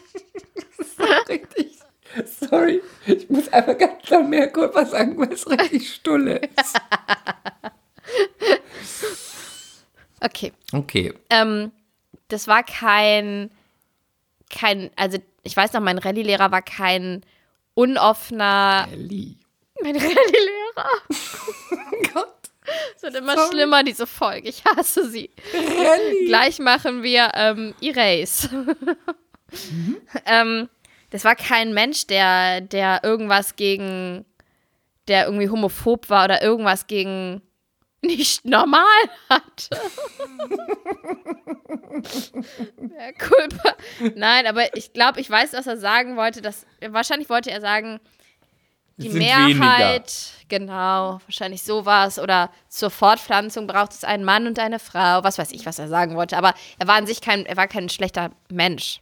richtig. 1.29 1.79
Sorry, 2.49 2.81
ich 3.07 3.29
muss 3.29 3.49
einfach 3.49 3.77
ganz 3.77 4.03
klar 4.05 4.23
mehr 4.23 4.51
Kurva 4.53 4.85
sagen, 4.87 5.19
weil 5.19 5.33
es 5.33 5.49
richtig 5.51 5.93
stulle 5.93 6.37
ist. 6.39 6.77
Okay, 10.21 10.53
Okay. 10.73 11.13
ähm, 11.31 11.73
das 12.29 12.47
war 12.49 12.63
kein, 12.63 13.51
kein, 14.51 14.91
also 14.97 15.19
ich 15.43 15.57
weiß 15.57 15.73
noch, 15.73 15.81
mein 15.81 15.99
Rallye-Lehrer 15.99 16.51
war 16.53 16.63
kein 16.63 17.25
unoffener, 17.75 18.89
Ellie. 18.93 19.37
mein 19.83 19.97
Rallye-Lehrer. 19.97 20.89
Gott. 22.15 22.34
Es 22.97 23.03
wird 23.03 23.15
immer 23.17 23.37
Sorry. 23.37 23.49
schlimmer, 23.51 23.83
diese 23.83 24.07
Folge. 24.07 24.49
Ich 24.49 24.65
hasse 24.65 25.09
sie. 25.09 25.31
Ellie. 25.53 26.27
Gleich 26.27 26.59
machen 26.59 27.03
wir 27.03 27.31
ähm, 27.35 27.75
Erase. 27.81 28.49
ähm, 30.27 30.69
das 31.11 31.25
war 31.25 31.37
kein 31.37 31.75
Mensch, 31.75 32.07
der, 32.07 32.61
der 32.61 33.01
irgendwas 33.05 33.57
gegen, 33.57 34.25
der 35.09 35.27
irgendwie 35.27 35.49
homophob 35.49 36.11
war 36.11 36.25
oder 36.25 36.43
irgendwas 36.43 36.87
gegen 36.87 37.43
nicht 38.03 38.45
normal 38.45 38.83
hatte. 39.31 39.71
ja, 42.81 43.13
Culpa. 43.19 43.77
Nein, 44.15 44.47
aber 44.47 44.77
ich 44.77 44.93
glaube, 44.93 45.21
ich 45.21 45.31
weiß, 45.31 45.53
was 45.53 45.67
er 45.67 45.77
sagen 45.77 46.17
wollte. 46.17 46.43
Dass, 46.43 46.67
wahrscheinlich 46.87 47.31
wollte 47.31 47.51
er 47.51 47.61
sagen, 47.61 48.01
die 48.97 49.09
Mehrheit, 49.11 50.13
genau, 50.49 51.21
wahrscheinlich 51.27 51.63
sowas. 51.63 52.19
Oder 52.19 52.51
zur 52.69 52.91
Fortpflanzung 52.91 53.67
braucht 53.67 53.93
es 53.93 54.05
einen 54.05 54.25
Mann 54.25 54.47
und 54.47 54.59
eine 54.59 54.79
Frau. 54.79 55.25
Was 55.25 55.39
weiß 55.39 55.51
ich, 55.53 55.67
was 55.67 55.79
er 55.79 55.89
sagen 55.89 56.17
wollte. 56.17 56.37
Aber 56.39 56.55
er 56.79 56.87
war 56.87 56.95
an 56.95 57.07
sich 57.07 57.21
kein, 57.21 57.45
er 57.47 57.57
war 57.57 57.67
kein 57.67 57.89
schlechter 57.89 58.31
Mensch. 58.51 59.01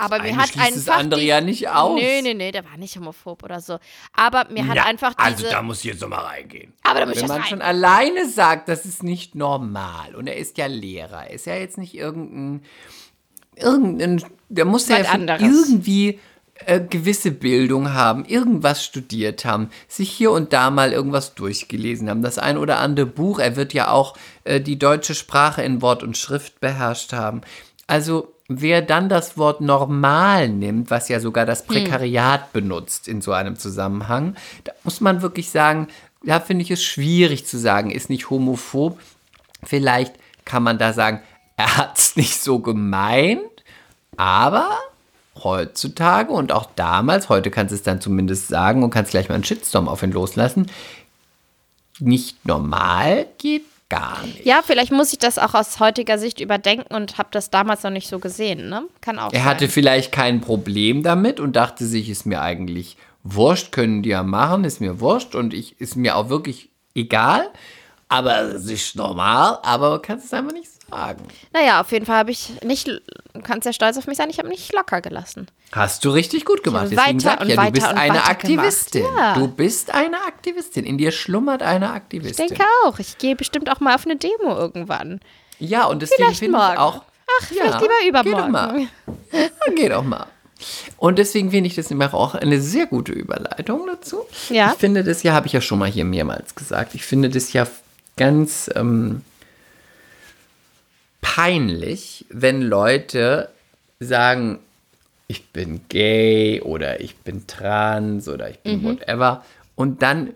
Aber 0.00 0.22
mir 0.22 0.36
hat 0.36 0.56
einfach. 0.56 0.72
das 0.74 0.88
andere 0.88 1.20
ja 1.22 1.40
nicht 1.40 1.68
aus. 1.68 2.00
Nee, 2.00 2.22
nee, 2.22 2.32
nee, 2.32 2.52
der 2.52 2.64
war 2.64 2.76
nicht 2.76 2.96
homophob 2.96 3.42
oder 3.42 3.60
so. 3.60 3.78
Aber 4.12 4.46
mir 4.48 4.64
hat 4.68 4.76
Ja, 4.76 4.84
einfach 4.84 5.14
also 5.16 5.38
diese. 5.38 5.50
da 5.50 5.60
muss 5.60 5.78
ich 5.80 5.86
jetzt 5.86 6.00
noch 6.00 6.08
mal 6.08 6.20
reingehen. 6.24 6.72
aber 6.84 7.00
da 7.00 7.06
muss 7.06 7.16
ich 7.16 7.22
Wenn 7.22 7.28
jetzt 7.28 7.28
man 7.30 7.40
rein. 7.40 7.48
schon 7.50 7.62
alleine 7.62 8.28
sagt, 8.28 8.68
das 8.68 8.84
ist 8.86 9.02
nicht 9.02 9.34
normal 9.34 10.14
und 10.14 10.28
er 10.28 10.36
ist 10.36 10.56
ja 10.56 10.66
Lehrer, 10.66 11.26
er 11.26 11.30
ist 11.30 11.46
ja 11.46 11.56
jetzt 11.56 11.78
nicht 11.78 11.94
irgendein, 11.96 12.62
irgendein 13.56 14.24
der 14.48 14.64
muss 14.66 14.88
ja 14.88 14.98
irgendwie 14.98 16.20
äh, 16.66 16.80
gewisse 16.80 17.30
Bildung 17.30 17.92
haben, 17.94 18.24
irgendwas 18.24 18.84
studiert 18.84 19.44
haben, 19.44 19.70
sich 19.86 20.10
hier 20.10 20.30
und 20.30 20.52
da 20.52 20.70
mal 20.70 20.92
irgendwas 20.92 21.34
durchgelesen 21.34 22.10
haben, 22.10 22.22
das 22.22 22.38
ein 22.38 22.58
oder 22.58 22.78
andere 22.78 23.06
Buch, 23.06 23.38
er 23.38 23.56
wird 23.56 23.72
ja 23.72 23.90
auch 23.90 24.16
äh, 24.44 24.60
die 24.60 24.78
deutsche 24.78 25.14
Sprache 25.14 25.62
in 25.62 25.82
Wort 25.82 26.02
und 26.02 26.16
Schrift 26.16 26.60
beherrscht 26.60 27.12
haben. 27.12 27.42
Also 27.86 28.34
wer 28.48 28.82
dann 28.82 29.08
das 29.08 29.36
Wort 29.36 29.60
normal 29.60 30.48
nimmt, 30.48 30.90
was 30.90 31.08
ja 31.08 31.20
sogar 31.20 31.46
das 31.46 31.64
Prekariat 31.64 32.52
benutzt 32.52 33.06
in 33.06 33.20
so 33.20 33.32
einem 33.32 33.56
Zusammenhang, 33.56 34.34
da 34.64 34.72
muss 34.84 35.00
man 35.00 35.22
wirklich 35.22 35.50
sagen, 35.50 35.88
da 36.24 36.40
finde 36.40 36.64
ich 36.64 36.70
es 36.70 36.82
schwierig 36.82 37.46
zu 37.46 37.58
sagen, 37.58 37.90
ist 37.90 38.10
nicht 38.10 38.30
homophob. 38.30 38.98
Vielleicht 39.62 40.14
kann 40.44 40.62
man 40.62 40.78
da 40.78 40.92
sagen, 40.92 41.20
er 41.56 41.76
hat 41.76 41.98
es 41.98 42.16
nicht 42.16 42.40
so 42.40 42.58
gemeint, 42.58 43.40
aber 44.16 44.70
heutzutage 45.44 46.32
und 46.32 46.52
auch 46.52 46.68
damals, 46.76 47.28
heute 47.28 47.50
kannst 47.50 47.72
du 47.72 47.76
es 47.76 47.82
dann 47.82 48.00
zumindest 48.00 48.48
sagen 48.48 48.82
und 48.82 48.90
kannst 48.90 49.10
gleich 49.12 49.28
mal 49.28 49.34
einen 49.36 49.44
Shitstorm 49.44 49.88
auf 49.88 50.02
ihn 50.02 50.12
loslassen, 50.12 50.70
nicht 52.00 52.44
normal 52.46 53.26
geht 53.38 53.64
gar 53.88 54.22
nicht. 54.22 54.44
Ja, 54.44 54.60
vielleicht 54.64 54.92
muss 54.92 55.12
ich 55.12 55.18
das 55.18 55.38
auch 55.38 55.54
aus 55.54 55.80
heutiger 55.80 56.18
Sicht 56.18 56.40
überdenken 56.40 56.94
und 56.94 57.16
habe 57.18 57.28
das 57.32 57.50
damals 57.50 57.82
noch 57.82 57.90
nicht 57.90 58.08
so 58.08 58.18
gesehen, 58.18 58.68
ne? 58.68 58.82
Kann 59.00 59.18
auch 59.18 59.32
Er 59.32 59.38
sein. 59.40 59.44
hatte 59.44 59.68
vielleicht 59.68 60.12
kein 60.12 60.40
Problem 60.40 61.02
damit 61.02 61.40
und 61.40 61.56
dachte 61.56 61.86
sich, 61.86 62.08
ist 62.10 62.26
mir 62.26 62.42
eigentlich 62.42 62.96
wurscht, 63.24 63.72
können 63.72 64.02
die 64.02 64.10
ja 64.10 64.22
machen, 64.22 64.64
ist 64.64 64.80
mir 64.80 65.00
wurscht 65.00 65.34
und 65.34 65.54
ich 65.54 65.80
ist 65.80 65.96
mir 65.96 66.16
auch 66.16 66.28
wirklich 66.28 66.68
egal. 66.94 67.48
Aber 68.10 68.40
es 68.42 68.66
ist 68.66 68.96
normal, 68.96 69.58
aber 69.62 70.00
kannst 70.00 70.26
es 70.26 70.32
einfach 70.32 70.52
nicht 70.52 70.68
sagen. 70.68 70.77
Naja, 71.52 71.80
auf 71.80 71.92
jeden 71.92 72.06
Fall 72.06 72.16
habe 72.16 72.30
ich 72.30 72.52
nicht, 72.62 72.86
du 72.88 73.00
kannst 73.42 73.66
ja 73.66 73.72
stolz 73.72 73.96
auf 73.98 74.06
mich 74.06 74.16
sein, 74.16 74.30
ich 74.30 74.38
habe 74.38 74.48
nicht 74.48 74.72
locker 74.74 75.00
gelassen. 75.00 75.48
Hast 75.72 76.04
du 76.04 76.10
richtig 76.10 76.44
gut 76.44 76.62
gemacht. 76.62 76.88
Deswegen 76.90 77.18
weiter 77.18 77.20
sag 77.20 77.40
und 77.40 77.48
ich 77.50 77.56
ja, 77.56 77.64
du 77.64 77.72
bist 77.72 77.86
eine 77.86 78.24
Aktivistin. 78.24 79.04
Ja. 79.16 79.34
Du 79.34 79.48
bist 79.48 79.94
eine 79.94 80.16
Aktivistin. 80.26 80.84
In 80.84 80.96
dir 80.98 81.12
schlummert 81.12 81.62
eine 81.62 81.86
Ich 81.86 81.92
Aktivistin. 81.92 82.48
denke 82.48 82.64
auch, 82.84 82.98
ich 82.98 83.18
gehe 83.18 83.36
bestimmt 83.36 83.70
auch 83.70 83.80
mal 83.80 83.94
auf 83.94 84.06
eine 84.06 84.16
Demo 84.16 84.56
irgendwann. 84.56 85.20
Ja, 85.58 85.84
und 85.86 86.00
deswegen 86.02 86.34
finde 86.34 86.58
ich 86.58 86.78
auch. 86.78 87.02
Ach, 87.40 87.46
vielleicht 87.46 87.80
lieber 88.02 88.22
Geh 88.22 88.30
doch 88.30 88.48
übermorgen. 88.48 88.50
mal. 88.52 88.80
Ja, 89.32 89.72
Geh 89.74 89.88
doch 89.90 90.04
mal. 90.04 90.26
Und 90.96 91.18
deswegen 91.18 91.50
finde 91.50 91.68
ich 91.68 91.76
das 91.76 91.90
immer 91.90 92.12
auch 92.14 92.34
eine 92.34 92.60
sehr 92.60 92.86
gute 92.86 93.12
Überleitung 93.12 93.86
dazu. 93.86 94.24
Ja. 94.48 94.72
Ich 94.72 94.78
finde 94.78 95.04
das 95.04 95.22
ja, 95.22 95.32
habe 95.32 95.46
ich 95.46 95.52
ja 95.52 95.60
schon 95.60 95.78
mal 95.78 95.88
hier 95.90 96.04
mehrmals 96.04 96.54
gesagt, 96.54 96.94
ich 96.94 97.04
finde 97.04 97.28
das 97.28 97.52
ja 97.52 97.66
ganz 98.16 98.68
ähm, 98.74 99.22
peinlich, 101.34 102.24
wenn 102.30 102.62
Leute 102.62 103.50
sagen, 104.00 104.60
ich 105.26 105.48
bin 105.48 105.82
gay 105.90 106.62
oder 106.62 107.00
ich 107.00 107.16
bin 107.16 107.46
trans 107.46 108.28
oder 108.28 108.48
ich 108.48 108.60
bin 108.60 108.82
whatever 108.82 109.44
und 109.74 110.00
dann 110.00 110.30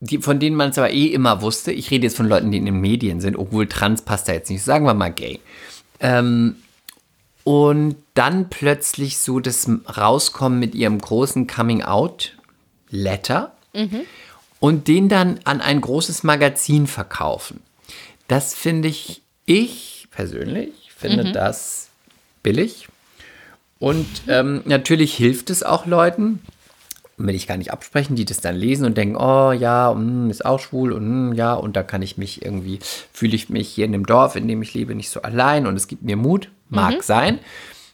die, 0.00 0.18
von 0.18 0.40
denen 0.40 0.56
man 0.56 0.70
es 0.70 0.78
aber 0.78 0.90
eh 0.90 1.06
immer 1.06 1.40
wusste, 1.40 1.70
ich 1.70 1.92
rede 1.92 2.04
jetzt 2.04 2.16
von 2.16 2.28
Leuten, 2.28 2.50
die 2.50 2.58
in 2.58 2.64
den 2.64 2.80
Medien 2.80 3.20
sind, 3.20 3.36
obwohl 3.36 3.68
trans 3.68 4.02
passt 4.02 4.28
da 4.28 4.32
jetzt 4.32 4.50
nicht, 4.50 4.64
sagen 4.64 4.86
wir 4.86 4.92
mal 4.92 5.12
gay. 5.12 5.38
Ähm, 6.00 6.56
und 7.44 7.94
dann 8.14 8.50
plötzlich 8.50 9.18
so 9.18 9.38
das 9.38 9.70
rauskommen 9.96 10.58
mit 10.58 10.74
ihrem 10.74 10.98
großen 10.98 11.46
Coming-out-Letter 11.46 13.52
und 14.58 14.88
den 14.88 15.08
dann 15.08 15.38
an 15.44 15.60
ein 15.60 15.80
großes 15.80 16.24
Magazin 16.24 16.88
verkaufen. 16.88 17.60
Das 18.26 18.54
finde 18.54 18.88
ich, 18.88 19.22
ich 19.46 20.08
persönlich 20.10 20.92
finde 20.96 21.32
das 21.32 21.90
billig. 22.42 22.88
Und 23.78 24.06
ähm, 24.28 24.62
natürlich 24.64 25.14
hilft 25.14 25.50
es 25.50 25.62
auch 25.62 25.86
Leuten, 25.86 26.40
will 27.16 27.34
ich 27.34 27.46
gar 27.46 27.56
nicht 27.56 27.72
absprechen, 27.72 28.16
die 28.16 28.24
das 28.24 28.38
dann 28.38 28.56
lesen 28.56 28.86
und 28.86 28.96
denken, 28.96 29.16
oh 29.16 29.52
ja, 29.52 29.92
mm, 29.92 30.30
ist 30.30 30.44
auch 30.44 30.58
schwul 30.60 30.92
und 30.92 31.30
mm, 31.30 31.32
ja, 31.34 31.54
und 31.54 31.76
da 31.76 31.82
kann 31.82 32.02
ich 32.02 32.16
mich 32.16 32.44
irgendwie, 32.44 32.78
fühle 33.12 33.36
ich 33.36 33.48
mich 33.50 33.68
hier 33.68 33.84
in 33.84 33.92
dem 33.92 34.06
Dorf, 34.06 34.36
in 34.36 34.48
dem 34.48 34.62
ich 34.62 34.74
lebe, 34.74 34.94
nicht 34.94 35.10
so 35.10 35.22
allein 35.22 35.66
und 35.66 35.76
es 35.76 35.86
gibt 35.86 36.02
mir 36.02 36.16
Mut, 36.16 36.50
mag 36.68 37.02
sein. 37.02 37.38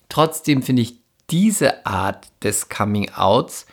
Trotzdem 0.09 0.63
finde 0.63 0.83
ich 0.83 0.95
diese 1.31 1.87
Art 1.87 2.27
des 2.43 2.69
Coming-Outs 2.69 3.67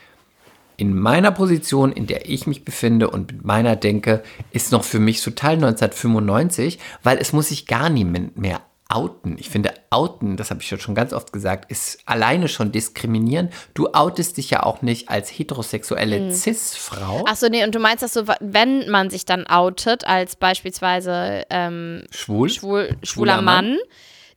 in 0.78 0.96
meiner 0.96 1.32
Position, 1.32 1.92
in 1.92 2.06
der 2.06 2.30
ich 2.30 2.46
mich 2.46 2.64
befinde 2.64 3.10
und 3.10 3.34
mit 3.34 3.44
meiner 3.44 3.76
Denke, 3.76 4.22
ist 4.52 4.72
noch 4.72 4.84
für 4.84 5.00
mich 5.00 5.22
total 5.22 5.54
1995, 5.54 6.78
weil 7.02 7.18
es 7.18 7.34
muss 7.34 7.50
sich 7.50 7.66
gar 7.66 7.90
niemand 7.90 8.38
mehr 8.38 8.62
outen. 8.90 9.38
Ich 9.40 9.50
finde, 9.50 9.74
outen, 9.90 10.38
das 10.38 10.52
habe 10.52 10.62
ich 10.62 10.70
ja 10.70 10.78
schon 10.78 10.96
ganz 10.96 11.14
oft 11.14 11.34
gesagt, 11.34 11.70
ist 11.72 12.00
alleine 12.06 12.48
schon 12.48 12.72
diskriminierend. 12.72 13.52
Du 13.74 13.88
outest 13.88 14.38
dich 14.38 14.52
ja 14.52 14.64
auch 14.64 14.82
nicht 14.82 15.10
als 15.10 15.30
heterosexuelle 15.30 16.32
Cis-Frau. 16.32 17.26
Achso, 17.26 17.50
nee, 17.50 17.64
und 17.64 17.76
du 17.76 17.80
meinst 17.80 18.04
das 18.04 18.14
so, 18.14 18.26
wenn 18.40 18.90
man 18.90 19.10
sich 19.10 19.26
dann 19.26 19.48
outet, 19.48 20.06
als 20.06 20.36
beispielsweise 20.36 21.44
ähm, 21.50 22.04
Schwul? 22.12 22.50
schwul, 22.50 22.86
schwuler 22.86 22.98
Schwuler 23.04 23.42
Mann. 23.42 23.70
Mann, 23.72 23.78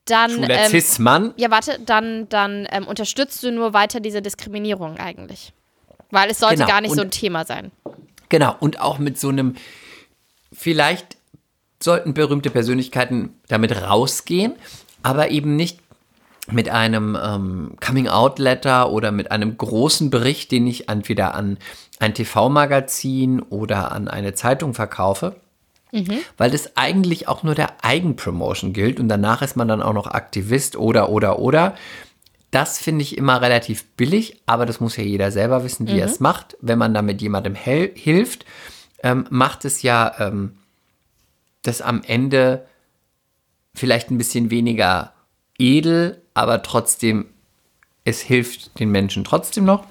dann. 0.07 0.31
Schwuler 0.31 0.59
ähm, 0.59 0.71
Cis-Mann. 0.71 1.35
ja, 1.37 1.51
warte, 1.51 1.79
dann, 1.85 2.29
dann 2.31 2.67
ähm, 2.73 2.89
unterstützt 2.89 3.43
du 3.43 3.53
nur 3.53 3.73
weiter 3.75 4.01
diese 4.01 4.23
Diskriminierung 4.23 4.97
eigentlich. 4.97 5.53
Weil 6.11 6.31
es 6.31 6.39
sollte 6.39 6.57
Genau, 6.57 6.69
gar 6.69 6.81
nicht 6.81 6.95
so 6.95 7.01
und- 7.01 7.09
ein 7.09 7.11
Thema 7.11 7.45
sein. 7.45 7.71
Genau, 8.29 8.55
und 8.61 8.81
auch 8.81 8.99
mit 8.99 9.19
so 9.19 9.29
einem, 9.29 9.55
vielleicht 10.53 11.17
sollten 11.83 12.15
berühmte 12.15 12.51
Persönlichkeiten 12.51 13.35
damit 13.49 13.75
rausgehen, 13.83 14.55
aber 15.03 15.31
eben 15.31 15.57
nicht 15.57 15.81
mit 16.51 16.69
einem 16.69 17.17
ähm, 17.23 17.73
Coming-out-Letter 17.85 18.91
oder 18.91 19.13
mit 19.13 19.31
einem 19.31 19.57
großen 19.57 20.11
Bericht, 20.11 20.51
den 20.53 20.67
ich 20.67 20.89
entweder 20.89 21.35
an 21.35 21.59
ein 21.99 22.15
TV-Magazin 22.15 23.41
oder 23.41 23.93
an 23.93 24.09
eine 24.09 24.35
Zeitung 24.35 24.75
verkaufe, 24.75 25.37
weil 26.37 26.51
das 26.51 26.77
eigentlich 26.77 27.29
auch 27.29 27.43
nur 27.43 27.55
der 27.55 27.85
Eigenpromotion 27.85 28.73
gilt 28.73 29.01
und 29.01 29.09
danach 29.09 29.43
ist 29.43 29.57
man 29.57 29.67
dann 29.69 29.83
auch 29.83 29.93
noch 29.93 30.07
Aktivist 30.07 30.77
oder, 30.77 31.09
oder, 31.09 31.39
oder. 31.41 31.75
Das 32.51 32.79
finde 32.79 33.03
ich 33.03 33.17
immer 33.17 33.41
relativ 33.41 33.85
billig, 33.97 34.41
aber 34.47 34.67
das 34.67 34.81
muss 34.81 34.97
ja 34.97 35.05
jeder 35.05 35.31
selber 35.31 35.63
wissen, 35.63 35.87
wie 35.87 35.99
er 35.99 36.07
es 36.07 36.19
macht. 36.19 36.57
Wenn 36.61 36.79
man 36.79 36.95
damit 36.95 37.23
jemandem 37.23 37.55
hilft, 37.55 38.45
ähm, 39.03 39.27
macht 39.31 39.65
es 39.65 39.83
ja 39.83 40.13
ähm, 40.19 40.57
das 41.63 41.81
am 41.81 42.03
Ende 42.03 42.67
vielleicht 43.75 44.11
ein 44.11 44.19
bisschen 44.19 44.51
weniger 44.51 45.13
edel, 45.59 46.23
aber 46.35 46.63
trotzdem, 46.63 47.27
es 48.05 48.21
hilft 48.21 48.81
den 48.81 48.91
Menschen 48.91 49.25
trotzdem 49.25 49.65
noch. 49.65 49.85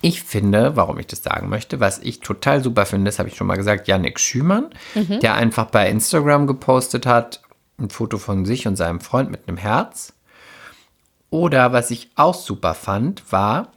Ich 0.00 0.22
finde, 0.22 0.76
warum 0.76 0.98
ich 0.98 1.08
das 1.08 1.22
sagen 1.22 1.48
möchte, 1.48 1.80
was 1.80 1.98
ich 1.98 2.20
total 2.20 2.62
super 2.62 2.86
finde, 2.86 3.08
das 3.08 3.18
habe 3.18 3.28
ich 3.28 3.36
schon 3.36 3.48
mal 3.48 3.56
gesagt, 3.56 3.88
Yannick 3.88 4.20
Schümann, 4.20 4.70
der 5.20 5.34
einfach 5.34 5.66
bei 5.66 5.90
Instagram 5.90 6.46
gepostet 6.46 7.04
hat, 7.04 7.42
ein 7.78 7.90
Foto 7.90 8.18
von 8.18 8.44
sich 8.44 8.66
und 8.66 8.76
seinem 8.76 9.00
Freund 9.00 9.30
mit 9.30 9.48
einem 9.48 9.56
Herz. 9.56 10.12
Oder 11.30 11.72
was 11.72 11.90
ich 11.90 12.10
auch 12.16 12.34
super 12.34 12.74
fand, 12.74 13.32
war 13.32 13.72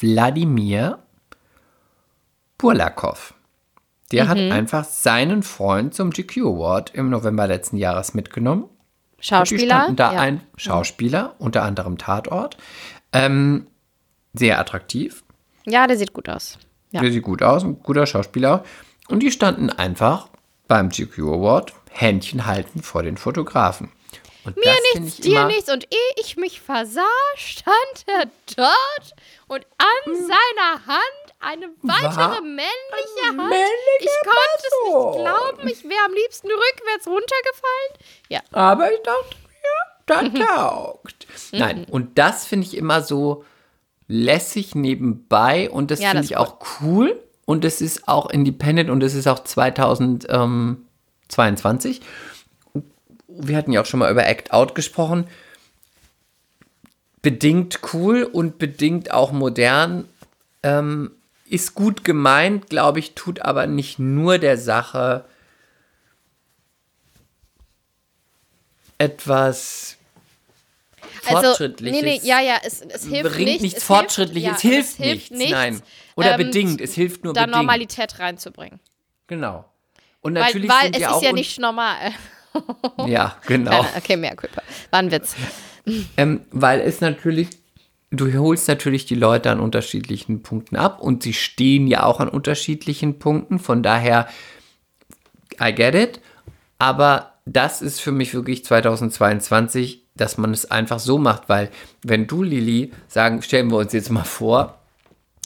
Wladimir 0.00 0.98
Burlakov. 2.58 3.34
Der 4.12 4.28
hat 4.28 4.36
einfach 4.36 4.84
seinen 4.84 5.42
Freund 5.42 5.94
zum 5.94 6.10
GQ 6.10 6.38
Award 6.38 6.94
im 6.94 7.08
November 7.08 7.46
letzten 7.46 7.76
Jahres 7.76 8.12
mitgenommen. 8.14 8.68
Die 9.18 9.24
Schauspieler. 9.24 9.76
standen 9.76 9.96
da 9.96 10.12
ja. 10.12 10.20
ein 10.20 10.40
Schauspieler, 10.56 11.34
unter 11.38 11.62
anderem 11.62 11.96
Tatort. 11.96 12.56
Ähm, 13.12 13.66
sehr 14.34 14.58
attraktiv. 14.58 15.24
ja, 15.64 15.86
der 15.86 15.96
sieht 15.96 16.12
gut 16.12 16.28
aus. 16.28 16.58
Ja. 16.90 17.00
Der 17.00 17.10
sieht 17.10 17.22
gut 17.22 17.42
aus, 17.42 17.64
ein 17.64 17.82
guter 17.82 18.06
Schauspieler. 18.06 18.64
Und 19.08 19.22
die 19.22 19.30
standen 19.30 19.70
einfach 19.70 20.28
beim 20.68 20.90
GQ 20.90 21.18
Award 21.20 21.72
Händchen 21.90 22.46
halten 22.46 22.82
vor 22.82 23.02
den 23.02 23.16
Fotografen. 23.16 23.90
Und 24.44 24.56
Mir 24.56 24.74
nichts, 24.94 25.18
ich 25.18 25.24
dir 25.24 25.44
nichts. 25.46 25.70
Und 25.70 25.84
ehe 25.84 26.14
ich 26.16 26.36
mich 26.36 26.60
versah, 26.60 27.02
stand 27.36 28.04
er 28.06 28.24
dort 28.56 29.14
und 29.48 29.64
an 29.78 30.14
seiner 30.14 30.86
Hand 30.86 31.34
eine 31.40 31.68
weitere 31.82 32.16
War 32.16 32.40
männliche 32.40 33.26
Hand. 33.28 33.36
männliche 33.36 34.00
ich 34.00 34.08
konnte 34.22 34.58
es 34.58 34.62
nicht 34.62 34.72
Person. 34.92 35.22
glauben. 35.22 35.68
Ich 35.68 35.84
wäre 35.84 36.04
am 36.06 36.14
liebsten 36.14 36.48
rückwärts 36.48 37.06
runtergefallen. 37.06 37.92
Ja. 38.28 38.40
Aber 38.52 38.92
ich 38.92 39.00
dachte, 39.02 39.36
ja, 39.62 39.68
das 40.06 40.32
taugt. 40.48 41.26
Nein, 41.52 41.86
und 41.90 42.18
das 42.18 42.46
finde 42.46 42.66
ich 42.66 42.76
immer 42.76 43.02
so 43.02 43.44
lässig 44.08 44.74
nebenbei 44.74 45.70
und 45.70 45.90
das 45.90 46.00
Ja, 46.00 46.10
finde 46.10 46.24
ich 46.24 46.36
auch 46.36 46.56
cool 46.80 47.18
und 47.44 47.64
es 47.64 47.80
ist 47.80 48.08
auch 48.08 48.28
independent 48.30 48.90
und 48.90 49.02
es 49.02 49.14
ist 49.14 49.26
auch 49.28 49.38
2022. 49.44 52.00
Wir 53.38 53.56
hatten 53.56 53.72
ja 53.72 53.80
auch 53.80 53.86
schon 53.86 54.00
mal 54.00 54.10
über 54.10 54.26
Act 54.26 54.52
Out 54.52 54.74
gesprochen. 54.74 55.26
Bedingt 57.22 57.80
cool 57.92 58.24
und 58.24 58.58
bedingt 58.58 59.10
auch 59.12 59.32
modern. 59.32 60.08
Ähm, 60.62 61.12
ist 61.48 61.74
gut 61.74 62.04
gemeint, 62.04 62.68
glaube 62.70 62.98
ich, 62.98 63.14
tut 63.14 63.42
aber 63.42 63.66
nicht 63.66 63.98
nur 63.98 64.38
der 64.38 64.56
Sache 64.58 65.24
etwas 68.98 69.96
Also, 71.26 71.48
Fortschrittliches. 71.48 72.02
nee, 72.02 72.18
nee, 72.18 72.20
ja, 72.26 72.40
ja, 72.40 72.56
es, 72.62 72.80
es 72.80 73.04
hilft 73.06 73.34
bringt 73.34 73.48
nicht. 73.50 73.60
nichts 73.62 73.78
es 73.78 73.84
Fortschrittliches, 73.84 74.60
hilft, 74.60 74.64
ja, 74.64 74.70
hilft, 74.70 74.90
es 74.90 74.96
hilft 74.96 75.30
nichts, 75.32 75.52
nein. 75.52 75.72
nichts, 75.74 75.88
Oder 76.16 76.32
ähm, 76.32 76.46
bedingt, 76.46 76.80
es 76.80 76.94
hilft 76.94 77.24
nur 77.24 77.32
Da 77.34 77.42
bedingt. 77.42 77.56
Normalität 77.56 78.18
reinzubringen. 78.18 78.80
Genau. 79.26 79.64
Und 80.20 80.34
Weil, 80.34 80.42
natürlich 80.42 80.70
weil 80.70 80.82
sind 80.84 80.96
es 80.96 81.02
ja 81.02 81.16
ist 81.16 81.22
ja 81.22 81.32
nicht 81.32 81.58
normal. 81.58 82.12
Ja, 83.06 83.36
genau. 83.46 83.84
Okay, 83.96 84.16
mehr 84.16 84.36
Kulpa. 84.36 84.62
War 84.90 85.00
ein 85.00 85.10
Witz. 85.10 85.34
Ähm, 86.16 86.42
weil 86.50 86.80
es 86.80 87.00
natürlich, 87.00 87.48
du 88.10 88.32
holst 88.38 88.68
natürlich 88.68 89.06
die 89.06 89.14
Leute 89.14 89.50
an 89.50 89.60
unterschiedlichen 89.60 90.42
Punkten 90.42 90.76
ab 90.76 91.00
und 91.00 91.22
sie 91.22 91.32
stehen 91.32 91.86
ja 91.86 92.04
auch 92.04 92.20
an 92.20 92.28
unterschiedlichen 92.28 93.18
Punkten. 93.18 93.58
Von 93.58 93.82
daher, 93.82 94.28
I 95.60 95.74
get 95.74 95.94
it. 95.94 96.20
Aber 96.78 97.32
das 97.44 97.82
ist 97.82 98.00
für 98.00 98.12
mich 98.12 98.34
wirklich 98.34 98.64
2022, 98.64 100.02
dass 100.14 100.38
man 100.38 100.52
es 100.52 100.70
einfach 100.70 100.98
so 100.98 101.18
macht, 101.18 101.48
weil 101.48 101.70
wenn 102.02 102.26
du, 102.26 102.42
Lilly, 102.42 102.92
sagen, 103.08 103.42
stellen 103.42 103.70
wir 103.70 103.78
uns 103.78 103.92
jetzt 103.92 104.10
mal 104.10 104.24
vor, 104.24 104.78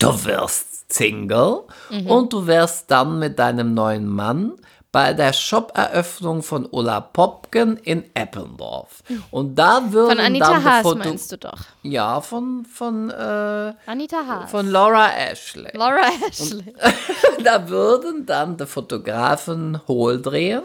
du 0.01 0.25
wirst 0.25 0.93
Single 0.93 1.63
und 2.07 2.33
du 2.33 2.47
wärst 2.47 2.91
dann 2.91 3.19
mit 3.19 3.39
deinem 3.39 3.75
neuen 3.75 4.07
Mann 4.07 4.53
bei 4.97 5.13
der 5.13 5.35
Shop-Eröffnung 5.35 6.43
von 6.43 6.67
Ulla 6.71 7.03
Popken 7.03 7.77
in 7.77 8.05
Eppendorf. 8.15 9.03
Und 9.31 9.55
da 9.55 9.93
würden 9.93 10.17
Von 10.17 10.21
Anita 10.25 10.53
dann 10.53 10.61
die 10.63 10.67
Haas 10.67 10.83
Foto 10.85 10.99
meinst 11.01 11.33
du 11.33 11.37
doch. 11.37 11.59
Ja, 11.83 12.23
von, 12.23 12.65
von, 12.65 13.11
äh, 13.11 13.75
Anita 13.85 14.27
Haas. 14.27 14.51
von 14.51 14.67
Laura 14.71 15.11
Ashley. 15.15 15.69
Laura 15.75 16.01
Ashley. 16.27 16.75
da 17.45 17.69
würden 17.69 18.25
dann 18.25 18.57
die 18.57 18.65
Fotografen 18.65 19.83
hohl 19.87 20.23
drehen 20.23 20.63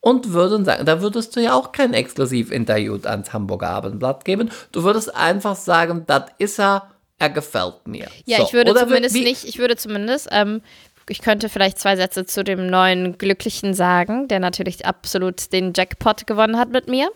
und 0.00 0.32
würden 0.32 0.64
sagen, 0.64 0.84
da 0.84 1.00
würdest 1.00 1.36
du 1.36 1.40
ja 1.40 1.54
auch 1.54 1.70
kein 1.70 1.94
Exklusivinterview 1.94 2.98
ans 3.04 3.32
Hamburger 3.32 3.68
Abendblatt 3.70 4.24
geben. 4.24 4.50
Du 4.72 4.82
würdest 4.82 5.14
einfach 5.14 5.54
sagen, 5.54 6.02
das 6.08 6.22
ist 6.38 6.58
er, 6.58 6.90
er 7.20 7.30
gefällt 7.30 7.86
mir. 7.86 8.08
Ja, 8.26 8.38
So, 8.38 8.42
ich 8.42 8.52
würde 8.54 8.72
oder 8.72 8.88
zumindest 8.88 9.14
wie- 9.14 9.22
nicht, 9.22 9.44
ich 9.44 9.58
würde 9.58 9.76
zumindest, 9.76 10.28
ähm, 10.32 10.62
ich 11.10 11.20
könnte 11.20 11.48
vielleicht 11.48 11.78
zwei 11.78 11.96
Sätze 11.96 12.26
zu 12.26 12.44
dem 12.44 12.66
neuen 12.66 13.18
Glücklichen 13.18 13.74
sagen, 13.74 14.28
der 14.28 14.40
natürlich 14.40 14.86
absolut 14.86 15.52
den 15.52 15.72
Jackpot 15.74 16.26
gewonnen 16.26 16.58
hat 16.58 16.70
mit 16.70 16.88
mir. 16.88 17.08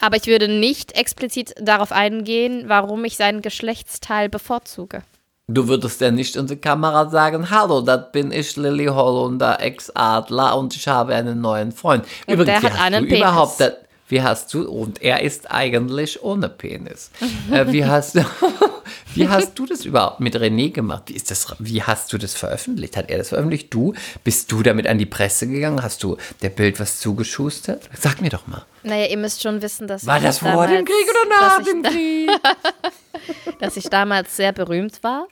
Aber 0.00 0.16
ich 0.16 0.26
würde 0.26 0.48
nicht 0.48 0.96
explizit 0.96 1.54
darauf 1.60 1.92
eingehen, 1.92 2.64
warum 2.66 3.04
ich 3.04 3.16
seinen 3.16 3.42
Geschlechtsteil 3.42 4.28
bevorzuge. 4.28 5.02
Du 5.48 5.68
würdest 5.68 6.00
ja 6.00 6.10
nicht 6.10 6.34
in 6.34 6.48
die 6.48 6.56
Kamera 6.56 7.08
sagen, 7.08 7.50
hallo, 7.50 7.80
das 7.80 8.10
bin 8.10 8.32
ich, 8.32 8.56
Lilly 8.56 8.86
Hollunder, 8.86 9.60
Ex-Adler 9.60 10.58
und 10.58 10.74
ich 10.74 10.88
habe 10.88 11.14
einen 11.14 11.40
neuen 11.40 11.70
Freund. 11.70 12.04
Und 12.26 12.38
der 12.46 12.62
wie 12.62 12.66
hat 12.66 12.80
einen 12.80 13.04
Penis. 13.04 13.20
überhaupt 13.20 13.60
das, 13.60 13.74
wie 14.08 14.22
hast 14.22 14.52
du, 14.54 14.68
und 14.70 15.02
er 15.02 15.22
ist 15.22 15.50
eigentlich 15.50 16.22
ohne 16.22 16.48
Penis. 16.48 17.10
äh, 17.50 17.66
wie, 17.72 17.84
hast, 17.84 18.14
du- 18.14 18.24
wie 19.14 19.28
hast 19.28 19.58
du 19.58 19.66
das 19.66 19.84
überhaupt 19.84 20.20
mit 20.20 20.36
René 20.36 20.70
gemacht? 20.72 21.04
Wie, 21.06 21.14
ist 21.14 21.30
das, 21.30 21.54
wie 21.58 21.82
hast 21.82 22.12
du 22.12 22.18
das 22.18 22.34
veröffentlicht? 22.34 22.96
Hat 22.96 23.10
er 23.10 23.18
das 23.18 23.30
veröffentlicht? 23.30 23.72
Du? 23.74 23.94
Bist 24.22 24.52
du 24.52 24.62
damit 24.62 24.86
an 24.86 24.98
die 24.98 25.06
Presse 25.06 25.46
gegangen? 25.48 25.82
Hast 25.82 26.02
du 26.02 26.16
der 26.42 26.50
Bild 26.50 26.78
was 26.78 27.00
zugeschustert? 27.00 27.88
Sag 27.98 28.20
mir 28.20 28.30
doch 28.30 28.46
mal. 28.46 28.64
Naja, 28.82 29.06
ihr 29.06 29.16
müsst 29.16 29.42
schon 29.42 29.60
wissen, 29.62 29.88
dass 29.88 30.06
War 30.06 30.20
das 30.20 30.38
vor 30.38 30.66
dem 30.68 30.84
Krieg 30.84 30.94
oder 31.10 31.40
nach 31.40 31.62
dem 31.64 31.82
Krieg? 31.82 32.30
dass 33.58 33.76
ich 33.76 33.88
damals 33.88 34.36
sehr 34.36 34.52
berühmt 34.52 35.02
war. 35.02 35.26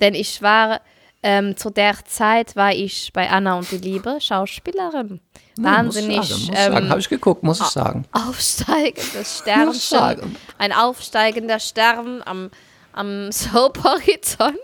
Denn 0.00 0.14
ich 0.14 0.40
war, 0.42 0.80
ähm, 1.24 1.56
zu 1.56 1.70
der 1.70 2.04
Zeit 2.04 2.54
war 2.54 2.72
ich 2.72 3.10
bei 3.14 3.30
Anna 3.30 3.56
und 3.58 3.70
die 3.70 3.78
Liebe 3.78 4.20
Schauspielerin. 4.20 5.20
Wahnsinnig 5.56 6.18
Muss 6.18 6.30
muss 6.30 6.46
sagen. 6.48 6.76
ähm, 6.76 6.88
Habe 6.90 7.00
ich 7.00 7.08
geguckt, 7.08 7.42
muss 7.42 7.60
ich 7.60 7.66
sagen. 7.66 8.04
aufsteigendes 8.12 9.38
Sternchen. 9.38 10.36
Ein 10.58 10.72
aufsteigender 10.72 11.58
Stern 11.60 12.22
am, 12.26 12.50
am 12.92 13.32
Soap-Horizont. 13.32 14.58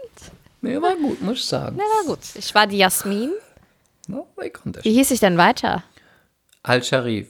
Nee, 0.60 0.80
war 0.82 0.94
gut, 0.96 1.22
muss 1.22 1.38
ich 1.38 1.46
sagen. 1.46 1.76
Na, 1.78 1.84
na 2.02 2.08
gut. 2.10 2.18
Ich 2.34 2.54
war 2.54 2.66
die 2.66 2.76
Jasmin. 2.76 3.30
No, 4.06 4.26
ich 4.44 4.52
konnte 4.52 4.84
Wie 4.84 4.92
hieß 4.92 5.10
ich 5.12 5.20
denn 5.20 5.38
weiter? 5.38 5.82
Al-Sharif. 6.62 7.28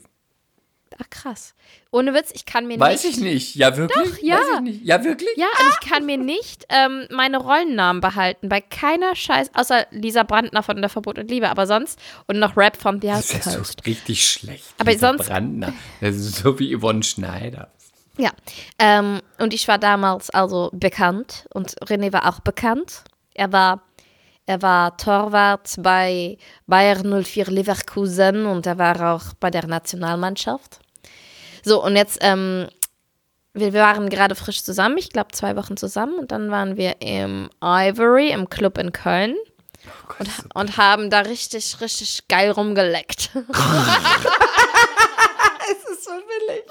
Ach, 1.01 1.09
krass. 1.09 1.53
Ohne 1.93 2.13
Witz, 2.13 2.31
ich 2.33 2.45
kann 2.45 2.67
mir 2.67 2.79
Weiß 2.79 3.03
nicht. 3.03 3.17
ich 3.17 3.23
nicht. 3.23 3.55
Ja, 3.55 3.75
wirklich? 3.75 4.09
Doch, 4.11 4.17
ja. 4.21 4.35
Weiß 4.37 4.45
ich 4.55 4.61
nicht. 4.61 4.85
Ja, 4.85 5.03
wirklich? 5.03 5.29
Ja, 5.35 5.47
und 5.59 5.67
ich 5.81 5.89
kann 5.89 6.05
mir 6.05 6.17
nicht 6.17 6.65
ähm, 6.69 7.05
meine 7.11 7.37
Rollennamen 7.37 7.99
behalten. 8.01 8.47
Bei 8.47 8.61
keiner 8.61 9.13
Scheiß, 9.13 9.51
außer 9.53 9.87
Lisa 9.91 10.23
Brandner 10.23 10.63
von 10.63 10.77
der 10.77 10.87
Verbot 10.89 11.19
und 11.19 11.29
Liebe, 11.29 11.49
aber 11.49 11.67
sonst. 11.67 11.99
Und 12.27 12.39
noch 12.39 12.55
Rap 12.55 12.77
von 12.77 13.01
The 13.01 13.07
Das 13.07 13.33
ist 13.33 13.43
so 13.43 13.61
richtig 13.85 14.25
schlecht. 14.25 14.63
Aber 14.77 14.91
dieser 14.93 15.09
sonst- 15.09 15.27
Brandner. 15.27 15.73
Das 15.99 16.15
ist 16.15 16.37
so 16.37 16.57
wie 16.59 16.73
Yvonne 16.77 17.03
Schneider. 17.03 17.69
Ja. 18.17 18.31
Ähm, 18.79 19.19
und 19.39 19.53
ich 19.53 19.67
war 19.67 19.77
damals 19.77 20.29
also 20.29 20.69
bekannt 20.73 21.45
und 21.53 21.75
René 21.81 22.13
war 22.13 22.29
auch 22.29 22.39
bekannt. 22.39 23.03
Er 23.33 23.51
war, 23.51 23.81
er 24.45 24.61
war 24.61 24.95
Torwart 24.95 25.75
bei 25.79 26.37
Bayern 26.67 27.21
04 27.23 27.47
Leverkusen 27.47 28.45
und 28.45 28.65
er 28.65 28.77
war 28.77 29.13
auch 29.15 29.33
bei 29.41 29.49
der 29.49 29.67
Nationalmannschaft. 29.67 30.79
So, 31.63 31.83
und 31.83 31.95
jetzt, 31.95 32.17
ähm, 32.21 32.67
wir, 33.53 33.73
wir 33.73 33.81
waren 33.81 34.09
gerade 34.09 34.35
frisch 34.35 34.63
zusammen, 34.63 34.97
ich 34.97 35.09
glaube 35.09 35.31
zwei 35.33 35.55
Wochen 35.55 35.77
zusammen 35.77 36.15
und 36.15 36.31
dann 36.31 36.51
waren 36.51 36.77
wir 36.77 37.01
im 37.01 37.49
Ivory, 37.63 38.31
im 38.31 38.49
Club 38.49 38.77
in 38.77 38.91
Köln. 38.91 39.35
Und, 40.19 40.29
und 40.53 40.77
haben 40.77 41.09
da 41.09 41.21
richtig, 41.21 41.81
richtig 41.81 42.27
geil 42.27 42.51
rumgeleckt. 42.51 43.31
So 46.03 46.11
billig. 46.11 46.63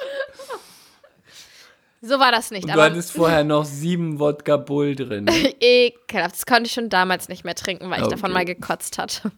so 2.03 2.19
war 2.19 2.33
das 2.33 2.51
nicht. 2.51 2.69
Du 2.69 2.73
aber 2.73 2.85
hattest 2.85 3.13
vorher 3.13 3.45
noch 3.45 3.65
sieben 3.65 4.19
Wodka 4.19 4.57
Bull 4.57 4.95
drin. 4.97 5.27
Ekelhaft. 5.61 6.35
Das 6.35 6.47
konnte 6.47 6.65
ich 6.65 6.73
schon 6.73 6.89
damals 6.89 7.29
nicht 7.29 7.45
mehr 7.45 7.55
trinken, 7.55 7.89
weil 7.91 7.99
ich 8.01 8.05
Okay. 8.07 8.17
davon 8.17 8.33
mal 8.33 8.45
gekotzt 8.45 8.99
hatte. 8.99 9.31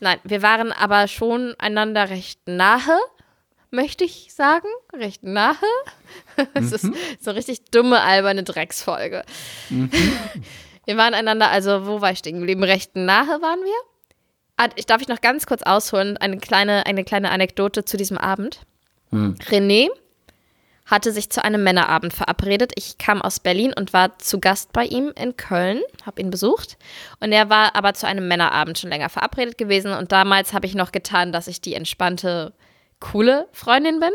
Nein, 0.00 0.18
wir 0.24 0.40
waren 0.42 0.72
aber 0.72 1.08
schon 1.08 1.54
einander 1.58 2.08
recht 2.10 2.40
nahe, 2.46 2.98
möchte 3.74 4.04
ich 4.04 4.32
sagen. 4.34 4.68
Recht 4.92 5.22
nahe. 5.22 5.56
Es 6.54 6.72
ist 6.72 6.88
so 7.20 7.30
richtig 7.30 7.64
dumme, 7.70 8.00
alberne 8.00 8.42
Drecksfolge. 8.42 9.24
Wir 9.68 10.96
waren 10.96 11.14
einander, 11.14 11.50
also 11.50 11.86
wo 11.86 12.00
war 12.00 12.12
ich 12.12 12.18
stehen 12.18 12.38
geblieben? 12.38 12.64
Recht 12.64 12.96
nahe 12.96 13.40
waren 13.40 13.60
wir. 13.60 13.74
Ah, 14.56 14.68
ich 14.76 14.86
darf 14.86 15.02
ich 15.02 15.08
noch 15.08 15.20
ganz 15.20 15.46
kurz 15.46 15.62
ausholen, 15.62 16.16
eine 16.16 16.38
kleine, 16.38 16.86
eine 16.86 17.04
kleine 17.04 17.30
Anekdote 17.30 17.84
zu 17.84 17.96
diesem 17.96 18.18
Abend. 18.18 18.60
René 19.12 19.88
hatte 20.86 21.12
sich 21.12 21.30
zu 21.30 21.42
einem 21.42 21.62
Männerabend 21.64 22.12
verabredet. 22.12 22.72
Ich 22.76 22.98
kam 22.98 23.22
aus 23.22 23.40
Berlin 23.40 23.72
und 23.74 23.92
war 23.92 24.18
zu 24.18 24.38
Gast 24.38 24.72
bei 24.72 24.84
ihm 24.84 25.12
in 25.18 25.36
Köln, 25.36 25.80
habe 26.04 26.20
ihn 26.20 26.30
besucht. 26.30 26.76
Und 27.20 27.32
er 27.32 27.48
war 27.48 27.74
aber 27.74 27.94
zu 27.94 28.06
einem 28.06 28.28
Männerabend 28.28 28.78
schon 28.78 28.90
länger 28.90 29.08
verabredet 29.08 29.56
gewesen. 29.56 29.92
Und 29.92 30.12
damals 30.12 30.52
habe 30.52 30.66
ich 30.66 30.74
noch 30.74 30.92
getan, 30.92 31.32
dass 31.32 31.48
ich 31.48 31.60
die 31.60 31.74
entspannte, 31.74 32.52
coole 33.04 33.46
Freundin 33.52 34.00
bin, 34.00 34.10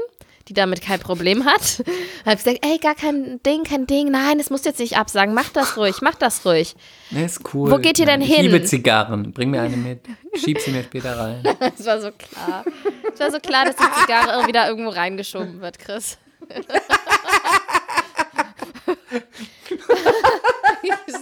die 0.48 0.54
damit 0.54 0.82
kein 0.82 1.00
Problem 1.00 1.46
hat. 1.46 1.84
habe 2.26 2.36
gesagt, 2.36 2.60
ey, 2.66 2.80
gar 2.80 2.96
kein 2.96 3.42
Ding, 3.44 3.64
kein 3.64 3.86
Ding. 3.86 4.10
Nein, 4.12 4.40
das 4.40 4.50
musst 4.50 4.66
du 4.66 4.70
jetzt 4.70 4.80
nicht 4.80 4.98
absagen. 4.98 5.34
Mach 5.34 5.50
das 5.50 5.78
ruhig, 5.78 6.02
mach 6.02 6.16
das 6.16 6.46
ruhig. 6.46 6.76
Nee, 7.12 7.26
ist 7.26 7.42
cool. 7.54 7.70
Wo 7.72 7.78
geht 7.78 8.00
ihr 8.00 8.08
denn 8.08 8.22
ich 8.22 8.28
hin? 8.30 8.46
Ich 8.46 8.52
liebe 8.52 8.66
Zigarren. 8.66 9.32
Bring 9.32 9.52
mir 9.52 9.62
eine 9.62 9.78
mit. 9.78 10.02
Schieb 10.34 10.60
sie 10.60 10.72
mir 10.72 10.84
später 10.84 11.18
rein. 11.18 11.44
Es 11.78 11.86
war 11.86 12.02
so 12.02 12.12
klar. 12.12 12.66
Es 13.14 13.20
war 13.20 13.32
so 13.32 13.40
klar, 13.40 13.66
dass 13.66 13.76
die 13.76 14.02
Zigarre 14.02 14.48
wieder 14.48 14.68
irgendwo 14.68 14.90
reingeschoben 14.92 15.62
wird, 15.62 15.78
Chris. 15.80 16.18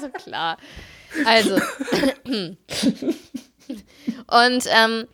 so 0.02 0.10
klar. 0.10 0.58
Also. 1.26 1.56
Und 4.28 4.66
ähm, 4.70 5.08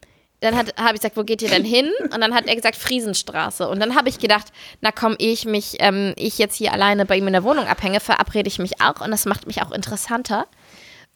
dann 0.44 0.58
habe 0.58 0.68
ich 0.68 1.02
gesagt, 1.02 1.16
wo 1.16 1.24
geht 1.24 1.42
ihr 1.42 1.50
denn 1.50 1.64
hin? 1.64 1.90
Und 2.02 2.20
dann 2.20 2.34
hat 2.34 2.48
er 2.48 2.56
gesagt, 2.56 2.76
Friesenstraße. 2.76 3.68
Und 3.68 3.80
dann 3.80 3.96
habe 3.96 4.10
ich 4.10 4.20
gedacht, 4.20 4.48
na 4.82 4.92
komm, 4.92 5.16
ehe 5.18 5.32
ich 5.32 5.46
mich, 5.46 5.78
ähm, 5.80 6.14
ich 6.18 6.38
jetzt 6.38 6.56
hier 6.56 6.74
alleine 6.74 7.06
bei 7.06 7.18
ihm 7.18 7.28
in 7.28 7.34
der 7.34 7.44
Wohnung 7.44 7.66
abhänge, 7.66 8.00
verabrede 8.00 8.48
ich 8.48 8.60
mich 8.60 8.82
auch. 8.82 9.02
Und 9.02 9.12
das 9.12 9.26
macht 9.26 9.48
mich 9.48 9.62
auch 9.62 9.72
interessanter. 9.72 10.48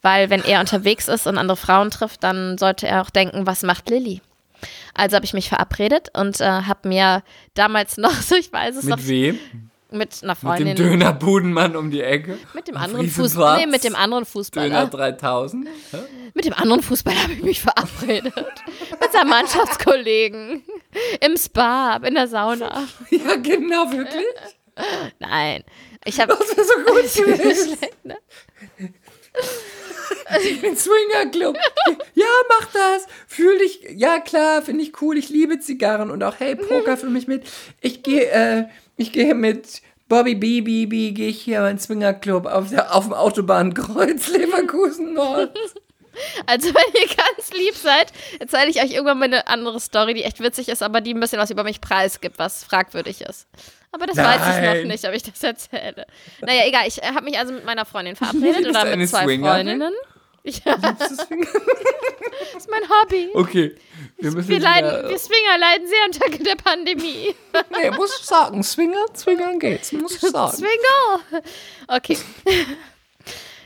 Weil 0.01 0.30
wenn 0.30 0.43
er 0.43 0.59
unterwegs 0.59 1.07
ist 1.07 1.28
und 1.28 1.38
andere 1.38 1.57
Frauen 1.57 1.91
trifft, 1.91 2.23
dann 2.23 2.57
sollte 2.57 2.88
er 2.88 3.01
auch 3.01 3.09
denken, 3.09 3.45
was 3.45 3.63
macht 3.63 3.89
Lilly? 3.89 4.21
Also 4.93 5.15
habe 5.15 5.25
ich 5.25 5.34
mich 5.34 5.49
verabredet 5.49 6.09
und 6.13 6.39
äh, 6.39 6.45
habe 6.45 6.88
mir 6.88 7.23
damals 7.53 7.97
noch, 7.97 8.13
so 8.13 8.36
ich 8.36 8.51
weiß 8.51 8.78
es 8.78 8.86
noch, 8.86 8.97
Mit 8.97 9.07
wem? 9.07 9.39
Mit 9.91 10.21
einer 10.21 10.33
Mit 10.33 10.39
Freundin, 10.39 10.75
dem 10.75 10.75
Dönerbudenmann 10.75 11.75
um 11.75 11.91
die 11.91 12.01
Ecke? 12.01 12.38
mit 12.53 12.67
dem 12.67 12.77
anderen? 12.77 13.09
Fußballer, 13.09 13.57
nee, 13.57 13.65
mit 13.65 13.83
dem 13.83 13.95
anderen 13.95 14.23
Döner 14.23 14.31
Fußballer, 14.31 14.88
3000? 14.88 15.67
Hä? 15.91 15.97
mit 16.33 16.45
dem 16.45 16.53
anderen 16.53 16.81
Fußballer 16.81 17.23
habe 17.23 17.33
ich 17.33 17.43
mich 17.43 17.61
verabredet. 17.61 18.33
mit 18.35 19.11
seinem 19.11 19.29
Mannschaftskollegen 19.29 20.63
im 21.21 21.38
Spa, 21.38 21.97
in 21.97 22.15
der 22.15 22.27
Sauna. 22.27 22.88
Ja, 23.09 23.35
genau, 23.35 23.91
wirklich? 23.91 24.25
Nein, 25.19 25.63
ich 26.05 26.19
habe 26.19 26.35
Das 26.38 26.55
wäre 26.55 26.65
so 26.67 26.73
gut 26.75 27.25
gewesen. 27.38 27.77
schlecht, 27.77 28.05
ne? 28.05 28.17
Ein 30.29 30.75
Swingerclub. 30.75 31.57
Ja, 32.13 32.25
mach 32.49 32.65
das. 32.71 33.07
Fühl 33.27 33.57
dich. 33.59 33.81
Ja, 33.95 34.19
klar, 34.19 34.61
finde 34.61 34.83
ich 34.83 35.01
cool. 35.01 35.17
Ich 35.17 35.29
liebe 35.29 35.59
Zigarren 35.59 36.11
und 36.11 36.21
auch, 36.23 36.35
hey, 36.39 36.55
Poker 36.55 36.97
für 36.97 37.09
mich 37.09 37.27
mit. 37.27 37.43
Ich 37.81 38.03
gehe, 38.03 38.25
äh, 38.29 38.65
ich 38.98 39.12
gehe 39.12 39.34
mit 39.34 39.82
Bobby 40.10 40.36
BBB, 40.36 41.16
gehe 41.16 41.30
ich 41.30 41.41
hier 41.41 41.68
in 41.68 41.80
Swingerclub 41.80 42.45
auf, 42.45 42.70
der, 42.70 42.95
auf 42.95 43.06
dem 43.06 43.14
Autobahnkreuz 43.14 44.28
Leverkusen 44.34 45.14
Nord. 45.14 45.58
Also, 46.48 46.70
wenn 46.70 47.02
ihr 47.02 47.08
ganz 47.16 47.52
lieb 47.54 47.76
seid, 47.76 48.12
erzähle 48.39 48.70
ich 48.70 48.82
euch 48.82 48.91
irgendwann 48.91 49.20
mal 49.20 49.26
eine 49.26 49.48
andere 49.48 49.80
Story, 49.80 50.16
die 50.16 50.24
echt 50.24 50.39
witzig 50.39 50.68
ist, 50.68 50.82
aber 50.82 51.00
die 51.00 51.14
ein 51.14 51.20
bisschen 51.20 51.38
was 51.38 51.52
über 51.52 51.64
mich 51.64 51.80
preisgibt, 51.80 52.39
was 52.39 52.64
fragwürdig 52.64 53.22
ist. 53.22 53.48
Aber 53.91 54.06
das 54.08 54.18
weiß 54.18 54.41
ich 54.41 54.64
noch 54.64 54.74
Nein. 54.74 54.88
nicht, 54.88 55.08
ob 55.08 55.14
ich 55.14 55.24
das 55.24 55.41
erzähle. 55.43 56.08
Naja, 56.41 56.64
egal, 56.66 56.88
ich 56.88 56.98
habe 56.98 57.24
mich 57.24 57.38
also 57.38 57.54
mit 57.54 57.66
meiner 57.66 57.86
Freundin 57.86 58.16
verabredet 58.16 58.68
oder 58.70 58.95
mit 58.95 59.10
zwei 59.10 59.24
Swingerin? 59.24 59.68
Freundinnen. 59.68 59.93
Ich, 60.43 60.62
das 60.64 61.12
ist 61.12 61.28
mein 62.70 62.84
Hobby. 62.89 63.30
Okay. 63.34 63.76
Wir 64.20 64.32
müssen 64.32 64.49
Wir, 64.49 64.59
leiden, 64.59 65.09
wir 65.09 65.20
Swinger 65.20 65.57
leiden 65.59 65.88
sehr 65.88 66.05
unter 66.05 66.43
der 66.43 66.55
Pandemie. 66.55 67.36
Nee, 67.82 67.91
muss 67.91 68.18
ich 68.20 68.26
sagen. 68.26 68.63
Swinger, 68.63 69.05
Swingern 69.15 69.59
geht's. 69.59 69.91
Muss 69.91 70.15
ich 70.15 70.22
sagen. 70.22 70.55
Swingle! 70.55 71.43
Okay. 71.88 72.18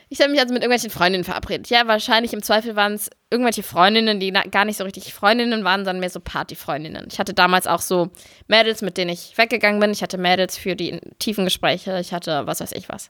Ich 0.09 0.19
habe 0.19 0.31
mich 0.31 0.41
also 0.41 0.53
mit 0.53 0.61
irgendwelchen 0.61 0.89
Freundinnen 0.89 1.23
verabredet. 1.23 1.69
Ja, 1.69 1.87
wahrscheinlich 1.87 2.33
im 2.33 2.43
Zweifel 2.43 2.75
waren 2.75 2.93
es 2.93 3.09
irgendwelche 3.29 3.63
Freundinnen, 3.63 4.19
die 4.19 4.31
gar 4.31 4.65
nicht 4.65 4.77
so 4.77 4.83
richtig 4.83 5.13
Freundinnen 5.13 5.63
waren, 5.63 5.85
sondern 5.85 6.01
mehr 6.01 6.09
so 6.09 6.19
Partyfreundinnen. 6.19 7.07
Ich 7.09 7.19
hatte 7.19 7.33
damals 7.33 7.65
auch 7.65 7.79
so 7.79 8.09
Mädels, 8.47 8.81
mit 8.81 8.97
denen 8.97 9.11
ich 9.11 9.37
weggegangen 9.37 9.79
bin. 9.79 9.91
Ich 9.91 10.01
hatte 10.01 10.17
Mädels 10.17 10.57
für 10.57 10.75
die 10.75 10.99
tiefen 11.19 11.45
Gespräche. 11.45 11.97
Ich 11.99 12.13
hatte 12.13 12.45
was 12.45 12.59
weiß 12.59 12.73
ich 12.73 12.89
was. 12.89 13.09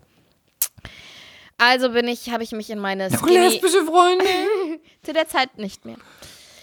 Also 1.58 1.90
bin 1.90 2.08
ich, 2.08 2.30
habe 2.30 2.44
ich 2.44 2.52
mich 2.52 2.70
in 2.70 2.80
meine 2.80 3.10
Noch 3.10 3.20
Skinny, 3.20 3.38
lesbische 3.38 3.84
Freunde. 3.86 4.26
zu 5.04 5.14
der 5.14 5.28
Zeit 5.28 5.58
nicht 5.58 5.86
mehr. 5.86 5.98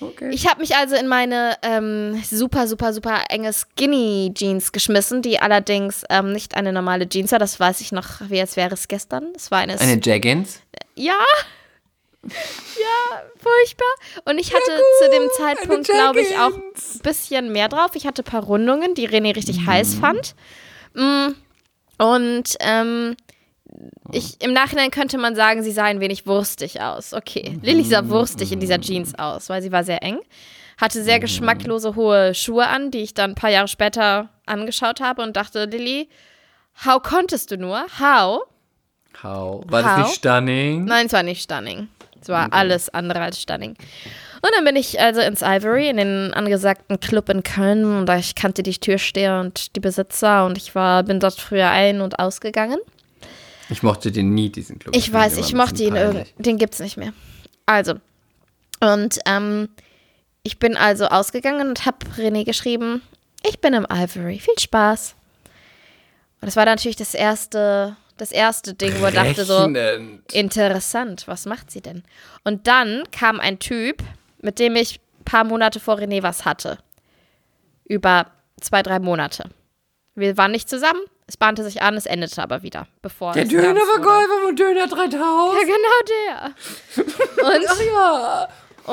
Okay. 0.01 0.31
Ich 0.33 0.47
habe 0.49 0.61
mich 0.61 0.77
also 0.77 0.95
in 0.95 1.09
meine 1.09 1.57
ähm, 1.63 2.23
super, 2.31 2.69
super, 2.69 2.93
super 2.93 3.25
enge 3.31 3.53
Skinny 3.53 4.33
Jeans 4.35 4.71
geschmissen, 4.73 5.23
die 5.23 5.41
allerdings 5.41 6.05
ähm, 6.09 6.33
nicht 6.33 6.55
eine 6.55 6.73
normale 6.73 7.09
Jeans 7.09 7.33
war. 7.33 7.39
Das 7.41 7.59
weiß 7.59 7.81
ich 7.81 7.91
noch, 7.91 8.07
wie 8.29 8.41
als 8.41 8.57
wäre 8.57 8.75
es 8.75 8.87
gestern. 8.89 9.33
Es 9.35 9.51
war 9.51 9.59
eine, 9.59 9.79
Eine 9.81 10.01
Jaggins? 10.03 10.61
ja, 10.95 11.19
ja, 12.25 13.23
furchtbar. 13.41 13.87
Und 14.25 14.39
ich 14.39 14.53
hatte 14.53 14.71
zu 15.03 15.11
dem 15.11 15.29
Zeitpunkt, 15.37 15.89
glaube 15.89 16.21
ich, 16.21 16.37
auch 16.39 16.53
ein 16.55 17.01
bisschen 17.03 17.53
mehr 17.53 17.69
drauf. 17.69 17.93
Ich 17.95 18.07
hatte 18.07 18.23
ein 18.23 18.25
paar 18.25 18.43
Rundungen, 18.45 18.95
die 18.95 19.09
René 19.09 19.35
richtig 19.37 19.67
heiß 19.67 19.95
fand. 19.95 20.35
Mm, 20.95 21.29
Und 21.99 22.57
ähm, 22.61 23.17
ich, 24.13 24.41
im 24.43 24.53
Nachhinein 24.53 24.91
könnte 24.91 25.19
man 25.19 25.35
sagen, 25.35 25.63
sie 25.63 25.71
sah 25.71 25.85
ein 25.85 26.01
wenig 26.01 26.27
wurstig 26.27 26.81
aus. 26.81 27.13
Okay, 27.13 27.59
Lilly 27.63 27.85
sah 27.85 28.09
wurstig 28.09 28.53
in 28.53 28.61
dieser 28.61 28.81
Jeans 28.81 29.15
aus, 29.19 29.49
weil 29.49 29.63
sie 29.63 29.73
war 29.73 29.85
sehr 29.85 30.03
eng. 30.03 30.19
Hatte 30.79 31.03
sehr 31.03 31.21
geschmacklose 31.21 31.97
hohe 31.97 32.35
Schuhe 32.35 32.67
an, 32.67 32.91
die 32.91 33.01
ich 33.01 33.13
dann 33.13 33.33
ein 33.33 33.35
paar 33.35 33.51
Jahre 33.51 33.69
später 33.69 34.29
angeschaut 34.47 35.01
habe 35.01 35.23
und 35.23 35.37
dachte, 35.37 35.65
Lilly, 35.65 36.09
how 36.87 37.03
konntest 37.03 37.51
du 37.51 37.59
nur? 37.59 37.85
How? 37.99 38.43
How? 39.23 39.65
War 39.67 39.83
das 39.83 39.99
nicht 39.99 40.19
stunning? 40.19 40.85
Nein, 40.85 41.07
es 41.07 41.13
war 41.13 41.23
nicht 41.23 41.43
stunning. 41.43 41.89
Es 42.21 42.29
war 42.29 42.53
alles 42.53 42.89
andere 42.89 43.21
als 43.21 43.41
stunning. 43.41 43.77
Und 44.41 44.51
dann 44.55 44.65
bin 44.65 44.77
ich 44.77 45.01
also 45.01 45.21
ins 45.21 45.43
Ivory, 45.43 45.89
in 45.89 45.97
den 45.97 46.33
angesagten 46.33 47.01
Club 47.01 47.29
in 47.29 47.43
Köln. 47.43 47.85
Und 47.85 48.07
da 48.07 48.17
ich 48.17 48.35
kannte 48.35 48.63
die 48.63 48.79
Türsteher 48.79 49.41
und 49.41 49.75
die 49.75 49.81
Besitzer 49.81 50.47
und 50.47 50.57
ich 50.57 50.75
war, 50.75 51.03
bin 51.03 51.21
dort 51.21 51.35
früher 51.35 51.71
ein- 51.71 52.01
und 52.01 52.19
ausgegangen. 52.19 52.79
Ich 53.71 53.83
mochte 53.83 54.11
den 54.11 54.35
nie, 54.35 54.51
diesen 54.51 54.79
Club. 54.79 54.97
Ich 54.97 55.05
find 55.05 55.15
weiß, 55.15 55.37
ich 55.37 55.55
mochte 55.55 55.83
ihn 55.83 55.97
irgendwie. 55.97 56.25
peinlich. 56.25 56.35
Den 56.39 56.59
gibt's 56.59 56.79
nicht 56.79 56.97
mehr. 56.97 57.13
Also. 57.67 57.95
Und 58.81 59.19
ähm, 59.27 59.69
ich 60.43 60.59
bin 60.59 60.77
also 60.77 61.07
ausgegangen 61.07 61.69
und 61.69 61.85
habe 61.85 61.99
René 62.17 62.45
geschrieben, 62.45 63.03
ich 63.47 63.61
bin 63.61 63.75
im 63.75 63.87
Ivory. 63.91 64.39
Viel 64.39 64.59
Spaß. 64.59 65.15
Und 66.41 66.47
das 66.47 66.57
war 66.57 66.65
dann 66.65 66.77
natürlich 66.77 66.97
das 66.97 67.15
erste, 67.15 67.97
das 68.17 68.33
erste 68.33 68.75
Ding, 68.75 68.95
wo 69.01 69.07
er 69.07 69.13
dachte 69.13 69.45
so, 69.45 69.69
interessant, 70.33 71.25
was 71.27 71.47
macht 71.47 71.71
sie 71.71 71.81
denn? 71.81 72.05
Und 72.45 72.67
dann 72.67 73.05
kam 73.11 73.41
ein 73.41 73.59
Typ, 73.59 74.03
mit 74.41 74.59
dem 74.59 74.77
ich 74.77 75.01
ein 75.21 75.25
paar 75.25 75.45
Monate 75.45 75.81
vor 75.81 75.97
René 75.97 76.23
was 76.23 76.45
hatte. 76.45 76.79
Über 77.85 78.31
zwei, 78.61 78.83
drei 78.83 78.99
Monate. 79.01 79.51
Wir 80.15 80.37
waren 80.37 80.53
nicht 80.53 80.69
zusammen, 80.69 81.01
es 81.29 81.37
bahnte 81.37 81.63
sich 81.63 81.83
an, 81.83 81.95
es 81.97 82.07
endete 82.07 82.43
aber 82.43 82.63
wieder, 82.63 82.89
bevor 83.03 83.33
Der. 83.35 83.45
Dönerverkäufer 83.45 84.41
von 84.45 84.57
Döner 84.57 84.87
3000. 84.89 85.15
Ja, 85.15 85.67
genau 85.67 86.01
der. 86.09 87.47
Und, 87.47 87.67
Ach 87.69 87.81
ja. 87.81 88.49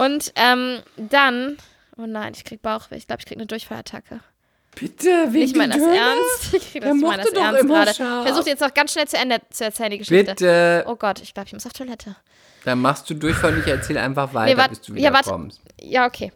und 0.05 0.31
ähm, 0.35 0.79
dann, 0.97 1.57
oh 1.97 2.05
nein, 2.05 2.33
ich 2.35 2.43
krieg 2.43 2.61
Bauchweh. 2.61 2.97
Ich 2.97 3.07
glaube, 3.07 3.21
ich 3.21 3.25
krieg 3.25 3.37
eine 3.37 3.45
Durchfallattacke. 3.47 4.19
Bitte, 4.77 5.07
wegen 5.31 5.45
Ich 5.45 5.55
meine 5.55 5.73
das 5.73 5.81
Döner? 5.83 5.95
ernst. 5.95 6.53
Ich 6.53 6.71
krieg 6.73 6.81
das, 6.83 6.95
ich 6.95 7.01
meine 7.01 7.23
das 7.23 7.31
doch 7.31 7.41
ernst 7.41 7.61
immer 7.61 7.85
gerade. 7.85 7.93
Versucht 8.25 8.47
jetzt 8.47 8.59
noch 8.59 8.73
ganz 8.73 8.91
schnell 8.91 9.07
zu 9.07 9.15
Ende 9.17 9.39
zu 9.49 9.63
erzählen, 9.63 9.91
die 9.91 9.97
Geschichte. 9.99 10.25
Bitte. 10.31 10.83
Oh 10.87 10.95
Gott, 10.97 11.21
ich 11.21 11.33
glaube, 11.33 11.47
ich 11.47 11.53
muss 11.53 11.65
auf 11.65 11.71
Toilette. 11.73 12.15
Dann 12.65 12.81
machst 12.81 13.09
du 13.09 13.13
Durchfall 13.13 13.53
und 13.53 13.59
ich 13.61 13.67
erzähle 13.67 14.01
einfach 14.01 14.33
weiter, 14.33 14.57
wart- 14.57 14.71
bis 14.71 14.81
du 14.81 14.91
ja, 14.93 14.97
wieder 14.97 15.13
warte. 15.13 15.29
kommst. 15.29 15.61
Ja, 15.79 16.05
okay. 16.05 16.33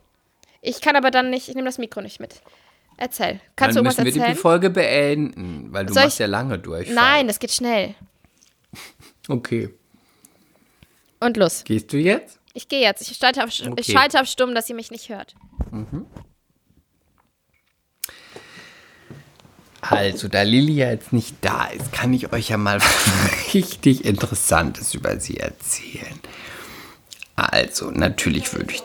Ich 0.62 0.80
kann 0.80 0.96
aber 0.96 1.12
dann 1.12 1.30
nicht, 1.30 1.50
ich 1.50 1.56
nehme 1.56 1.68
das 1.68 1.78
Mikro 1.78 2.00
nicht 2.02 2.20
mit. 2.22 2.36
Erzähl. 3.02 3.40
Kannst 3.56 3.78
Dann 3.78 3.84
du 3.86 3.88
müssen 3.88 4.00
irgendwas 4.02 4.06
wir 4.06 4.12
die 4.12 4.20
erzählen? 4.20 4.38
Folge 4.38 4.70
beenden, 4.70 5.72
weil 5.72 5.86
du 5.86 5.94
Soll 5.94 6.04
machst 6.04 6.16
ich- 6.16 6.20
ja 6.20 6.26
lange 6.26 6.60
Durchfall. 6.60 6.94
Nein, 6.96 7.28
das 7.28 7.40
geht 7.40 7.52
schnell. 7.52 7.96
Okay. 9.30 9.74
Und 11.22 11.38
los. 11.38 11.64
Gehst 11.64 11.94
du 11.94 11.98
jetzt? 11.98 12.40
Ich 12.54 12.68
gehe 12.68 12.82
jetzt. 12.82 13.10
Ich 13.10 13.16
schalte, 13.18 13.42
auf, 13.44 13.50
ich 13.52 13.66
Okay. 13.68 13.84
schalte 13.94 14.20
auf 14.20 14.28
stumm, 14.28 14.54
dass 14.54 14.68
ihr 14.70 14.76
mich 14.76 14.92
nicht 14.92 15.08
hört. 15.08 15.34
Also, 19.82 20.28
da 20.28 20.42
Lilly 20.42 20.74
ja 20.74 20.90
jetzt 20.92 21.14
nicht 21.14 21.36
da 21.42 21.66
ist, 21.68 21.92
kann 21.94 22.14
ich 22.14 22.34
euch 22.34 22.50
ja 22.50 22.58
mal 22.58 22.82
was 22.82 23.54
richtig 23.54 24.04
Interessantes 24.04 24.94
über 24.94 25.20
sie 25.20 25.38
erzählen. 25.38 26.20
Also, 27.36 27.92
natürlich 27.92 28.52
würde 28.54 28.74
ich. 28.74 28.84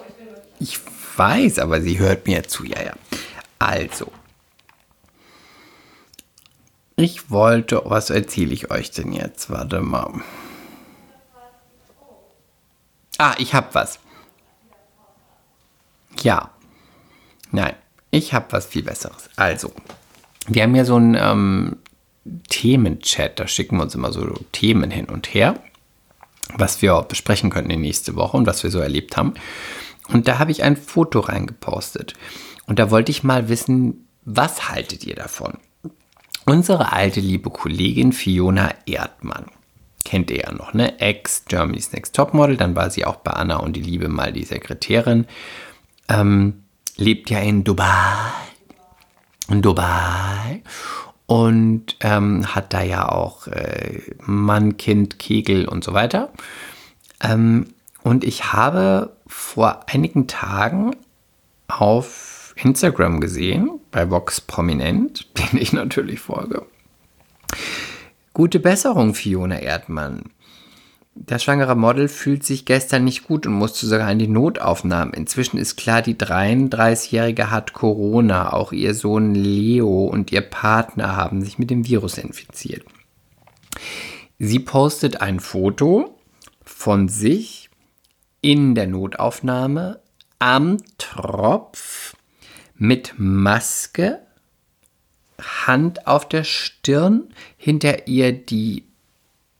Ich 0.60 0.78
weiß, 1.16 1.58
aber 1.58 1.80
sie 1.80 1.98
hört 1.98 2.26
mir 2.28 2.44
zu, 2.44 2.64
ja, 2.64 2.80
ja. 2.80 2.92
Also. 3.58 4.10
Ich 6.96 7.30
wollte, 7.30 7.82
was 7.84 8.10
erzähle 8.10 8.52
ich 8.52 8.70
euch 8.70 8.90
denn 8.90 9.12
jetzt? 9.12 9.50
Warte 9.50 9.80
mal. 9.80 10.22
Ah, 13.18 13.34
ich 13.38 13.54
hab 13.54 13.74
was. 13.74 13.98
Ja. 16.22 16.50
Nein, 17.50 17.74
ich 18.10 18.32
hab 18.32 18.52
was 18.52 18.66
viel 18.66 18.82
Besseres. 18.82 19.28
Also, 19.36 19.72
wir 20.46 20.62
haben 20.62 20.74
ja 20.74 20.84
so 20.84 20.96
einen 20.96 21.14
ähm, 21.14 21.76
Themenchat, 22.48 23.38
da 23.38 23.46
schicken 23.46 23.76
wir 23.76 23.82
uns 23.82 23.94
immer 23.94 24.12
so 24.12 24.34
Themen 24.52 24.90
hin 24.90 25.06
und 25.06 25.34
her, 25.34 25.54
was 26.54 26.82
wir 26.82 27.00
besprechen 27.02 27.50
könnten 27.50 27.70
die 27.70 27.76
nächste 27.76 28.16
Woche 28.16 28.36
und 28.36 28.46
was 28.46 28.62
wir 28.62 28.70
so 28.70 28.80
erlebt 28.80 29.16
haben. 29.16 29.34
Und 30.08 30.28
da 30.28 30.38
habe 30.38 30.50
ich 30.50 30.62
ein 30.62 30.76
Foto 30.76 31.20
reingepostet. 31.20 32.14
Und 32.66 32.78
da 32.78 32.90
wollte 32.90 33.10
ich 33.10 33.24
mal 33.24 33.48
wissen, 33.48 34.06
was 34.24 34.68
haltet 34.68 35.04
ihr 35.04 35.14
davon? 35.14 35.58
Unsere 36.46 36.92
alte 36.92 37.20
liebe 37.20 37.50
Kollegin 37.50 38.12
Fiona 38.12 38.70
Erdmann, 38.86 39.46
kennt 40.04 40.30
ihr 40.30 40.40
ja 40.40 40.52
noch, 40.52 40.74
ne? 40.74 41.00
Ex 41.00 41.44
Germany's 41.46 41.92
Next 41.92 42.14
Topmodel, 42.14 42.56
dann 42.56 42.76
war 42.76 42.90
sie 42.90 43.06
auch 43.06 43.16
bei 43.16 43.32
Anna 43.32 43.56
und 43.56 43.74
die 43.76 43.82
Liebe 43.82 44.08
mal 44.08 44.32
die 44.32 44.44
Sekretärin. 44.44 45.26
Ähm, 46.08 46.64
lebt 46.96 47.30
ja 47.30 47.38
in 47.38 47.64
Dubai 47.64 48.44
in 49.48 49.62
Dubai 49.62 50.62
und 51.26 51.96
ähm, 52.00 52.54
hat 52.54 52.72
da 52.72 52.82
ja 52.82 53.08
auch 53.08 53.46
äh, 53.46 54.00
Mann, 54.20 54.76
Kind, 54.76 55.18
Kegel 55.18 55.66
und 55.66 55.84
so 55.84 55.92
weiter. 55.92 56.30
Ähm, 57.22 57.66
und 58.02 58.24
ich 58.24 58.52
habe 58.52 59.16
vor 59.34 59.80
einigen 59.88 60.26
Tagen 60.26 60.96
auf 61.66 62.54
Instagram 62.56 63.20
gesehen, 63.20 63.80
bei 63.90 64.08
Vox 64.08 64.40
Prominent, 64.40 65.26
den 65.38 65.60
ich 65.60 65.72
natürlich 65.72 66.20
folge. 66.20 66.64
Gute 68.32 68.60
Besserung, 68.60 69.14
Fiona 69.14 69.58
Erdmann. 69.58 70.22
Das 71.14 71.42
schwangere 71.44 71.76
Model 71.76 72.08
fühlt 72.08 72.44
sich 72.44 72.64
gestern 72.64 73.04
nicht 73.04 73.24
gut 73.24 73.46
und 73.46 73.52
musste 73.52 73.86
sogar 73.86 74.10
in 74.10 74.18
die 74.18 74.28
Notaufnahme. 74.28 75.12
Inzwischen 75.14 75.58
ist 75.58 75.76
klar, 75.76 76.00
die 76.00 76.14
33-Jährige 76.14 77.50
hat 77.50 77.72
Corona. 77.72 78.52
Auch 78.52 78.72
ihr 78.72 78.94
Sohn 78.94 79.34
Leo 79.34 80.06
und 80.06 80.32
ihr 80.32 80.42
Partner 80.42 81.16
haben 81.16 81.42
sich 81.42 81.58
mit 81.58 81.70
dem 81.70 81.86
Virus 81.86 82.18
infiziert. 82.18 82.84
Sie 84.38 84.58
postet 84.58 85.20
ein 85.20 85.38
Foto 85.38 86.18
von 86.64 87.08
sich 87.08 87.63
in 88.44 88.74
der 88.74 88.86
Notaufnahme 88.86 90.00
am 90.38 90.76
Tropf 90.98 92.14
mit 92.76 93.14
Maske, 93.16 94.20
Hand 95.66 96.06
auf 96.06 96.28
der 96.28 96.44
Stirn, 96.44 97.32
hinter 97.56 98.06
ihr 98.06 98.32
die 98.32 98.84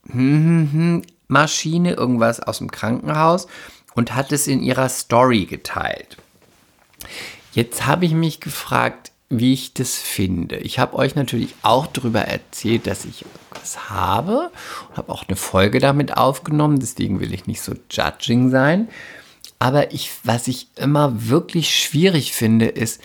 Maschine, 1.28 1.94
irgendwas 1.94 2.40
aus 2.40 2.58
dem 2.58 2.70
Krankenhaus 2.70 3.46
und 3.94 4.14
hat 4.14 4.32
es 4.32 4.46
in 4.46 4.62
ihrer 4.62 4.90
Story 4.90 5.46
geteilt. 5.46 6.18
Jetzt 7.52 7.86
habe 7.86 8.04
ich 8.04 8.12
mich 8.12 8.40
gefragt, 8.40 9.12
wie 9.38 9.52
ich 9.52 9.74
das 9.74 9.94
finde. 9.94 10.56
Ich 10.56 10.78
habe 10.78 10.96
euch 10.96 11.14
natürlich 11.14 11.54
auch 11.62 11.86
darüber 11.86 12.22
erzählt, 12.22 12.86
dass 12.86 13.04
ich 13.04 13.24
was 13.50 13.90
habe 13.90 14.50
und 14.90 14.96
habe 14.96 15.12
auch 15.12 15.26
eine 15.28 15.36
Folge 15.36 15.78
damit 15.78 16.16
aufgenommen, 16.16 16.80
deswegen 16.80 17.20
will 17.20 17.32
ich 17.32 17.46
nicht 17.46 17.60
so 17.60 17.74
judging 17.90 18.50
sein. 18.50 18.88
Aber 19.58 19.92
ich, 19.92 20.10
was 20.24 20.48
ich 20.48 20.68
immer 20.76 21.28
wirklich 21.28 21.74
schwierig 21.74 22.32
finde, 22.32 22.66
ist, 22.66 23.00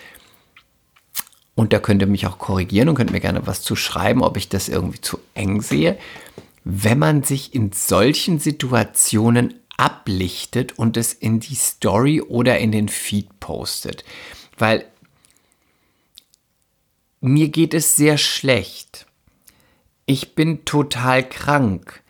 und 1.54 1.72
da 1.72 1.78
könnt 1.78 2.02
ihr 2.02 2.08
mich 2.08 2.26
auch 2.26 2.38
korrigieren 2.38 2.88
und 2.88 2.94
könnt 2.94 3.12
mir 3.12 3.20
gerne 3.20 3.46
was 3.46 3.62
zu 3.62 3.76
schreiben, 3.76 4.22
ob 4.22 4.36
ich 4.36 4.48
das 4.48 4.68
irgendwie 4.68 5.00
zu 5.00 5.18
eng 5.34 5.60
sehe, 5.60 5.98
wenn 6.64 6.98
man 6.98 7.22
sich 7.22 7.54
in 7.54 7.72
solchen 7.72 8.38
Situationen 8.38 9.54
ablichtet 9.76 10.78
und 10.78 10.96
es 10.96 11.12
in 11.12 11.40
die 11.40 11.54
Story 11.54 12.20
oder 12.20 12.58
in 12.58 12.72
den 12.72 12.88
Feed 12.88 13.40
postet. 13.40 14.04
Weil 14.58 14.84
mir 17.20 17.48
geht 17.48 17.74
es 17.74 17.96
sehr 17.96 18.18
schlecht. 18.18 19.06
Ich 20.06 20.34
bin 20.34 20.64
total 20.64 21.28
krank. 21.28 22.02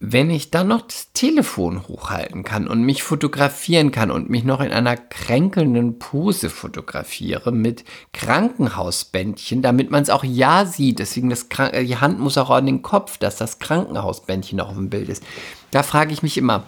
wenn 0.00 0.30
ich 0.30 0.50
dann 0.52 0.68
noch 0.68 0.82
das 0.82 1.12
Telefon 1.12 1.88
hochhalten 1.88 2.44
kann 2.44 2.68
und 2.68 2.82
mich 2.82 3.02
fotografieren 3.02 3.90
kann 3.90 4.12
und 4.12 4.30
mich 4.30 4.44
noch 4.44 4.60
in 4.60 4.70
einer 4.70 4.96
kränkelnden 4.96 5.98
Pose 5.98 6.50
fotografiere 6.50 7.50
mit 7.50 7.84
Krankenhausbändchen, 8.12 9.60
damit 9.60 9.90
man 9.90 10.02
es 10.04 10.10
auch 10.10 10.22
ja 10.22 10.66
sieht. 10.66 11.00
Deswegen 11.00 11.30
das 11.30 11.48
Krank 11.48 11.72
die 11.72 11.96
Hand 11.96 12.20
muss 12.20 12.38
auch 12.38 12.50
an 12.50 12.66
den 12.66 12.82
Kopf, 12.82 13.18
dass 13.18 13.36
das 13.36 13.58
Krankenhausbändchen 13.58 14.60
auch 14.60 14.68
auf 14.68 14.76
dem 14.76 14.88
Bild 14.88 15.08
ist. 15.08 15.24
Da 15.72 15.82
frage 15.82 16.12
ich 16.12 16.22
mich 16.22 16.38
immer, 16.38 16.62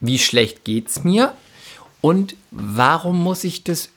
wie 0.00 0.18
schlecht 0.18 0.64
geht's 0.64 1.04
mir 1.04 1.32
und 2.02 2.36
warum 2.50 3.22
muss 3.22 3.42
ich 3.42 3.64
das 3.64 3.88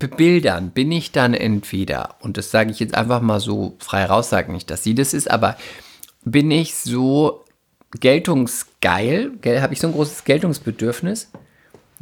bebildern? 0.00 0.70
Bin 0.70 0.90
ich 0.90 1.12
dann 1.12 1.34
entweder, 1.34 2.16
und 2.18 2.36
das 2.36 2.50
sage 2.50 2.72
ich 2.72 2.80
jetzt 2.80 2.96
einfach 2.96 3.20
mal 3.20 3.38
so 3.38 3.76
frei 3.78 4.04
raus, 4.06 4.30
sage 4.30 4.50
nicht, 4.50 4.68
dass 4.70 4.82
sie 4.82 4.96
das 4.96 5.14
ist, 5.14 5.30
aber 5.30 5.56
bin 6.24 6.50
ich 6.50 6.74
so 6.74 7.44
geltungsgeil, 8.00 9.32
habe 9.60 9.72
ich 9.72 9.80
so 9.80 9.86
ein 9.86 9.92
großes 9.92 10.24
Geltungsbedürfnis. 10.24 11.30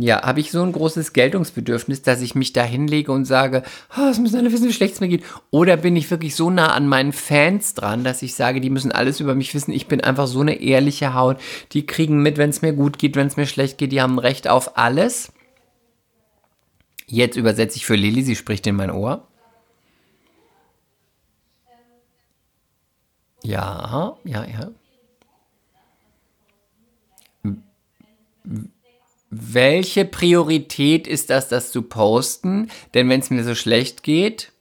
Ja, 0.00 0.22
habe 0.22 0.38
ich 0.38 0.52
so 0.52 0.62
ein 0.62 0.70
großes 0.70 1.12
Geltungsbedürfnis, 1.12 2.02
dass 2.02 2.22
ich 2.22 2.36
mich 2.36 2.52
da 2.52 2.62
hinlege 2.62 3.10
und 3.10 3.24
sage, 3.24 3.64
oh, 3.98 4.20
müssen 4.20 4.36
alle 4.36 4.52
wissen, 4.52 4.68
wie 4.68 4.72
schlecht 4.72 4.94
es 4.94 5.00
mir 5.00 5.08
geht. 5.08 5.24
Oder 5.50 5.76
bin 5.76 5.96
ich 5.96 6.08
wirklich 6.08 6.36
so 6.36 6.50
nah 6.50 6.68
an 6.68 6.86
meinen 6.86 7.12
Fans 7.12 7.74
dran, 7.74 8.04
dass 8.04 8.22
ich 8.22 8.36
sage, 8.36 8.60
die 8.60 8.70
müssen 8.70 8.92
alles 8.92 9.18
über 9.18 9.34
mich 9.34 9.52
wissen. 9.54 9.72
Ich 9.72 9.88
bin 9.88 10.00
einfach 10.00 10.28
so 10.28 10.40
eine 10.40 10.60
ehrliche 10.60 11.14
Haut. 11.14 11.38
Die 11.72 11.84
kriegen 11.84 12.22
mit, 12.22 12.38
wenn 12.38 12.50
es 12.50 12.62
mir 12.62 12.74
gut 12.74 13.00
geht, 13.00 13.16
wenn 13.16 13.26
es 13.26 13.36
mir 13.36 13.46
schlecht 13.46 13.76
geht. 13.76 13.90
Die 13.90 14.00
haben 14.00 14.20
Recht 14.20 14.46
auf 14.46 14.78
alles. 14.78 15.32
Jetzt 17.08 17.36
übersetze 17.36 17.76
ich 17.76 17.86
für 17.86 17.96
Lilly, 17.96 18.22
sie 18.22 18.36
spricht 18.36 18.66
in 18.66 18.76
mein 18.76 18.90
Ohr. 18.90 19.26
Ja, 23.42 24.16
ja, 24.24 24.44
ja. 24.44 24.70
welche 29.30 30.04
Priorität 30.04 31.06
ist 31.06 31.30
das, 31.30 31.48
das 31.48 31.70
zu 31.70 31.82
posten? 31.82 32.70
Denn 32.94 33.08
wenn 33.08 33.20
es 33.20 33.30
mir 33.30 33.44
so 33.44 33.54
schlecht 33.54 34.02
geht, 34.02 34.52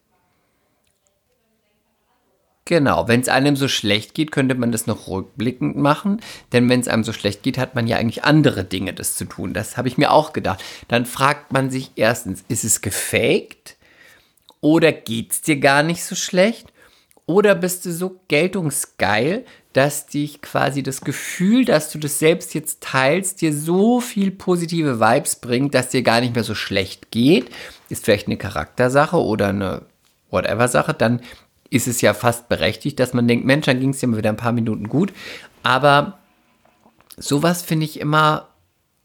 Genau, 2.67 3.07
wenn 3.07 3.21
es 3.21 3.29
einem 3.29 3.55
so 3.55 3.69
schlecht 3.69 4.13
geht, 4.13 4.33
könnte 4.33 4.53
man 4.53 4.73
das 4.73 4.87
noch 4.87 5.07
rückblickend 5.07 5.77
machen. 5.77 6.19
Denn 6.51 6.67
wenn 6.67 6.81
es 6.81 6.89
einem 6.89 7.05
so 7.05 7.13
schlecht 7.13 7.41
geht, 7.41 7.57
hat 7.57 7.75
man 7.75 7.87
ja 7.87 7.95
eigentlich 7.95 8.25
andere 8.25 8.65
Dinge, 8.65 8.93
das 8.93 9.15
zu 9.15 9.23
tun. 9.23 9.53
Das 9.53 9.77
habe 9.77 9.87
ich 9.87 9.97
mir 9.97 10.11
auch 10.11 10.33
gedacht. 10.33 10.61
Dann 10.89 11.05
fragt 11.05 11.53
man 11.53 11.69
sich 11.69 11.91
erstens, 11.95 12.43
ist 12.49 12.65
es 12.65 12.81
gefaked? 12.81 13.77
Oder 14.59 14.91
geht 14.91 15.31
es 15.31 15.41
dir 15.41 15.55
gar 15.61 15.81
nicht 15.81 16.03
so 16.03 16.13
schlecht? 16.13 16.73
Oder 17.25 17.55
bist 17.55 17.85
du 17.85 17.93
so 17.93 18.19
geltungsgeil, 18.27 19.45
dass 19.71 20.07
dich 20.07 20.41
quasi 20.41 20.83
das 20.83 20.99
Gefühl, 20.99 21.63
dass 21.63 21.89
du 21.89 21.99
das 21.99 22.19
selbst 22.19 22.53
jetzt 22.53 22.81
teilst, 22.81 23.39
dir 23.39 23.53
so 23.53 24.01
viel 24.01 24.29
positive 24.29 24.99
Vibes 24.99 25.37
bringt, 25.37 25.73
dass 25.73 25.87
dir 25.87 26.01
gar 26.01 26.19
nicht 26.19 26.35
mehr 26.35 26.43
so 26.43 26.55
schlecht 26.55 27.11
geht? 27.11 27.49
Ist 27.87 28.03
vielleicht 28.03 28.27
eine 28.27 28.35
Charaktersache 28.35 29.15
oder 29.15 29.47
eine 29.47 29.83
Whatever-Sache, 30.31 30.93
dann 30.93 31.21
ist 31.69 31.87
es 31.87 32.01
ja 32.01 32.13
fast 32.13 32.49
berechtigt, 32.49 32.99
dass 32.99 33.13
man 33.13 33.27
denkt, 33.27 33.45
Mensch, 33.45 33.65
dann 33.65 33.79
ging 33.79 33.89
es 33.89 33.99
dir 33.99 34.07
mal 34.07 34.17
wieder 34.17 34.29
ein 34.29 34.37
paar 34.37 34.51
Minuten 34.51 34.87
gut. 34.87 35.13
Aber 35.63 36.19
sowas 37.17 37.61
finde 37.61 37.85
ich 37.85 37.99
immer 37.99 38.49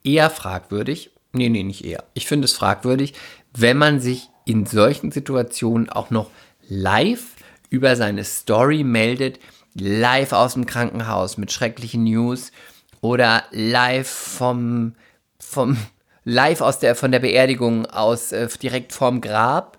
eher 0.04 0.30
fragwürdig. 0.30 1.10
Nee, 1.32 1.48
nee, 1.48 1.62
nicht 1.62 1.84
eher. 1.84 2.04
Ich 2.14 2.26
finde 2.26 2.44
es 2.44 2.52
fragwürdig, 2.52 3.14
wenn 3.56 3.78
man 3.78 4.00
sich 4.00 4.28
in 4.44 4.66
solchen 4.66 5.12
Situationen 5.12 5.88
auch 5.88 6.10
noch 6.10 6.30
live 6.68 7.24
über 7.70 7.96
seine 7.96 8.24
Story 8.24 8.84
meldet, 8.84 9.38
live 9.74 10.32
aus 10.32 10.54
dem 10.54 10.66
Krankenhaus 10.66 11.38
mit 11.38 11.52
schrecklichen 11.52 12.04
News 12.04 12.52
oder 13.00 13.44
live 13.50 14.08
vom, 14.08 14.94
vom 15.38 15.76
live 16.24 16.60
aus 16.60 16.78
der, 16.78 16.94
von 16.94 17.12
der 17.12 17.20
Beerdigung 17.20 17.86
aus 17.86 18.32
äh, 18.32 18.48
direkt 18.62 18.92
vorm 18.92 19.20
Grab 19.20 19.78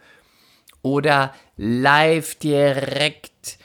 oder 0.84 1.34
live 1.58 2.36
direkt 2.36 3.58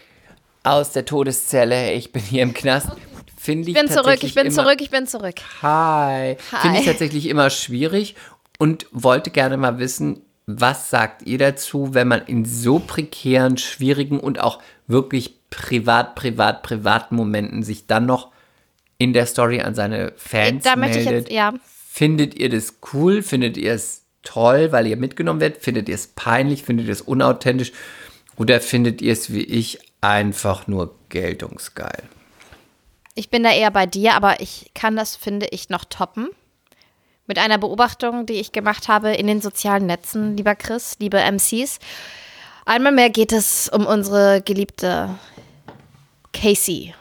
aus 0.62 0.92
der 0.92 1.04
Todeszelle. 1.04 1.92
Ich 1.92 2.12
bin 2.12 2.22
hier 2.22 2.42
im 2.42 2.54
Knast. 2.54 2.88
Finde 3.36 3.70
ich, 3.70 3.76
ich 3.76 3.82
bin 3.82 3.90
zurück, 3.90 4.22
ich 4.22 4.34
bin 4.34 4.46
immer, 4.46 4.54
zurück, 4.54 4.80
ich 4.80 4.90
bin 4.90 5.06
zurück. 5.06 5.36
Hi. 5.62 6.36
hi. 6.52 6.60
Finde 6.60 6.80
ich 6.80 6.86
tatsächlich 6.86 7.26
immer 7.26 7.50
schwierig 7.50 8.14
und 8.58 8.86
wollte 8.90 9.30
gerne 9.30 9.56
mal 9.56 9.78
wissen, 9.78 10.22
was 10.46 10.90
sagt 10.90 11.22
ihr 11.22 11.38
dazu, 11.38 11.94
wenn 11.94 12.08
man 12.08 12.22
in 12.22 12.44
so 12.44 12.78
prekären, 12.78 13.58
schwierigen 13.58 14.18
und 14.18 14.40
auch 14.40 14.60
wirklich 14.86 15.34
privat, 15.50 16.14
privat, 16.14 16.62
privaten 16.62 17.16
Momenten 17.16 17.62
sich 17.62 17.86
dann 17.86 18.06
noch 18.06 18.32
in 18.96 19.12
der 19.12 19.26
Story 19.26 19.60
an 19.60 19.74
seine 19.74 20.12
Fans 20.16 20.64
da 20.64 20.74
meldet? 20.74 20.96
Möchte 20.96 21.14
ich 21.14 21.20
jetzt, 21.20 21.30
ja. 21.30 21.54
Findet 21.90 22.34
ihr 22.34 22.48
das 22.48 22.78
cool? 22.92 23.22
Findet 23.22 23.56
ihr 23.56 23.72
es 23.72 24.04
toll, 24.28 24.72
weil 24.72 24.86
ihr 24.86 24.96
mitgenommen 24.96 25.40
werdet? 25.40 25.62
Findet 25.62 25.88
ihr 25.88 25.94
es 25.94 26.08
peinlich? 26.08 26.62
Findet 26.62 26.86
ihr 26.86 26.92
es 26.92 27.00
unauthentisch? 27.00 27.72
Oder 28.36 28.60
findet 28.60 29.00
ihr 29.00 29.12
es 29.12 29.32
wie 29.32 29.42
ich 29.42 29.78
einfach 30.00 30.66
nur 30.66 30.94
geltungsgeil? 31.08 32.02
Ich 33.14 33.30
bin 33.30 33.42
da 33.42 33.52
eher 33.52 33.70
bei 33.70 33.86
dir, 33.86 34.14
aber 34.14 34.40
ich 34.40 34.70
kann 34.74 34.96
das, 34.96 35.16
finde 35.16 35.46
ich, 35.50 35.70
noch 35.70 35.84
toppen 35.84 36.28
mit 37.26 37.38
einer 37.38 37.58
Beobachtung, 37.58 38.26
die 38.26 38.34
ich 38.34 38.52
gemacht 38.52 38.88
habe 38.88 39.12
in 39.12 39.26
den 39.26 39.40
sozialen 39.40 39.86
Netzen, 39.86 40.36
lieber 40.36 40.54
Chris, 40.54 40.96
liebe 40.98 41.18
MCs. 41.18 41.78
Einmal 42.64 42.92
mehr 42.92 43.10
geht 43.10 43.32
es 43.32 43.68
um 43.68 43.86
unsere 43.86 44.42
geliebte 44.42 45.18
Casey. 46.32 46.94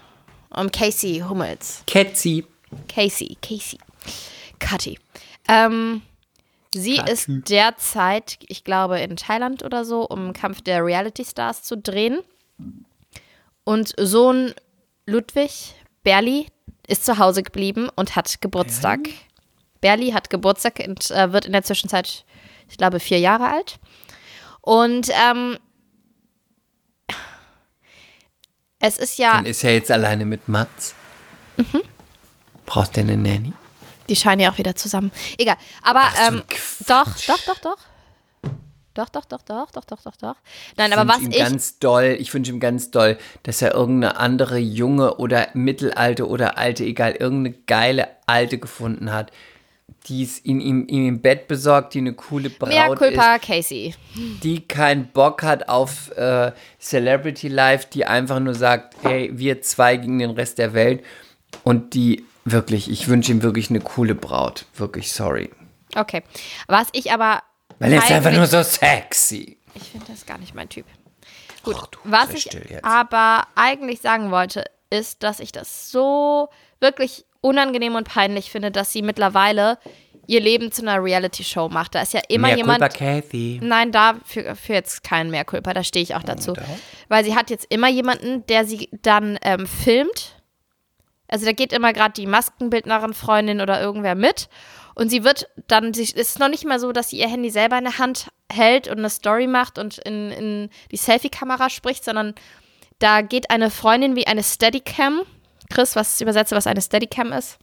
Um 0.50 0.72
Casey 0.72 1.24
Hummels. 1.28 1.84
Casey. 1.88 2.46
Casey, 2.88 3.38
Casey. 3.42 3.78
Kathi. 4.60 4.98
Ähm, 5.48 6.02
sie 6.74 6.98
Kati. 6.98 7.12
ist 7.12 7.28
derzeit, 7.50 8.40
ich 8.48 8.64
glaube, 8.64 9.00
in 9.00 9.16
Thailand 9.16 9.64
oder 9.64 9.86
so, 9.86 10.08
um 10.08 10.34
Kampf 10.34 10.62
der 10.62 10.84
Reality 10.84 11.26
Stars 11.26 11.64
zu 11.64 11.78
drehen. 11.78 12.20
Und 13.64 13.94
Sohn 13.98 14.54
Ludwig 15.06 15.76
Berli 16.04 16.48
ist 16.88 17.06
zu 17.06 17.18
Hause 17.18 17.44
geblieben 17.44 17.90
und 17.96 18.16
hat 18.16 18.42
Geburtstag. 18.42 19.04
Berli? 19.04 19.18
Berli 19.82 20.12
hat 20.12 20.30
Geburtstag 20.30 20.80
und 20.88 21.12
äh, 21.12 21.32
wird 21.34 21.46
in 21.46 21.52
der 21.52 21.64
Zwischenzeit, 21.64 22.26
ich 22.70 22.78
glaube, 22.78 23.00
vier 23.00 23.20
Jahre 23.20 23.50
alt. 23.50 23.80
Und 24.62 25.10
ähm, 25.10 25.58
es 28.80 28.98
ist 28.98 29.18
ja. 29.18 29.34
Dann 29.34 29.46
ist 29.46 29.64
er 29.64 29.74
jetzt 29.74 29.92
alleine 29.92 30.26
mit 30.26 30.48
Mats. 30.48 30.96
Mhm. 31.58 31.82
Brauchst 32.66 32.96
du 32.96 33.02
eine 33.02 33.18
Nanny? 33.18 33.54
Die 34.10 34.16
scheinen 34.16 34.42
ja 34.42 34.52
auch 34.52 34.58
wieder 34.58 34.76
zusammen. 34.76 35.12
Egal. 35.38 35.58
Aber 35.82 36.04
Ach, 36.04 36.30
ähm, 36.30 36.44
doch, 36.88 37.08
doch, 37.28 37.40
doch, 37.46 37.60
doch. 37.60 37.78
Doch, 38.98 39.10
doch, 39.10 39.26
doch, 39.26 39.44
doch, 39.44 39.70
doch, 39.70 39.86
doch, 39.86 40.02
doch, 40.02 40.16
doch. 40.16 40.36
Nein, 40.76 40.90
ich 40.90 40.98
aber 40.98 41.08
was 41.08 41.22
ihm 41.22 41.30
ich. 41.30 41.38
ganz 41.38 41.78
doll, 41.78 42.18
ich 42.20 42.34
wünsche 42.34 42.52
ihm 42.52 42.60
ganz 42.60 42.90
doll, 42.90 43.20
dass 43.44 43.62
er 43.62 43.76
irgendeine 43.76 44.18
andere 44.18 44.58
junge 44.58 45.18
oder 45.18 45.50
mittelalte 45.54 46.28
oder 46.28 46.58
alte, 46.58 46.84
egal, 46.84 47.12
irgendeine 47.12 47.56
geile 47.68 48.08
alte 48.26 48.58
gefunden 48.58 49.14
hat, 49.14 49.32
die 50.08 50.24
es 50.24 50.40
in 50.40 50.60
ihm, 50.60 50.88
ihm 50.88 51.08
im 51.08 51.22
Bett 51.22 51.48
besorgt, 51.48 51.94
die 51.94 52.00
eine 52.00 52.14
coole 52.14 52.50
Braut 52.50 52.70
Mehr 52.70 52.88
culpa 52.96 53.36
ist, 53.36 53.46
Casey. 53.46 53.94
die 54.16 54.62
keinen 54.62 55.10
Bock 55.10 55.44
hat 55.44 55.70
auf 55.70 56.10
äh, 56.18 56.52
Celebrity 56.80 57.50
Life, 57.50 57.88
die 57.94 58.06
einfach 58.06 58.40
nur 58.40 58.56
sagt, 58.56 58.96
hey, 59.04 59.30
wir 59.32 59.62
zwei 59.62 59.98
gegen 59.98 60.18
den 60.18 60.32
Rest 60.32 60.58
der 60.58 60.74
Welt 60.74 61.04
und 61.64 61.94
die 61.94 62.26
wirklich, 62.52 62.90
ich 62.90 63.08
wünsche 63.08 63.32
ihm 63.32 63.44
wirklich 63.44 63.70
eine 63.70 63.80
coole 63.80 64.16
Braut, 64.16 64.66
wirklich 64.76 65.12
sorry. 65.12 65.52
Okay, 65.96 66.24
was 66.68 66.88
ich 66.92 67.12
aber 67.12 67.42
weil 67.80 67.94
er 67.94 68.00
ist 68.00 68.12
einfach 68.12 68.32
nur 68.32 68.48
so 68.48 68.64
sexy. 68.64 69.58
Ich 69.76 69.84
finde 69.84 70.08
das 70.08 70.26
gar 70.26 70.38
nicht 70.38 70.56
mein 70.56 70.70
Typ. 70.70 70.86
Gut, 71.64 71.76
Och, 71.76 71.90
was 72.04 72.34
ich 72.34 72.50
aber 72.84 73.48
eigentlich 73.56 74.02
sagen 74.02 74.32
wollte, 74.32 74.66
ist, 74.90 75.24
dass 75.24 75.40
ich 75.40 75.52
das 75.52 75.92
so 75.92 76.50
wirklich 76.80 77.26
unangenehm 77.42 77.96
und 77.96 78.08
peinlich 78.08 78.50
finde, 78.50 78.72
dass 78.72 78.92
sie 78.92 79.02
mittlerweile 79.02 79.78
ihr 80.28 80.42
Leben 80.42 80.72
zu 80.72 80.82
einer 80.82 81.02
Reality-Show 81.02 81.70
macht. 81.70 81.96
Da 81.96 82.02
ist 82.02 82.14
ja 82.14 82.22
immer 82.28 82.48
mehr 82.48 82.58
jemand. 82.58 82.80
Culpa, 82.80 82.98
Kathy. 82.98 83.60
Nein, 83.62 83.92
da 83.92 84.16
für, 84.26 84.56
jetzt 84.68 85.04
kein 85.04 85.30
mehr 85.30 85.46
Culpa, 85.46 85.74
da 85.74 85.84
stehe 85.84 86.04
ich 86.04 86.16
auch 86.16 86.24
dazu. 86.24 86.54
Oh, 86.58 86.78
Weil 87.08 87.24
sie 87.24 87.36
hat 87.36 87.50
jetzt 87.50 87.66
immer 87.70 87.90
jemanden, 87.90 88.46
der 88.48 88.66
sie 88.66 88.90
dann 89.02 89.40
ähm, 89.42 89.66
filmt. 89.68 90.34
Also 91.28 91.46
da 91.46 91.52
geht 91.52 91.74
immer 91.74 91.94
gerade 91.94 92.14
die 92.14 92.28
Maskenbildnerin-Freundin 92.28 93.62
oder 93.62 93.82
irgendwer 93.82 94.16
mit. 94.16 94.50
Und 94.96 95.10
sie 95.10 95.24
wird 95.24 95.48
dann, 95.68 95.92
es 95.92 96.12
ist 96.12 96.40
noch 96.40 96.50
nicht 96.50 96.66
mal 96.66 96.80
so, 96.80 96.92
dass 96.92 97.10
sie 97.10 97.20
ihr 97.20 97.30
Handy 97.30 97.50
selber 97.50 97.78
in 97.78 97.84
der 97.84 98.00
Hand 98.00 98.30
hält 98.52 98.88
und 98.88 98.98
eine 98.98 99.10
Story 99.10 99.46
macht 99.46 99.78
und 99.78 99.98
in, 100.00 100.32
in 100.32 100.70
die 100.92 100.98
Selfie-Kamera 100.98 101.70
spricht, 101.70 102.04
sondern 102.04 102.34
da 103.00 103.22
geht 103.22 103.52
eine 103.52 103.70
Freundin 103.70 104.16
wie 104.16 104.26
eine 104.26 104.44
Steadicam 104.44 105.22
Chris, 105.70 105.96
was 105.96 106.22
übersetze, 106.22 106.56
was 106.56 106.68
eine 106.68 106.82
Steadicam 106.82 107.32
ist? 107.34 107.58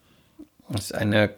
Das 0.69 0.87
ist 0.87 0.95
eine 0.95 1.31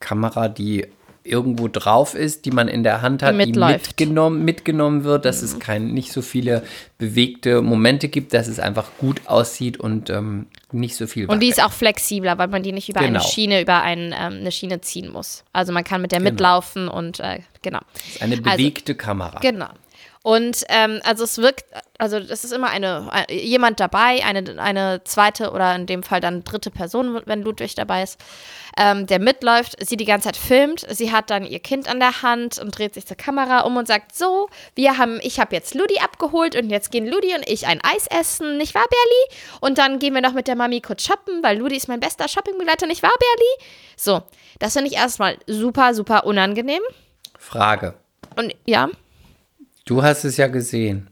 Kamera, 0.00 0.48
die 0.48 0.86
irgendwo 1.22 1.68
drauf 1.68 2.14
ist, 2.14 2.44
die 2.44 2.50
man 2.50 2.68
in 2.68 2.82
der 2.82 3.00
Hand 3.00 3.22
hat, 3.22 3.38
die, 3.38 3.52
die 3.52 3.58
mitgenommen, 3.58 4.44
mitgenommen 4.44 5.04
wird, 5.04 5.24
dass 5.24 5.40
mhm. 5.40 5.48
es 5.48 5.58
kein, 5.58 5.86
nicht 5.88 6.12
so 6.12 6.20
viele 6.20 6.62
bewegte 6.98 7.62
Momente 7.62 8.08
gibt, 8.08 8.34
dass 8.34 8.46
es 8.46 8.60
einfach 8.60 8.90
gut 8.98 9.22
aussieht 9.26 9.78
und 9.78 10.10
ähm, 10.10 10.46
nicht 10.74 10.96
so 10.96 11.06
viel 11.06 11.26
Und 11.26 11.40
die 11.40 11.48
ist 11.48 11.62
auch 11.62 11.72
flexibler, 11.72 12.38
weil 12.38 12.48
man 12.48 12.62
die 12.62 12.72
nicht 12.72 12.88
über 12.88 13.00
Genau. 13.00 13.20
eine 13.20 13.28
Schiene, 13.28 13.60
über 13.62 13.82
ein, 13.82 14.12
ähm, 14.18 14.38
eine 14.40 14.52
Schiene 14.52 14.80
ziehen 14.80 15.10
muss. 15.10 15.44
Also 15.52 15.72
man 15.72 15.84
kann 15.84 16.02
mit 16.02 16.12
der 16.12 16.18
Genau. 16.18 16.30
mitlaufen 16.30 16.88
und 16.88 17.20
äh, 17.20 17.40
genau. 17.62 17.80
ist 18.08 18.22
eine 18.22 18.36
bewegte 18.36 18.94
Kamera. 18.94 19.38
Genau. 19.40 19.68
Und 20.26 20.64
ähm, 20.70 21.02
also 21.04 21.22
es 21.24 21.36
wirkt, 21.36 21.66
also 21.98 22.18
das 22.18 22.44
ist 22.44 22.52
immer 22.54 22.70
eine, 22.70 23.12
ein- 23.12 23.26
jemand 23.28 23.78
dabei, 23.78 24.24
eine, 24.24 24.58
eine 24.58 25.04
zweite 25.04 25.50
oder 25.50 25.74
in 25.76 25.84
dem 25.84 26.02
Fall 26.02 26.22
dann 26.22 26.44
dritte 26.44 26.70
Person, 26.70 27.20
wenn 27.26 27.42
Ludwig 27.42 27.74
dabei 27.74 28.04
ist, 28.04 28.18
ähm, 28.78 29.06
der 29.06 29.18
mitläuft, 29.18 29.76
sie 29.86 29.98
die 29.98 30.06
ganze 30.06 30.28
Zeit 30.28 30.38
filmt. 30.38 30.86
Sie 30.88 31.12
hat 31.12 31.28
dann 31.28 31.44
ihr 31.44 31.58
Kind 31.60 31.90
an 31.90 32.00
der 32.00 32.22
Hand 32.22 32.58
und 32.58 32.70
dreht 32.70 32.94
sich 32.94 33.04
zur 33.06 33.18
Kamera 33.18 33.60
um 33.60 33.76
und 33.76 33.86
sagt: 33.86 34.16
So, 34.16 34.48
wir 34.74 34.96
haben, 34.96 35.20
ich 35.22 35.38
habe 35.40 35.54
jetzt 35.54 35.74
Ludi 35.74 35.98
abgeholt 35.98 36.56
und 36.56 36.70
jetzt 36.70 36.90
gehen 36.90 37.06
Ludi 37.06 37.34
und 37.34 37.46
ich 37.46 37.66
ein 37.66 37.82
Eis 37.84 38.06
essen, 38.06 38.56
nicht 38.56 38.74
wahr, 38.74 38.86
Berli? 38.88 39.40
Und 39.60 39.76
dann 39.76 39.98
gehen 39.98 40.14
wir 40.14 40.22
noch 40.22 40.32
mit 40.32 40.48
der 40.48 40.56
Mami 40.56 40.80
kurz 40.80 41.04
shoppen, 41.04 41.42
weil 41.42 41.58
Ludi 41.58 41.76
ist 41.76 41.86
mein 41.88 42.00
bester 42.00 42.28
Shoppingbegleiter, 42.28 42.86
nicht 42.86 43.02
wahr, 43.02 43.12
Berli? 43.18 43.70
So, 43.98 44.22
das 44.58 44.72
finde 44.72 44.88
ich 44.88 44.96
erstmal 44.96 45.36
super, 45.46 45.92
super 45.92 46.24
unangenehm. 46.24 46.80
Frage. 47.38 47.92
Und 48.36 48.54
ja, 48.64 48.88
Du 49.84 50.02
hast 50.02 50.24
es 50.24 50.36
ja 50.36 50.46
gesehen. 50.46 51.08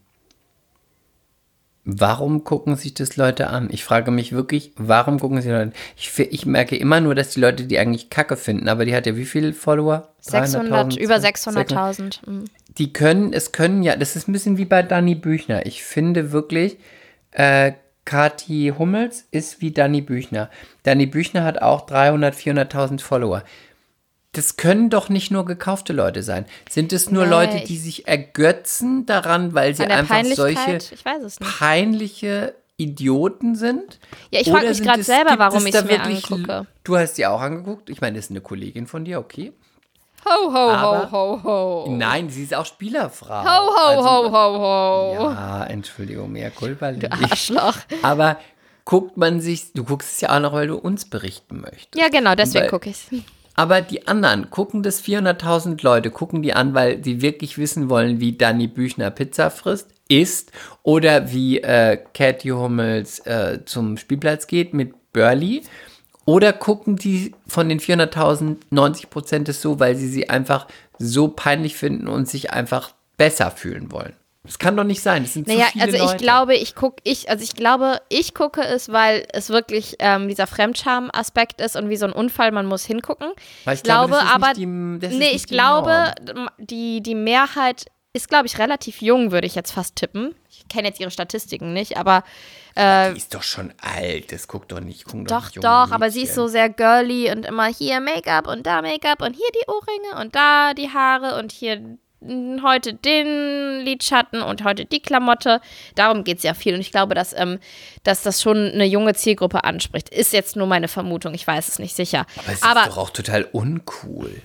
Warum 1.84 2.44
gucken 2.44 2.76
sich 2.76 2.94
das 2.94 3.16
Leute 3.16 3.48
an? 3.48 3.68
Ich 3.72 3.82
frage 3.82 4.12
mich 4.12 4.30
wirklich, 4.32 4.72
warum 4.76 5.18
gucken 5.18 5.40
sich 5.42 5.50
Leute 5.50 5.62
an? 5.62 5.72
Ich, 5.96 6.16
ich 6.16 6.46
merke 6.46 6.76
immer 6.76 7.00
nur, 7.00 7.16
dass 7.16 7.30
die 7.30 7.40
Leute 7.40 7.64
die 7.64 7.78
eigentlich 7.78 8.08
kacke 8.08 8.36
finden, 8.36 8.68
aber 8.68 8.84
die 8.84 8.94
hat 8.94 9.04
ja 9.04 9.16
wie 9.16 9.24
viele 9.24 9.52
Follower? 9.52 10.08
600, 10.20 10.92
300.000? 10.92 11.00
über 11.00 11.16
600.000. 11.16 12.20
Mhm. 12.24 12.44
Die 12.78 12.92
können, 12.92 13.32
es 13.32 13.50
können 13.50 13.82
ja, 13.82 13.96
das 13.96 14.14
ist 14.14 14.28
ein 14.28 14.32
bisschen 14.32 14.58
wie 14.58 14.64
bei 14.64 14.82
Dani 14.82 15.16
Büchner. 15.16 15.66
Ich 15.66 15.82
finde 15.82 16.30
wirklich, 16.30 16.78
äh, 17.32 17.72
Kati 18.04 18.72
Hummels 18.78 19.26
ist 19.32 19.60
wie 19.60 19.72
Dani 19.72 20.02
Büchner. 20.02 20.50
Dani 20.84 21.06
Büchner 21.06 21.42
hat 21.42 21.60
auch 21.62 21.86
300, 21.86 22.34
400.000 22.34 23.00
Follower. 23.00 23.42
Das 24.34 24.56
können 24.56 24.88
doch 24.88 25.10
nicht 25.10 25.30
nur 25.30 25.44
gekaufte 25.44 25.92
Leute 25.92 26.22
sein. 26.22 26.46
Sind 26.70 26.92
es 26.94 27.10
nur 27.10 27.24
Nee, 27.24 27.30
Leute, 27.30 27.56
ich- 27.58 27.64
die 27.64 27.76
sich 27.76 28.08
ergötzen 28.08 29.04
daran, 29.04 29.52
weil 29.54 29.74
sie 29.74 29.84
einfach 29.84 30.24
solche 30.24 30.76
ich 30.76 31.04
es 31.04 31.38
peinliche 31.38 32.54
Idioten 32.78 33.54
sind? 33.56 33.98
Ja, 34.30 34.40
ich 34.40 34.48
frag 34.50 34.62
Oder 34.62 34.70
mich 34.70 34.80
es- 35.00 35.06
selber, 35.06 35.34
warum 35.38 35.58
es 35.58 35.66
ich's 35.66 35.76
da 35.76 35.82
mir 35.82 35.90
wirklich- 35.90 36.30
angucke. 36.30 36.66
Du 36.82 36.96
hast 36.96 37.18
die 37.18 37.26
auch 37.26 37.42
angeguckt? 37.42 37.90
Ich 37.90 38.00
meine, 38.00 38.16
das 38.16 38.26
ist 38.26 38.30
eine 38.30 38.40
Kollegin 38.40 38.86
von 38.86 39.04
dir, 39.04 39.18
okay? 39.18 39.52
Ho, 40.24 40.50
ho, 40.52 40.56
Aber- 40.56 41.10
ho, 41.12 41.42
ho, 41.42 41.44
ho. 41.44 41.86
Nein, 41.90 42.30
sie 42.30 42.44
ist 42.44 42.54
auch 42.54 42.64
Spielerfrau. 42.64 43.42
Ho, 43.42 43.44
ho, 43.44 43.86
Also- 43.86 44.08
ho, 44.08 44.32
ho, 44.32 45.18
ho. 45.18 45.30
Ja, 45.30 45.64
Entschuldigung, 45.64 46.32
mehr 46.32 46.50
Culpa. 46.50 46.88
Lilly. 46.88 47.08
Arschloch. 47.30 47.76
Aber 48.02 48.38
guckt 48.86 49.16
man 49.18 49.40
sich, 49.40 49.72
du 49.74 49.84
guckst 49.84 50.12
es 50.14 50.20
ja 50.22 50.34
auch 50.34 50.40
noch, 50.40 50.52
weil 50.54 50.68
du 50.68 50.76
uns 50.78 51.04
berichten 51.04 51.60
möchtest. 51.60 51.96
Ja, 51.96 52.08
genau, 52.08 52.34
deswegen 52.34 52.68
gucke 52.68 52.88
ich 52.88 52.96
Aber 53.54 53.82
die 53.82 54.06
anderen, 54.08 54.50
gucken 54.50 54.82
das 54.82 55.02
400.000 55.02 55.82
Leute, 55.82 56.10
gucken 56.10 56.42
die 56.42 56.54
an, 56.54 56.74
weil 56.74 57.04
sie 57.04 57.20
wirklich 57.20 57.58
wissen 57.58 57.90
wollen, 57.90 58.18
wie 58.18 58.36
Danny 58.36 58.66
Büchner 58.66 59.10
Pizza 59.10 59.50
frisst, 59.50 59.88
isst 60.08 60.52
oder 60.82 61.32
wie 61.32 61.60
äh, 61.60 61.98
Cathy 62.14 62.48
Hummels 62.48 63.20
äh, 63.20 63.60
zum 63.64 63.96
Spielplatz 63.98 64.46
geht 64.46 64.72
mit 64.74 64.94
Burley. 65.12 65.62
Oder 66.24 66.52
gucken 66.52 66.96
die 66.96 67.34
von 67.46 67.68
den 67.68 67.80
400.000 67.80 68.56
90 68.70 69.10
Prozent 69.10 69.48
es 69.48 69.60
so, 69.60 69.80
weil 69.80 69.96
sie 69.96 70.08
sie 70.08 70.30
einfach 70.30 70.68
so 70.98 71.28
peinlich 71.28 71.76
finden 71.76 72.06
und 72.08 72.28
sich 72.28 72.52
einfach 72.52 72.92
besser 73.16 73.50
fühlen 73.50 73.90
wollen. 73.90 74.14
Das 74.44 74.58
kann 74.58 74.76
doch 74.76 74.82
nicht 74.84 75.02
sein. 75.02 75.22
Das 75.22 75.34
sind 75.34 75.46
Naja, 75.46 75.66
zu 75.66 75.72
viele 75.72 75.84
also 75.84 75.96
ich 75.96 76.02
Leute. 76.02 76.16
glaube, 76.16 76.54
ich 76.56 76.74
gucke, 76.74 76.96
ich, 77.04 77.30
also 77.30 77.44
ich 77.44 77.54
glaube, 77.54 78.00
ich 78.08 78.34
gucke 78.34 78.60
es, 78.62 78.90
weil 78.90 79.24
es 79.32 79.50
wirklich 79.50 79.96
ähm, 80.00 80.28
dieser 80.28 80.48
Fremdscham-Aspekt 80.48 81.60
ist 81.60 81.76
und 81.76 81.88
wie 81.88 81.96
so 81.96 82.06
ein 82.06 82.12
Unfall, 82.12 82.50
man 82.50 82.66
muss 82.66 82.84
hingucken. 82.84 83.28
Weil 83.64 83.76
ich 83.76 83.84
glaube, 83.84 84.14
das 84.14 84.24
ist 84.24 84.34
aber 84.34 84.52
die, 84.54 84.66
nee, 84.66 85.30
ich 85.32 85.46
die 85.46 85.54
glaube, 85.54 86.12
Norm. 86.34 86.48
die, 86.58 87.00
die 87.02 87.14
Mehrheit 87.14 87.86
ist, 88.14 88.28
glaube 88.28 88.46
ich, 88.46 88.58
relativ 88.58 89.00
jung, 89.00 89.30
würde 89.30 89.46
ich 89.46 89.54
jetzt 89.54 89.70
fast 89.70 89.96
tippen. 89.96 90.34
Ich 90.50 90.66
kenne 90.68 90.88
jetzt 90.88 91.00
ihre 91.00 91.10
Statistiken 91.10 91.72
nicht, 91.72 91.96
aber 91.96 92.24
Die 92.76 93.16
ist 93.16 93.34
doch 93.34 93.42
schon 93.42 93.72
alt. 93.80 94.32
Das 94.32 94.48
guckt 94.48 94.72
doch 94.72 94.80
nicht. 94.80 95.04
gucken 95.04 95.24
Doch, 95.24 95.50
junge 95.50 95.66
doch, 95.66 95.92
aber 95.92 96.10
sie 96.10 96.22
ist 96.22 96.34
so 96.34 96.46
sehr 96.48 96.68
girly 96.68 97.30
und 97.30 97.46
immer 97.46 97.66
hier 97.66 98.00
Make-up 98.00 98.48
und 98.48 98.66
da 98.66 98.82
Make-up 98.82 99.22
und 99.22 99.34
hier 99.34 99.48
die 99.54 99.68
Ohrringe 99.70 100.20
und 100.20 100.34
da 100.34 100.74
die 100.74 100.90
Haare 100.90 101.38
und 101.38 101.52
hier 101.52 101.98
heute 102.62 102.94
den 102.94 103.80
Lidschatten 103.84 104.42
und 104.42 104.64
heute 104.64 104.84
die 104.84 105.00
Klamotte. 105.00 105.60
Darum 105.94 106.24
geht 106.24 106.38
es 106.38 106.42
ja 106.42 106.54
viel 106.54 106.74
und 106.74 106.80
ich 106.80 106.92
glaube, 106.92 107.14
dass, 107.14 107.32
ähm, 107.32 107.58
dass 108.04 108.22
das 108.22 108.40
schon 108.42 108.56
eine 108.56 108.84
junge 108.84 109.14
Zielgruppe 109.14 109.64
anspricht. 109.64 110.08
Ist 110.08 110.32
jetzt 110.32 110.56
nur 110.56 110.66
meine 110.66 110.88
Vermutung, 110.88 111.34
ich 111.34 111.46
weiß 111.46 111.68
es 111.68 111.78
nicht 111.78 111.94
sicher. 111.94 112.26
Aber 112.36 112.52
es 112.52 112.62
aber 112.62 112.80
ist 112.80 112.88
doch 112.88 112.98
auch 112.98 113.10
total 113.10 113.48
uncool. 113.52 114.42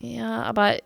ja, 0.00 0.42
aber 0.42 0.76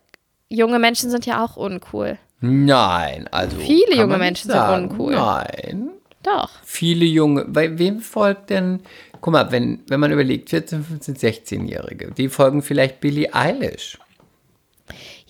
junge 0.48 0.78
Menschen 0.78 1.10
sind 1.10 1.26
ja 1.26 1.44
auch 1.44 1.56
uncool. 1.56 2.18
Nein, 2.40 3.28
also. 3.30 3.56
Viele 3.56 3.96
junge 3.96 4.18
Menschen 4.18 4.48
nicht 4.48 4.56
sind 4.56 4.66
sagen. 4.66 4.90
uncool. 4.90 5.14
Nein. 5.14 5.90
Doch. 6.22 6.50
Viele 6.64 7.04
junge. 7.04 7.44
Bei 7.46 7.78
wem 7.78 8.00
folgt 8.00 8.50
denn. 8.50 8.80
Guck 9.20 9.32
mal, 9.32 9.50
wenn, 9.52 9.80
wenn 9.88 10.00
man 10.00 10.12
überlegt, 10.12 10.50
14, 10.50 10.84
15, 10.84 11.16
16-Jährige, 11.16 12.10
die 12.10 12.28
folgen 12.28 12.62
vielleicht 12.62 13.00
Billie 13.00 13.32
Eilish. 13.32 13.98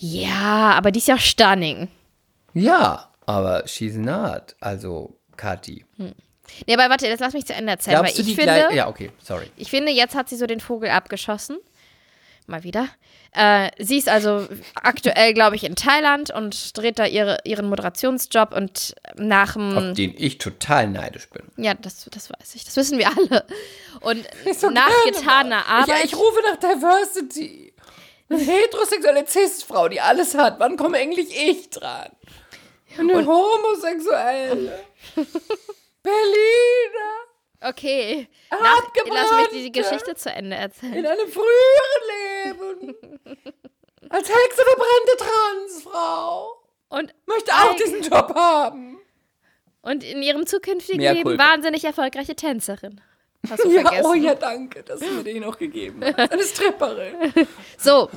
Ja, 0.06 0.72
aber 0.76 0.90
die 0.90 0.98
ist 0.98 1.08
ja 1.08 1.18
stunning. 1.18 1.88
Ja, 2.52 3.10
aber 3.24 3.66
she's 3.66 3.94
not. 3.94 4.54
Also, 4.60 5.16
Kathi. 5.36 5.84
Nee, 5.96 6.74
aber 6.74 6.90
warte, 6.90 7.06
jetzt 7.06 7.20
lass 7.20 7.32
mich 7.32 7.46
zu 7.46 7.54
Ende 7.54 7.72
erzählen, 7.72 8.00
Glaubst 8.00 8.18
weil 8.18 8.28
ich 8.28 8.34
finde. 8.34 8.68
Ja, 8.74 8.88
okay, 8.88 9.10
sorry. 9.22 9.50
Ich 9.56 9.70
finde, 9.70 9.92
jetzt 9.92 10.14
hat 10.14 10.28
sie 10.28 10.36
so 10.36 10.46
den 10.46 10.60
Vogel 10.60 10.90
abgeschossen. 10.90 11.56
Mal 12.46 12.62
wieder. 12.64 12.88
Äh, 13.32 13.70
sie 13.78 13.96
ist 13.96 14.10
also 14.10 14.46
aktuell, 14.74 15.32
glaube 15.32 15.56
ich, 15.56 15.64
in 15.64 15.74
Thailand 15.74 16.30
und 16.30 16.76
dreht 16.76 16.98
da 16.98 17.06
ihre, 17.06 17.38
ihren 17.44 17.66
Moderationsjob 17.66 18.54
und 18.54 18.94
nach 19.16 19.56
Auf 19.56 19.82
dem. 19.82 19.94
den 19.94 20.14
ich 20.18 20.36
total 20.36 20.86
neidisch 20.88 21.30
bin. 21.30 21.44
Ja, 21.56 21.72
das, 21.72 22.04
das 22.10 22.30
weiß 22.30 22.54
ich. 22.56 22.64
Das 22.64 22.76
wissen 22.76 22.98
wir 22.98 23.08
alle. 23.08 23.44
Und 24.00 24.22
nach 24.74 24.90
getaner 25.06 25.66
Arbeit. 25.66 25.88
Ja, 25.88 25.94
ich 26.04 26.14
rufe 26.14 26.40
nach 26.46 26.56
Diversity. 26.56 27.63
Eine 28.28 28.40
heterosexuelle 28.40 29.26
Cis-Frau, 29.26 29.88
die 29.88 30.00
alles 30.00 30.34
hat. 30.34 30.58
Wann 30.58 30.76
komme 30.76 30.98
endlich 31.00 31.28
ich 31.36 31.70
dran? 31.70 32.10
Eine 32.98 33.26
homosexuelle. 33.26 34.84
Berliner. 36.02 37.68
okay. 37.68 38.28
Nach, 38.50 38.82
lass 39.06 39.32
mich 39.52 39.62
die. 39.62 39.72
Geschichte 39.72 40.14
zu 40.14 40.30
Ende 40.30 40.56
In 40.56 40.62
erzählen. 40.62 41.06
einem 41.06 41.28
früheren 41.28 42.02
Leben. 42.44 42.94
Als 44.10 44.28
Hexe 44.28 44.62
verbrannte 44.62 45.16
Transfrau. 45.18 46.56
Und, 46.88 47.14
Möchte 47.26 47.52
auch 47.52 47.74
diesen 47.76 48.02
Job 48.02 48.32
haben. 48.34 48.98
und 49.82 50.04
in 50.04 50.22
ihrem 50.22 50.46
zukünftigen 50.46 51.00
Mehr 51.00 51.14
Leben 51.14 51.24
Culpa. 51.30 51.52
wahnsinnig 51.52 51.84
erfolgreiche 51.84 52.36
Tänzerin. 52.36 53.00
Hast 53.50 53.64
du 53.64 53.70
Ja, 53.70 53.82
vergessen. 53.82 54.06
oh 54.06 54.14
ja, 54.14 54.34
danke, 54.34 54.82
dass 54.82 55.00
du 55.00 55.06
mir 55.10 55.24
den 55.24 55.42
noch 55.42 55.58
gegeben 55.58 56.02
hast. 56.04 56.18
Eine 56.32 56.42
Stripperin. 56.42 57.14
So, 57.78 58.08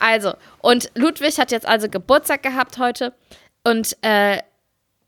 also, 0.00 0.32
und 0.60 0.90
Ludwig 0.94 1.38
hat 1.38 1.52
jetzt 1.52 1.66
also 1.66 1.88
Geburtstag 1.88 2.42
gehabt 2.42 2.78
heute. 2.78 3.14
Und 3.64 3.96
äh, 4.02 4.38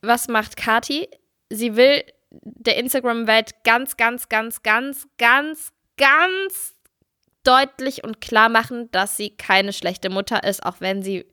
was 0.02 0.28
macht 0.28 0.56
Kati? 0.56 1.08
Sie 1.50 1.74
will 1.76 2.02
der 2.30 2.76
Instagram-Welt 2.76 3.64
ganz, 3.64 3.96
ganz, 3.96 4.28
ganz, 4.28 4.62
ganz, 4.62 5.06
ganz, 5.18 5.72
ganz 5.96 6.74
deutlich 7.42 8.04
und 8.04 8.20
klar 8.20 8.48
machen, 8.48 8.90
dass 8.92 9.16
sie 9.16 9.30
keine 9.30 9.72
schlechte 9.72 10.10
Mutter 10.10 10.44
ist, 10.44 10.64
auch 10.64 10.76
wenn 10.80 11.02
sie 11.02 11.26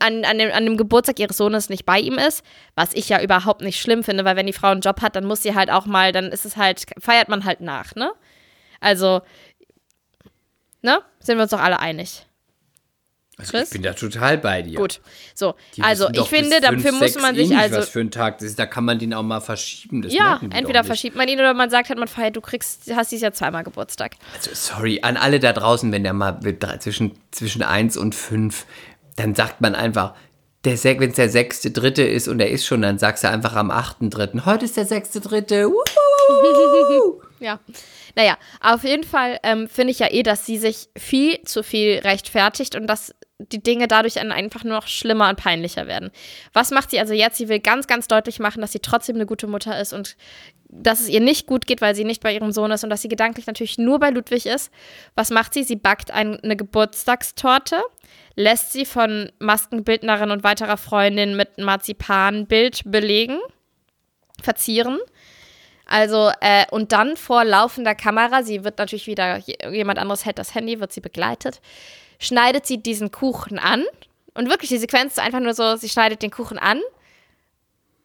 an, 0.00 0.24
an, 0.24 0.38
dem, 0.38 0.52
an 0.52 0.64
dem 0.64 0.76
Geburtstag 0.76 1.18
ihres 1.18 1.36
Sohnes 1.36 1.68
nicht 1.68 1.86
bei 1.86 1.98
ihm 1.98 2.18
ist, 2.18 2.44
was 2.74 2.92
ich 2.92 3.08
ja 3.08 3.22
überhaupt 3.22 3.62
nicht 3.62 3.80
schlimm 3.80 4.04
finde, 4.04 4.24
weil 4.24 4.36
wenn 4.36 4.46
die 4.46 4.52
Frau 4.52 4.68
einen 4.68 4.80
Job 4.80 5.00
hat, 5.00 5.16
dann 5.16 5.24
muss 5.24 5.42
sie 5.42 5.54
halt 5.54 5.70
auch 5.70 5.86
mal, 5.86 6.12
dann 6.12 6.26
ist 6.26 6.44
es 6.44 6.56
halt, 6.56 6.84
feiert 6.98 7.28
man 7.28 7.44
halt 7.44 7.60
nach, 7.60 7.94
ne? 7.94 8.12
Also, 8.80 9.22
ne? 10.82 11.00
Sind 11.20 11.38
wir 11.38 11.42
uns 11.42 11.50
doch 11.50 11.60
alle 11.60 11.80
einig. 11.80 12.26
Also 13.36 13.50
Chris? 13.50 13.64
ich 13.64 13.70
bin 13.72 13.82
da 13.82 13.94
total 13.94 14.38
bei 14.38 14.62
dir. 14.62 14.78
Gut. 14.78 15.00
So, 15.34 15.54
Die 15.74 15.82
also 15.82 16.08
ich 16.12 16.28
finde, 16.28 16.60
dafür 16.60 16.78
fünf, 16.78 17.00
muss 17.00 17.12
sechs 17.12 17.22
man 17.22 17.34
sich 17.34 17.56
also 17.56 17.78
was 17.78 17.88
für 17.88 18.00
ein 18.00 18.12
Tag 18.12 18.38
das 18.38 18.48
ist, 18.48 18.58
da 18.60 18.66
kann 18.66 18.84
man 18.84 19.00
den 19.00 19.12
auch 19.12 19.24
mal 19.24 19.40
verschieben. 19.40 20.02
Das 20.02 20.12
ja, 20.12 20.40
entweder 20.50 20.84
verschiebt 20.84 21.16
man 21.16 21.26
ihn 21.26 21.40
oder 21.40 21.52
man 21.52 21.68
sagt 21.68 21.88
halt, 21.88 21.98
man 21.98 22.06
feiert, 22.06 22.36
du 22.36 22.40
kriegst, 22.40 22.92
hast 22.94 23.10
dieses 23.10 23.22
Jahr 23.22 23.32
zweimal 23.32 23.64
Geburtstag. 23.64 24.14
Also 24.36 24.50
sorry, 24.54 25.00
an 25.02 25.16
alle 25.16 25.40
da 25.40 25.52
draußen, 25.52 25.90
wenn 25.90 26.04
der 26.04 26.12
mal 26.12 26.38
zwischen, 26.78 27.18
zwischen 27.32 27.62
1 27.62 27.96
und 27.96 28.14
5, 28.14 28.66
dann 29.16 29.34
sagt 29.34 29.60
man 29.60 29.74
einfach, 29.74 30.14
wenn 30.64 30.74
es 30.74 31.16
der 31.16 31.28
sechste, 31.28 31.70
dritte 31.70 32.02
ist 32.02 32.26
und 32.26 32.40
er 32.40 32.50
ist 32.50 32.64
schon, 32.66 32.82
dann 32.82 32.98
sagst 32.98 33.24
du 33.24 33.28
einfach 33.28 33.54
am 33.54 33.70
achten, 33.70 34.08
dritten, 34.10 34.46
heute 34.46 34.64
ist 34.64 34.76
der 34.76 34.86
sechste, 34.86 35.20
dritte. 35.20 35.68
Ja. 37.40 37.60
Naja, 38.14 38.38
auf 38.60 38.84
jeden 38.84 39.04
Fall 39.04 39.38
ähm, 39.42 39.68
finde 39.68 39.90
ich 39.90 39.98
ja 39.98 40.10
eh, 40.10 40.22
dass 40.22 40.46
sie 40.46 40.58
sich 40.58 40.88
viel 40.96 41.42
zu 41.42 41.62
viel 41.62 41.98
rechtfertigt 41.98 42.74
und 42.74 42.86
dass 42.86 43.14
die 43.38 43.62
Dinge 43.62 43.88
dadurch 43.88 44.20
einfach 44.20 44.64
nur 44.64 44.74
noch 44.74 44.86
schlimmer 44.86 45.28
und 45.28 45.36
peinlicher 45.36 45.86
werden. 45.86 46.10
Was 46.52 46.70
macht 46.70 46.90
sie 46.90 47.00
also 47.00 47.12
jetzt? 47.14 47.36
Sie 47.36 47.48
will 47.48 47.58
ganz, 47.58 47.86
ganz 47.86 48.06
deutlich 48.06 48.38
machen, 48.38 48.60
dass 48.60 48.72
sie 48.72 48.78
trotzdem 48.78 49.16
eine 49.16 49.26
gute 49.26 49.46
Mutter 49.46 49.78
ist 49.78 49.92
und 49.92 50.16
dass 50.68 51.00
es 51.00 51.08
ihr 51.08 51.20
nicht 51.20 51.46
gut 51.46 51.66
geht, 51.66 51.80
weil 51.80 51.94
sie 51.94 52.04
nicht 52.04 52.22
bei 52.22 52.34
ihrem 52.34 52.52
Sohn 52.52 52.70
ist 52.70 52.84
und 52.84 52.90
dass 52.90 53.02
sie 53.02 53.08
gedanklich 53.08 53.46
natürlich 53.46 53.78
nur 53.78 53.98
bei 53.98 54.10
Ludwig 54.10 54.46
ist. 54.46 54.72
Was 55.14 55.30
macht 55.30 55.54
sie? 55.54 55.62
Sie 55.62 55.76
backt 55.76 56.10
ein, 56.10 56.38
eine 56.40 56.56
Geburtstagstorte, 56.56 57.80
lässt 58.34 58.72
sie 58.72 58.84
von 58.84 59.30
Maskenbildnerin 59.38 60.30
und 60.30 60.44
weiterer 60.44 60.76
Freundin 60.76 61.36
mit 61.36 61.58
Marzipanbild 61.58 62.82
belegen, 62.86 63.38
verzieren. 64.42 64.98
Also, 65.86 66.30
äh, 66.40 66.64
und 66.70 66.92
dann 66.92 67.16
vor 67.16 67.44
laufender 67.44 67.94
Kamera, 67.94 68.42
sie 68.42 68.64
wird 68.64 68.78
natürlich 68.78 69.06
wieder, 69.06 69.40
jemand 69.70 69.98
anderes 69.98 70.24
hält 70.24 70.38
das 70.38 70.54
Handy, 70.54 70.80
wird 70.80 70.92
sie 70.92 71.00
begleitet, 71.00 71.60
schneidet 72.18 72.66
sie 72.66 72.78
diesen 72.78 73.10
Kuchen 73.10 73.58
an. 73.58 73.84
Und 74.34 74.48
wirklich, 74.48 74.70
die 74.70 74.78
Sequenz 74.78 75.12
ist 75.12 75.20
einfach 75.20 75.40
nur 75.40 75.54
so, 75.54 75.76
sie 75.76 75.88
schneidet 75.88 76.22
den 76.22 76.30
Kuchen 76.30 76.58
an 76.58 76.80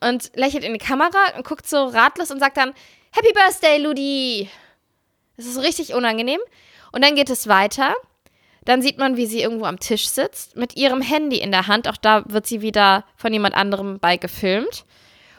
und 0.02 0.32
lächelt 0.36 0.64
in 0.64 0.74
die 0.74 0.80
Kamera 0.80 1.36
und 1.36 1.46
guckt 1.46 1.68
so 1.68 1.86
ratlos 1.86 2.32
und 2.32 2.40
sagt 2.40 2.58
dann, 2.58 2.74
Happy 3.12 3.34
Birthday, 3.34 3.78
Ludi. 3.80 4.50
Das 5.38 5.48
ist 5.48 5.60
richtig 5.60 5.94
unangenehm. 5.94 6.40
Und 6.92 7.04
dann 7.04 7.16
geht 7.16 7.30
es 7.30 7.48
weiter. 7.48 7.96
Dann 8.66 8.82
sieht 8.82 8.98
man, 8.98 9.18
wie 9.18 9.26
sie 9.26 9.42
irgendwo 9.42 9.66
am 9.66 9.80
Tisch 9.80 10.08
sitzt, 10.08 10.56
mit 10.56 10.76
ihrem 10.76 11.02
Handy 11.02 11.38
in 11.38 11.52
der 11.52 11.68
Hand. 11.68 11.88
Auch 11.88 11.98
da 11.98 12.24
wird 12.28 12.46
sie 12.46 12.62
wieder 12.62 13.06
von 13.16 13.34
jemand 13.34 13.56
anderem 13.56 14.00
bei 14.00 14.18
gefilmt. 14.18 14.86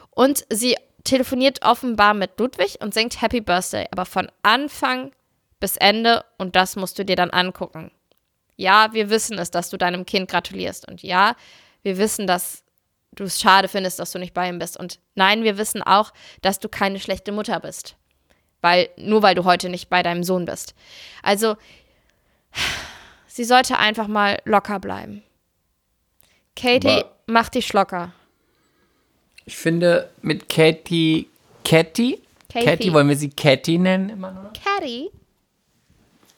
Und 0.09 0.45
sie 0.49 0.75
telefoniert 1.03 1.63
offenbar 1.63 2.13
mit 2.13 2.39
Ludwig 2.39 2.77
und 2.81 2.93
singt 2.93 3.21
Happy 3.21 3.41
Birthday, 3.41 3.87
aber 3.91 4.05
von 4.05 4.31
Anfang 4.43 5.11
bis 5.59 5.77
Ende 5.77 6.23
und 6.37 6.55
das 6.55 6.75
musst 6.75 6.97
du 6.99 7.05
dir 7.05 7.15
dann 7.15 7.29
angucken. 7.29 7.91
Ja, 8.55 8.93
wir 8.93 9.09
wissen 9.09 9.37
es, 9.37 9.51
dass 9.51 9.69
du 9.69 9.77
deinem 9.77 10.05
Kind 10.05 10.29
gratulierst 10.29 10.87
und 10.87 11.01
ja, 11.01 11.35
wir 11.83 11.97
wissen, 11.97 12.27
dass 12.27 12.63
du 13.13 13.23
es 13.23 13.39
schade 13.39 13.67
findest, 13.67 13.99
dass 13.99 14.11
du 14.11 14.19
nicht 14.19 14.33
bei 14.33 14.47
ihm 14.47 14.59
bist 14.59 14.77
und 14.77 14.99
nein, 15.15 15.43
wir 15.43 15.57
wissen 15.57 15.81
auch, 15.81 16.11
dass 16.41 16.59
du 16.59 16.69
keine 16.69 16.99
schlechte 16.99 17.31
Mutter 17.31 17.59
bist. 17.59 17.95
Weil 18.61 18.89
nur 18.95 19.23
weil 19.23 19.33
du 19.33 19.43
heute 19.43 19.69
nicht 19.69 19.89
bei 19.89 20.03
deinem 20.03 20.23
Sohn 20.23 20.45
bist. 20.45 20.75
Also 21.23 21.57
sie 23.25 23.43
sollte 23.43 23.77
einfach 23.77 24.07
mal 24.07 24.39
locker 24.45 24.79
bleiben. 24.79 25.23
Katie, 26.55 26.89
aber 26.89 27.15
mach 27.25 27.49
dich 27.49 27.73
locker. 27.73 28.13
Ich 29.45 29.57
finde 29.57 30.09
mit 30.21 30.49
Katie, 30.49 31.27
Katie, 31.63 32.19
Katie, 32.51 32.93
wollen 32.93 33.09
wir 33.09 33.15
sie 33.15 33.29
Katie 33.29 33.77
nennen 33.77 34.09
immer 34.09 34.31
noch? 34.31 34.53
Katie? 34.53 35.09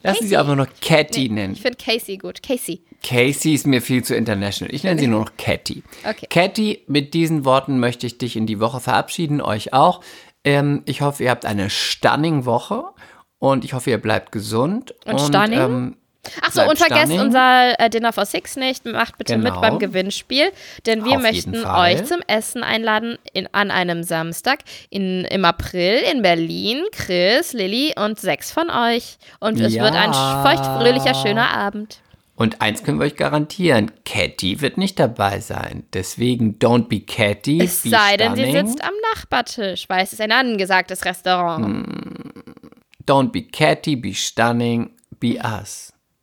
Lassen 0.03 0.15
Casey. 0.15 0.27
sie 0.27 0.37
aber 0.37 0.55
nur 0.55 0.67
Katie 0.81 1.29
nee, 1.29 1.35
nennen. 1.35 1.53
Ich 1.53 1.61
finde 1.61 1.77
Casey 1.77 2.17
gut. 2.17 2.43
Casey. 2.43 2.81
Casey 3.01 3.53
ist 3.53 3.65
mir 3.65 3.81
viel 3.81 4.03
zu 4.03 4.15
international. 4.15 4.73
Ich 4.73 4.83
nenne 4.83 4.99
sie 4.99 5.07
nur 5.07 5.21
noch 5.21 5.31
Katie. 5.37 5.83
Okay. 6.07 6.27
Katie, 6.29 6.83
mit 6.87 7.13
diesen 7.13 7.45
Worten 7.45 7.79
möchte 7.79 8.05
ich 8.05 8.17
dich 8.17 8.35
in 8.35 8.45
die 8.45 8.59
Woche 8.59 8.81
verabschieden, 8.81 9.41
euch 9.41 9.73
auch. 9.73 10.01
Ähm, 10.43 10.83
ich 10.85 11.01
hoffe, 11.01 11.23
ihr 11.23 11.29
habt 11.31 11.45
eine 11.45 11.69
stunning 11.69 12.45
Woche 12.45 12.83
und 13.39 13.63
ich 13.63 13.73
hoffe, 13.73 13.91
ihr 13.91 13.97
bleibt 13.97 14.33
gesund. 14.33 14.93
Und, 15.05 15.13
und 15.13 15.19
stunning? 15.21 15.59
Ähm, 15.59 15.97
Achso, 16.41 16.61
und 16.69 16.77
vergesst 16.77 17.11
stunning. 17.11 17.19
unser 17.19 17.79
äh, 17.79 17.89
Dinner 17.89 18.13
for 18.13 18.25
Six 18.25 18.55
nicht. 18.55 18.85
Macht 18.85 19.17
bitte 19.17 19.35
genau. 19.35 19.51
mit 19.51 19.61
beim 19.61 19.77
Gewinnspiel, 19.77 20.51
denn 20.85 21.03
wir 21.03 21.17
Auf 21.17 21.21
möchten 21.21 21.65
euch 21.65 22.05
zum 22.05 22.21
Essen 22.27 22.63
einladen 22.63 23.17
in, 23.33 23.47
an 23.51 23.71
einem 23.71 24.03
Samstag 24.03 24.59
in, 24.89 25.25
im 25.25 25.43
April 25.43 26.01
in 26.11 26.21
Berlin. 26.21 26.83
Chris, 26.93 27.51
Lilly 27.51 27.93
und 27.97 28.19
sechs 28.19 28.51
von 28.51 28.69
euch. 28.69 29.17
Und 29.39 29.59
es 29.59 29.73
ja. 29.73 29.83
wird 29.83 29.95
ein 29.95 30.13
feuchtfröhlicher, 30.13 31.13
schöner 31.13 31.49
Abend. 31.49 31.99
Und 32.35 32.61
eins 32.61 32.83
können 32.83 32.99
wir 32.99 33.05
euch 33.05 33.15
garantieren: 33.15 33.91
Catty 34.05 34.61
wird 34.61 34.77
nicht 34.77 34.99
dabei 34.99 35.39
sein. 35.39 35.85
Deswegen 35.93 36.57
don't 36.57 36.87
be 36.87 37.01
Catty. 37.01 37.61
Es 37.61 37.83
sei 37.83 38.17
denn, 38.17 38.35
sie 38.35 38.51
sitzt 38.51 38.83
am 38.83 38.93
Nachbartisch, 39.13 39.87
weil 39.87 40.03
es 40.03 40.13
ist 40.13 40.21
ein 40.21 40.31
angesagtes 40.31 41.05
Restaurant. 41.05 41.67
Mm. 41.67 42.33
Don't 43.05 43.31
be 43.31 43.43
Catty, 43.43 43.97
be 43.97 44.13
stunning, 44.13 44.91
be 45.19 45.37
us. 45.37 45.92